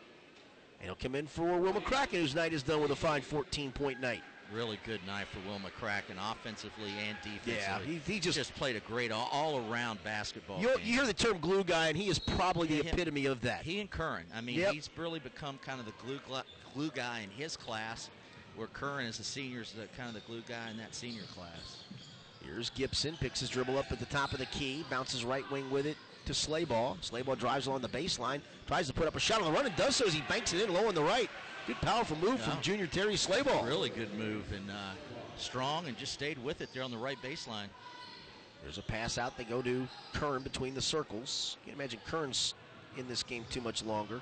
[0.81, 3.71] And he'll come in for Will McCracken, whose night is done with a fine 14
[3.71, 4.23] point night.
[4.53, 7.55] Really good night for Will McCracken, offensively and defensively.
[7.55, 8.37] Yeah, he, he just.
[8.37, 10.61] just played a great all, around basketball.
[10.61, 13.63] You, hear the term glue guy, and he is probably the Yeah, epitome of that.
[13.63, 14.27] He and Curran.
[14.35, 14.73] I mean, Yep.
[14.73, 16.19] he's really become kind of the glue
[16.75, 18.11] glue guy in his class,
[18.57, 21.23] where Curran is the senior, is the kind of the glue guy in that senior
[21.35, 21.85] class.
[22.45, 25.71] Here's Gibson, picks his dribble up at the top of the key, bounces right wing
[25.71, 25.97] with it
[26.27, 26.99] to Slaybaugh.
[27.09, 29.77] Slaybaugh drives along the baseline, tries to put up a shot on the run, and
[29.77, 31.31] does so as he banks it in low on the right.
[31.67, 32.51] Good powerful move Yeah.
[32.51, 33.67] from junior Terry Slaybaugh.
[33.67, 34.93] Really good move and uh,
[35.37, 37.69] strong, and just stayed with it there on the right baseline.
[38.63, 39.37] There's a pass out.
[39.39, 41.57] They go to Curran between the circles.
[41.65, 42.55] Can't imagine Curran's
[42.97, 44.21] in this game too much longer.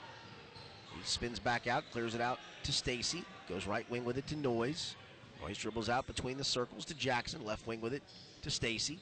[0.94, 3.24] He spins back out, clears it out to Stacy.
[3.48, 4.94] Goes right wing with it to Noyes.
[5.40, 7.44] Noyes dribbles out between the circles to Jackson.
[7.44, 8.02] Left wing with it
[8.42, 8.98] to Stacy.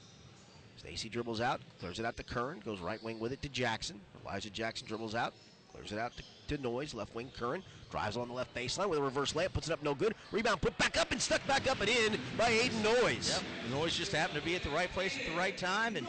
[0.76, 2.60] Stacy dribbles out, clears it out to Kern.
[2.64, 3.98] Goes right wing with it to Jackson.
[4.22, 5.32] Elijah Jackson dribbles out,
[5.76, 6.94] clears it out to, to Noyes.
[6.94, 9.82] Left wing Curran drives on the left baseline with a reverse layup, puts it up
[9.82, 10.14] no good.
[10.32, 13.28] Rebound put back up and stuck back up and in by Aiden Noyes.
[13.28, 13.42] Yep.
[13.72, 16.06] Noyes just happened to be at the right place at the right time and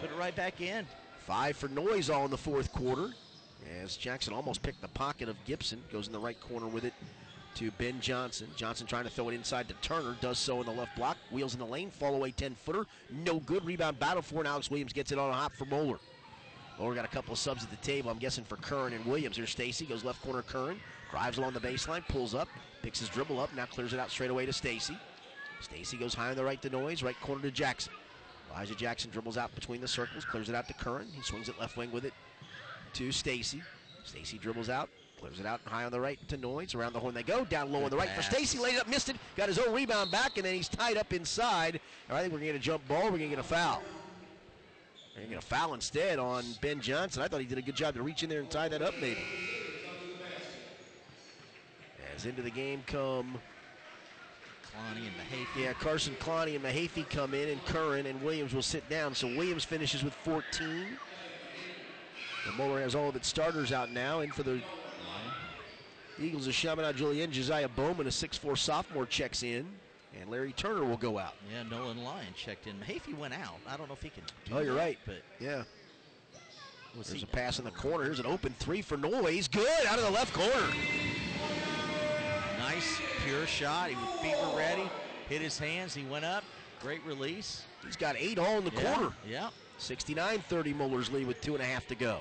[0.00, 0.86] put it right back in.
[1.26, 3.10] Five for Noyes all in the fourth quarter.
[3.82, 6.92] As Jackson almost picked the pocket of Gibson, goes in the right corner with it
[7.54, 8.48] to Ben Johnson.
[8.56, 11.16] Johnson trying to throw it inside to Turner, does so in the left block.
[11.30, 12.84] Wheels in the lane, fall away 10 footer.
[13.10, 13.64] No good.
[13.64, 15.98] Rebound battle for, and Alex Williams gets it on a hop for Moeller.
[16.78, 19.36] Moeller got a couple of subs at the table, I'm guessing for Curran and Williams.
[19.36, 20.80] Here's Stacy, goes left corner Curran,
[21.10, 22.48] drives along the baseline, pulls up,
[22.82, 24.98] picks his dribble up, now clears it out straight away to Stacy.
[25.60, 27.92] Stacy goes high on the right to Noyes, right corner to Jackson.
[28.50, 31.08] Elijah Jackson dribbles out between the circles, clears it out to Curran.
[31.14, 32.12] He swings it left wing with it
[32.94, 33.62] to Stacy.
[34.04, 36.74] Stacy dribbles out, clears it out high on the right to Noyes.
[36.74, 38.30] Around the horn they go, down low on the right for pass.
[38.30, 38.58] Stacy.
[38.58, 41.12] Laid it up, missed it, got his own rebound back, and then he's tied up
[41.12, 41.80] inside.
[42.08, 43.04] And I think we're going to get a jump ball.
[43.04, 43.82] We're going to get a foul.
[45.14, 47.22] We're going to a foul instead on Ben Johnson.
[47.22, 48.94] I thought he did a good job to reach in there and tie that up,
[49.00, 49.20] maybe.
[52.16, 53.38] As into the game come
[54.64, 55.62] Kalani and Mahaffey.
[55.62, 59.14] yeah, Carson Clowney and Mahaffey come in, and Curran and Williams will sit down.
[59.14, 60.66] So Williams finishes with 14.
[62.46, 64.20] And Moeller has all of its starters out now.
[64.20, 64.60] And for the
[66.18, 69.66] Eagles of Chaminade Julienne, Josiah Bowman, a 6'4 sophomore, checks in.
[70.20, 71.34] And Larry Turner will go out.
[71.52, 72.74] Yeah, Nolan Lyon checked in.
[72.78, 73.56] Mahaffey went out.
[73.68, 74.22] I don't know if he can
[74.52, 74.98] Oh, you're that, right.
[75.04, 75.64] But Yeah.
[76.94, 77.22] we'll There's see.
[77.22, 78.04] a pass in the corner.
[78.04, 79.48] Here's an open three for Noyes.
[79.48, 80.72] Good out of the left corner.
[82.58, 83.90] Nice, pure shot.
[83.90, 84.88] He was fever ready.
[85.28, 85.94] hit his hands.
[85.94, 86.44] He went up.
[86.82, 87.62] Great release.
[87.84, 89.14] He's got eight all in the Yeah, quarter.
[89.26, 89.48] Yeah.
[89.78, 92.20] 69 30 Moeller's lead with two and a half to go.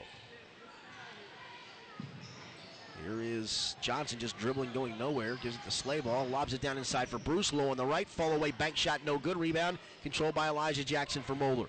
[3.06, 5.36] Here is Johnson just dribbling, going nowhere.
[5.36, 8.08] Gives it the Slaybaugh, lobs it down inside for Bruce Low on the right.
[8.08, 9.36] Fall away, bank shot, no good.
[9.36, 11.68] Rebound controlled by Elijah Jackson for Moeller.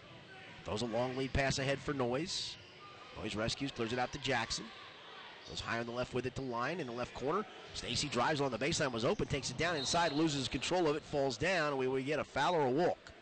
[0.65, 2.57] Throws a long lead pass ahead for Noyes.
[3.19, 4.65] Noyes rescues, clears it out to Jackson.
[5.49, 7.45] Goes high on the left with it to line in the left corner.
[7.75, 11.03] Stacy drives on the baseline, was open, takes it down inside, loses control of it,
[11.03, 11.77] falls down.
[11.77, 13.13] We, we get a foul or a walk.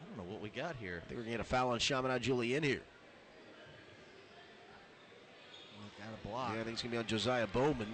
[0.00, 1.02] I don't know what we got here.
[1.02, 2.82] I think we're going to get a foul on Chaminade Julienne here.
[6.00, 6.52] Got a block.
[6.54, 7.88] Yeah, I think it's going to be on Josiah Bowman.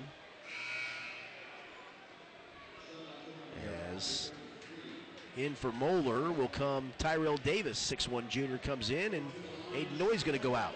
[3.95, 4.31] As
[5.37, 9.27] in for Moeller will come Tyrell Davis, 6'1 junior comes in, and
[9.73, 10.75] Aiden Noyes going to go out.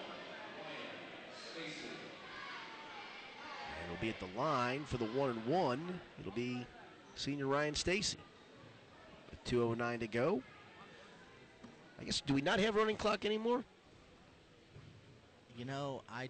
[3.67, 5.99] And it'll be at the line for the one and one.
[6.19, 6.65] It'll be
[7.15, 8.17] senior Ryan Stacy.
[9.29, 10.43] With 2.09 to go.
[11.99, 13.63] I guess, do we not have running clock anymore?
[15.57, 16.29] You know, I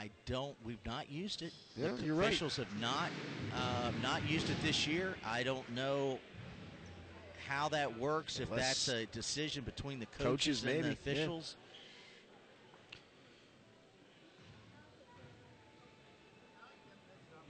[0.00, 0.56] I don't.
[0.64, 1.52] We've not used it.
[1.76, 2.28] Yeah, the you're right.
[2.28, 3.10] officials have not
[3.54, 5.14] uh, not used it this year.
[5.26, 6.18] I don't know
[7.46, 8.40] how that works.
[8.40, 11.12] If that's a decision between the coaches, Coaches, and the maybe, yeah.
[11.12, 11.56] officials.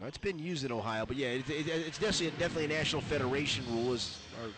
[0.01, 3.03] No, It's been used in Ohio, but yeah, it, it, it's definitely definitely a national
[3.03, 4.49] federation rule, as our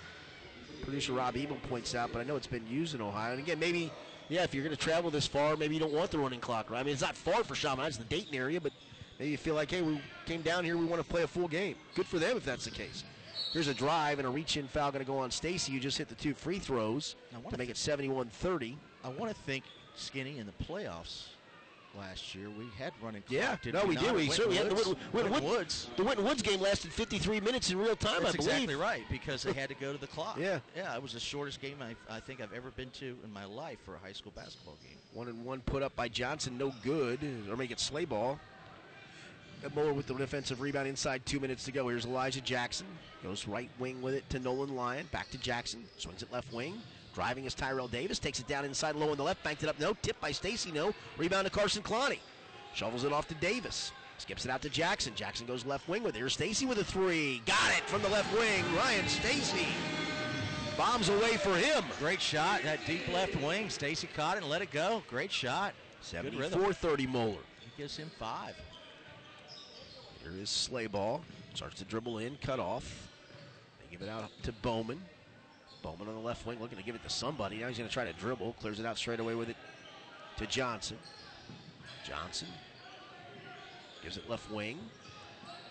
[0.82, 2.10] producer Rob Ebel points out.
[2.10, 3.32] But I know it's been used in Ohio.
[3.32, 3.93] And again, maybe
[4.33, 6.71] yeah, if you're going to travel this far, maybe you don't want the running clock.
[6.71, 6.81] Right?
[6.81, 8.73] I mean, it's not far for Chaminade; it's the Dayton area, but
[9.19, 11.49] maybe you feel like, hey, we came down here, we want to play a full
[11.49, 11.77] game.
[11.95, 13.05] Good for them if that's the case.
[13.53, 15.73] Here's a drive and a reach-in foul going to go on Stacy.
[15.73, 17.17] You just hit the two free throws
[17.51, 18.77] to make it 71-30.
[19.05, 19.65] I want to think
[19.95, 21.32] Skinny in the playoffs
[21.98, 23.32] last year we had running clock.
[23.32, 24.05] Yeah, did no, we, not?
[24.05, 24.14] did.
[24.14, 24.86] We certainly had the Woods?
[24.86, 25.90] Winton, Winton Winton Wood- Woods.
[25.97, 28.52] The Winton Woods game lasted 53 minutes in real time, That's I believe.
[28.52, 30.36] exactly right because they had to go to the clock.
[30.39, 30.60] Yeah.
[30.77, 30.94] yeah.
[30.94, 33.78] It was the shortest game I, I think I've ever been to in my life
[33.85, 34.98] for a high school basketball game.
[35.12, 37.19] One and one put up by Johnson, no good.
[37.51, 38.39] Or make it Slaybaugh.
[39.77, 41.89] Moeller with the defensive rebound inside two minutes to go.
[41.89, 42.86] Here's Elijah Jackson.
[43.23, 45.06] Goes right wing with it to Nolan Lyon.
[45.12, 45.85] Back to Jackson.
[45.98, 46.81] Swings it left wing.
[47.14, 48.18] Driving is Tyrell Davis.
[48.18, 49.43] Takes it down inside low on the left.
[49.44, 49.78] Banked it up.
[49.78, 49.94] No.
[50.02, 50.72] Tip by Stacy.
[50.72, 50.94] No.
[51.18, 52.18] Rebound to Carson Cloney.
[52.74, 53.93] Shovels it off to Davis.
[54.18, 55.14] Skips it out to Jackson.
[55.14, 56.18] Jackson goes left wing with it.
[56.18, 57.43] Here's Stacy with a three.
[57.44, 58.64] Got it from the left wing.
[58.76, 59.66] Ryan Stacy.
[60.76, 61.84] Bombs away for him.
[61.98, 63.68] Great shot, that deep left wing.
[63.68, 65.02] Stacy caught it and let it go.
[65.09, 65.74] Great shot.
[66.10, 66.60] Good rhythm.
[66.60, 67.36] 74-30 Moeller.
[67.60, 68.55] He gives him five.
[70.22, 71.20] Here is Slaybaugh.
[71.55, 73.09] Starts to dribble in, cut off.
[73.80, 75.01] They give it out to Bowman.
[75.83, 77.59] Bowman on the left wing looking to give it to somebody.
[77.59, 78.55] Now he's going to try to dribble.
[78.61, 79.57] Clears it out straight away with it
[80.39, 80.99] to Johnson.
[82.07, 82.49] Johnson
[84.03, 84.79] gives it left wing.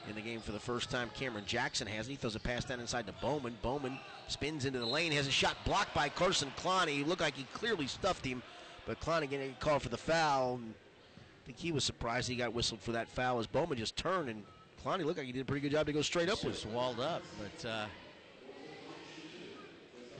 [0.09, 2.11] In the game for the first time, Cameron Jackson has it.
[2.11, 3.55] He throws a pass down inside to Bowman.
[3.61, 6.89] Bowman spins into the lane, has a shot blocked by Carson Cloney.
[6.89, 8.41] He looked like he clearly stuffed him,
[8.87, 10.59] but Cloney getting a call for the foul.
[10.59, 14.29] I think he was surprised he got whistled for that foul as Bowman just turned
[14.29, 14.43] and
[14.83, 16.65] Cloney looked like he did a pretty good job to go straight up with Just
[16.67, 17.85] walled up, but uh,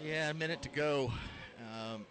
[0.04, 1.12] yeah, a minute to go.
[1.74, 2.06] Um,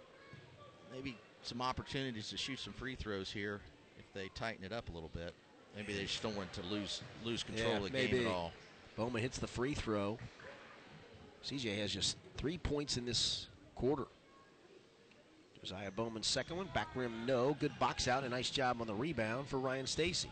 [0.92, 3.60] maybe some opportunities to shoot some free throws here
[3.98, 5.34] if they tighten it up a little bit.
[5.76, 8.18] Maybe they just don't want to lose lose control Yeah, of the maybe.
[8.18, 8.52] game at all.
[8.96, 10.18] Bowman hits the free throw.
[11.44, 14.06] CJ has just three points in this quarter.
[15.62, 16.68] Josiah Bowman's second one.
[16.74, 17.56] Back rim, no.
[17.60, 18.24] Good box out.
[18.24, 20.30] A nice job on the rebound for Ryan Stacy.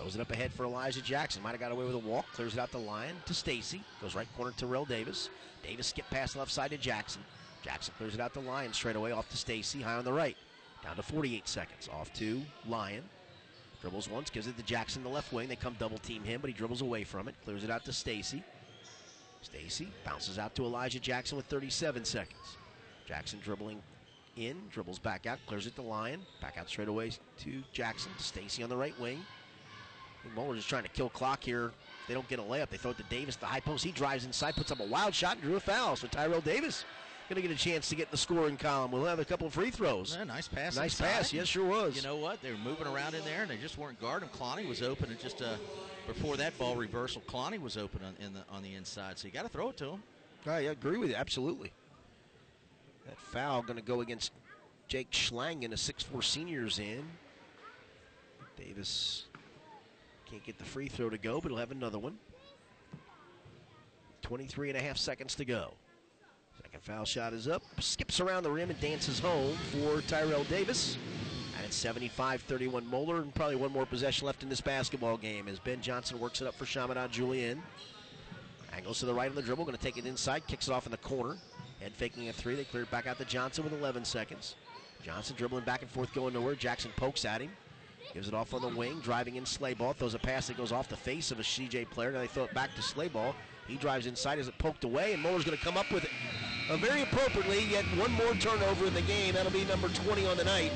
[0.00, 1.42] Throws it up ahead for Elijah Jackson.
[1.42, 2.24] Might have got away with a walk.
[2.32, 3.82] Clears it out the line to Stacy.
[4.00, 5.28] Goes right corner to Terrell Davis.
[5.62, 7.22] Davis skip past left side to Jackson.
[7.62, 9.82] Jackson clears it out the line straight away off to Stacy.
[9.82, 10.38] High on the right.
[10.82, 11.90] Down to 48 seconds.
[11.92, 13.02] Off to Lyon.
[13.82, 15.48] Dribbles once, gives it to Jackson, the left wing.
[15.48, 17.34] They come double team him, but he dribbles away from it.
[17.44, 18.42] Clears it out to Stacy.
[19.42, 22.56] Stacy bounces out to Elijah Jackson with 37 seconds.
[23.06, 23.82] Jackson dribbling
[24.38, 26.22] in, dribbles back out, clears it to Lyon.
[26.40, 27.10] Back out straight away
[27.40, 28.12] to Jackson.
[28.16, 29.22] To Stacy on the right wing.
[30.34, 31.72] Moeller just trying to kill clock here.
[32.08, 33.84] They don't get a layup, they throw it to Davis, the high post.
[33.84, 35.96] He drives inside, puts up a wild shot, and drew a foul.
[35.96, 36.84] So Tyrell Davis
[37.30, 38.90] going to get a chance to get in the scoring column.
[38.90, 40.16] We'll have a couple free throws.
[40.18, 40.74] Yeah, nice pass.
[40.74, 41.12] Nice inside.
[41.12, 41.94] pass, yes, sure was.
[41.94, 42.42] You know what?
[42.42, 44.28] They were moving around in there, and they just weren't guarding.
[44.30, 45.54] Clowney was open, and just uh,
[46.08, 49.16] before that ball reversal, Clowney was open on, in the on the inside.
[49.16, 50.02] So you got to throw it to him.
[50.44, 51.70] I agree with you, absolutely.
[53.06, 54.32] That foul going to go against
[54.88, 57.04] Jake Schlangen, a 6'4 senior's in.
[58.56, 59.26] Davis
[60.30, 62.16] can't get the free throw to go, but he'll have another one.
[64.22, 65.72] 23 and a half seconds to go.
[66.62, 67.62] Second foul shot is up.
[67.80, 70.96] Skips around the rim and dances home for Tyrell Davis.
[71.56, 75.48] And it's 75 31 Moeller, and probably one more possession left in this basketball game
[75.48, 77.60] as Ben Johnson works it up for Chaminade Julienne.
[78.72, 80.86] Angles to the right on the dribble, going to take it inside, kicks it off
[80.86, 81.36] in the corner.
[81.80, 82.54] Head faking a three.
[82.54, 84.54] They clear it back out to Johnson with 11 seconds.
[85.02, 86.54] Johnson dribbling back and forth, going nowhere.
[86.54, 87.50] Jackson pokes at him.
[88.12, 89.94] Gives it off on the wing, driving in Slaybaugh.
[89.94, 92.10] Throws a pass that goes off the face of a CJ player.
[92.10, 93.34] Now they throw it back to Slaybaugh.
[93.68, 96.10] He drives inside as it poked away, and Moeller's going to come up with it
[96.68, 97.64] uh, very appropriately.
[97.66, 99.34] Yet one more turnover in the game.
[99.34, 100.72] That'll be number 20 on the night.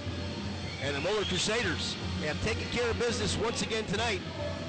[0.83, 4.21] And the Muller Crusaders have taken care of business once again tonight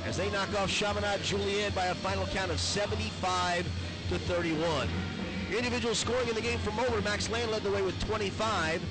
[0.06, 3.68] as they knock off Chaminade Julienne by a final count of 75
[4.10, 4.88] to 31.
[5.56, 7.02] Individual scoring in the game for Moeller.
[7.02, 8.82] Max Land led the way with 25,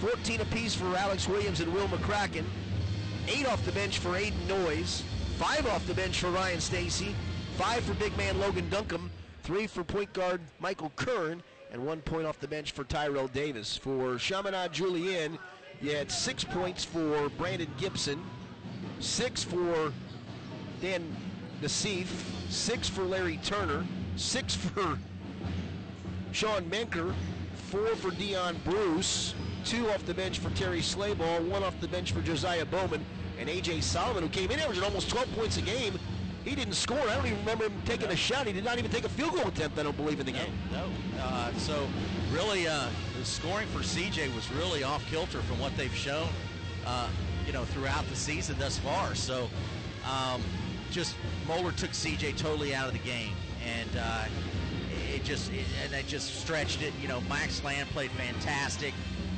[0.00, 2.44] 14 apiece for Alex Williams and Will McCracken,
[3.28, 5.02] eight off the bench for Aiden Noyes,
[5.38, 7.14] five off the bench for Ryan Stacy,
[7.56, 9.10] five for big man Logan Duncombe,
[9.42, 11.42] three for point guard Michael Curran,
[11.72, 13.76] and one point off the bench for Tyrell Davis.
[13.76, 15.38] For Chaminade Julienne,
[15.80, 18.22] you had six points for Brandon Gibson,
[19.00, 19.92] six for
[20.80, 21.04] Dan
[21.62, 22.06] Nassif,
[22.50, 23.84] six for Larry Turner,
[24.16, 24.98] six for
[26.32, 27.14] Sean Menker,
[27.70, 29.34] four for Dion Bruce,
[29.64, 33.04] two off the bench for Terry Slaybaugh, one off the bench for Josiah Bowman,
[33.38, 33.80] and A.J.
[33.80, 35.98] Solomon, who came in averaging almost 12 points a game.
[36.44, 36.98] He didn't score.
[36.98, 38.46] I don't even remember him taking a shot.
[38.46, 40.52] He did not even take a field goal attempt, I don't believe, in the game.
[40.70, 40.86] No.
[41.18, 41.88] Uh, so
[42.30, 42.88] really, uh,
[43.18, 46.28] the scoring for CJ was really off kilter from what they've shown,
[46.86, 47.08] uh,
[47.46, 49.14] you know, throughout the season thus far.
[49.14, 49.48] So
[50.06, 50.42] um,
[50.90, 51.16] just
[51.48, 53.32] Moeller took CJ totally out of the game,
[53.66, 54.24] and uh,
[55.14, 56.92] it just it, and they just stretched it.
[57.00, 58.92] You know, Max Land played fantastic.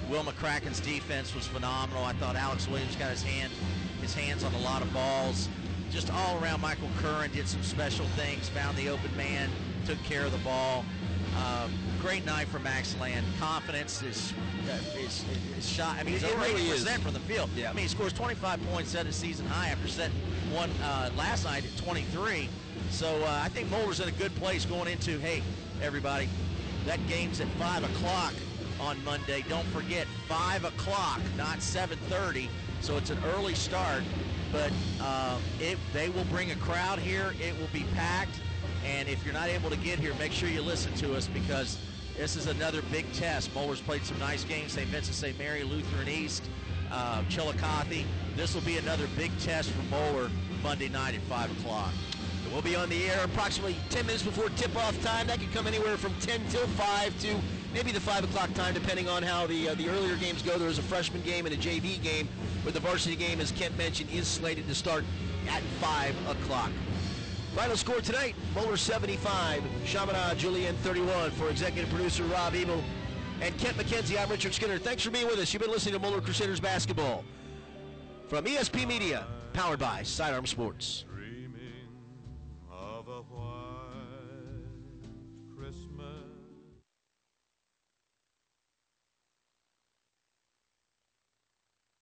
[0.08, 2.04] Will McCracken's defense was phenomenal.
[2.04, 3.52] I thought Alex Williams got his hand
[4.00, 5.48] his hands on a lot of balls.
[5.90, 9.50] Just all around, Michael Curran did some special things, found the open man,
[9.84, 10.84] took care of the ball.
[11.36, 13.26] Um, great night for Max Land.
[13.38, 14.32] Confidence is
[14.70, 15.24] uh, is,
[15.58, 15.96] is shot.
[15.98, 17.50] I mean, he's over really 80% from the field.
[17.56, 17.70] Yeah.
[17.70, 20.16] I mean, he scores 25 points, set a season high after setting
[20.52, 22.48] one uh, last night at 23.
[22.90, 25.42] So uh, I think Moeller's in a good place going into, hey,
[25.82, 26.28] everybody,
[26.86, 28.32] that game's at 5 o'clock
[28.80, 29.44] on Monday.
[29.48, 32.48] Don't forget, 5 o'clock, not 7.30.
[32.80, 34.02] So it's an early start,
[34.52, 34.70] but
[35.00, 37.34] uh, it, they will bring a crowd here.
[37.40, 38.40] It will be packed.
[38.84, 41.78] And if you're not able to get here, make sure you listen to us because
[42.16, 43.54] this is another big test.
[43.54, 44.86] Moeller's played some nice games, St.
[44.88, 45.38] Vincent, St.
[45.38, 46.44] Mary, Lutheran East,
[46.92, 48.04] uh, Chillicothe.
[48.36, 50.30] This will be another big test for Moeller
[50.62, 51.92] Monday night at 5 o'clock.
[52.52, 55.26] We'll be on the air approximately 10 minutes before tip-off time.
[55.26, 57.36] That could come anywhere from 10 till 5 to
[57.76, 60.56] maybe the 5 o'clock time, depending on how the uh, the earlier games go.
[60.56, 62.26] There is a freshman game and a JV game,
[62.64, 65.04] but the varsity game, as Kent mentioned, is slated to start
[65.50, 66.70] at 5 o'clock.
[67.54, 71.30] Final score tonight, Moeller 75, Chaminade Julienne 31.
[71.32, 72.82] For executive producer Rob Ebel
[73.42, 74.78] and Kent McKenzie, I'm Richard Skinner.
[74.78, 75.52] Thanks for being with us.
[75.52, 77.24] You've been listening to Moeller Crusaders basketball
[78.28, 81.04] from ESP Media, powered by Sidearm Sports.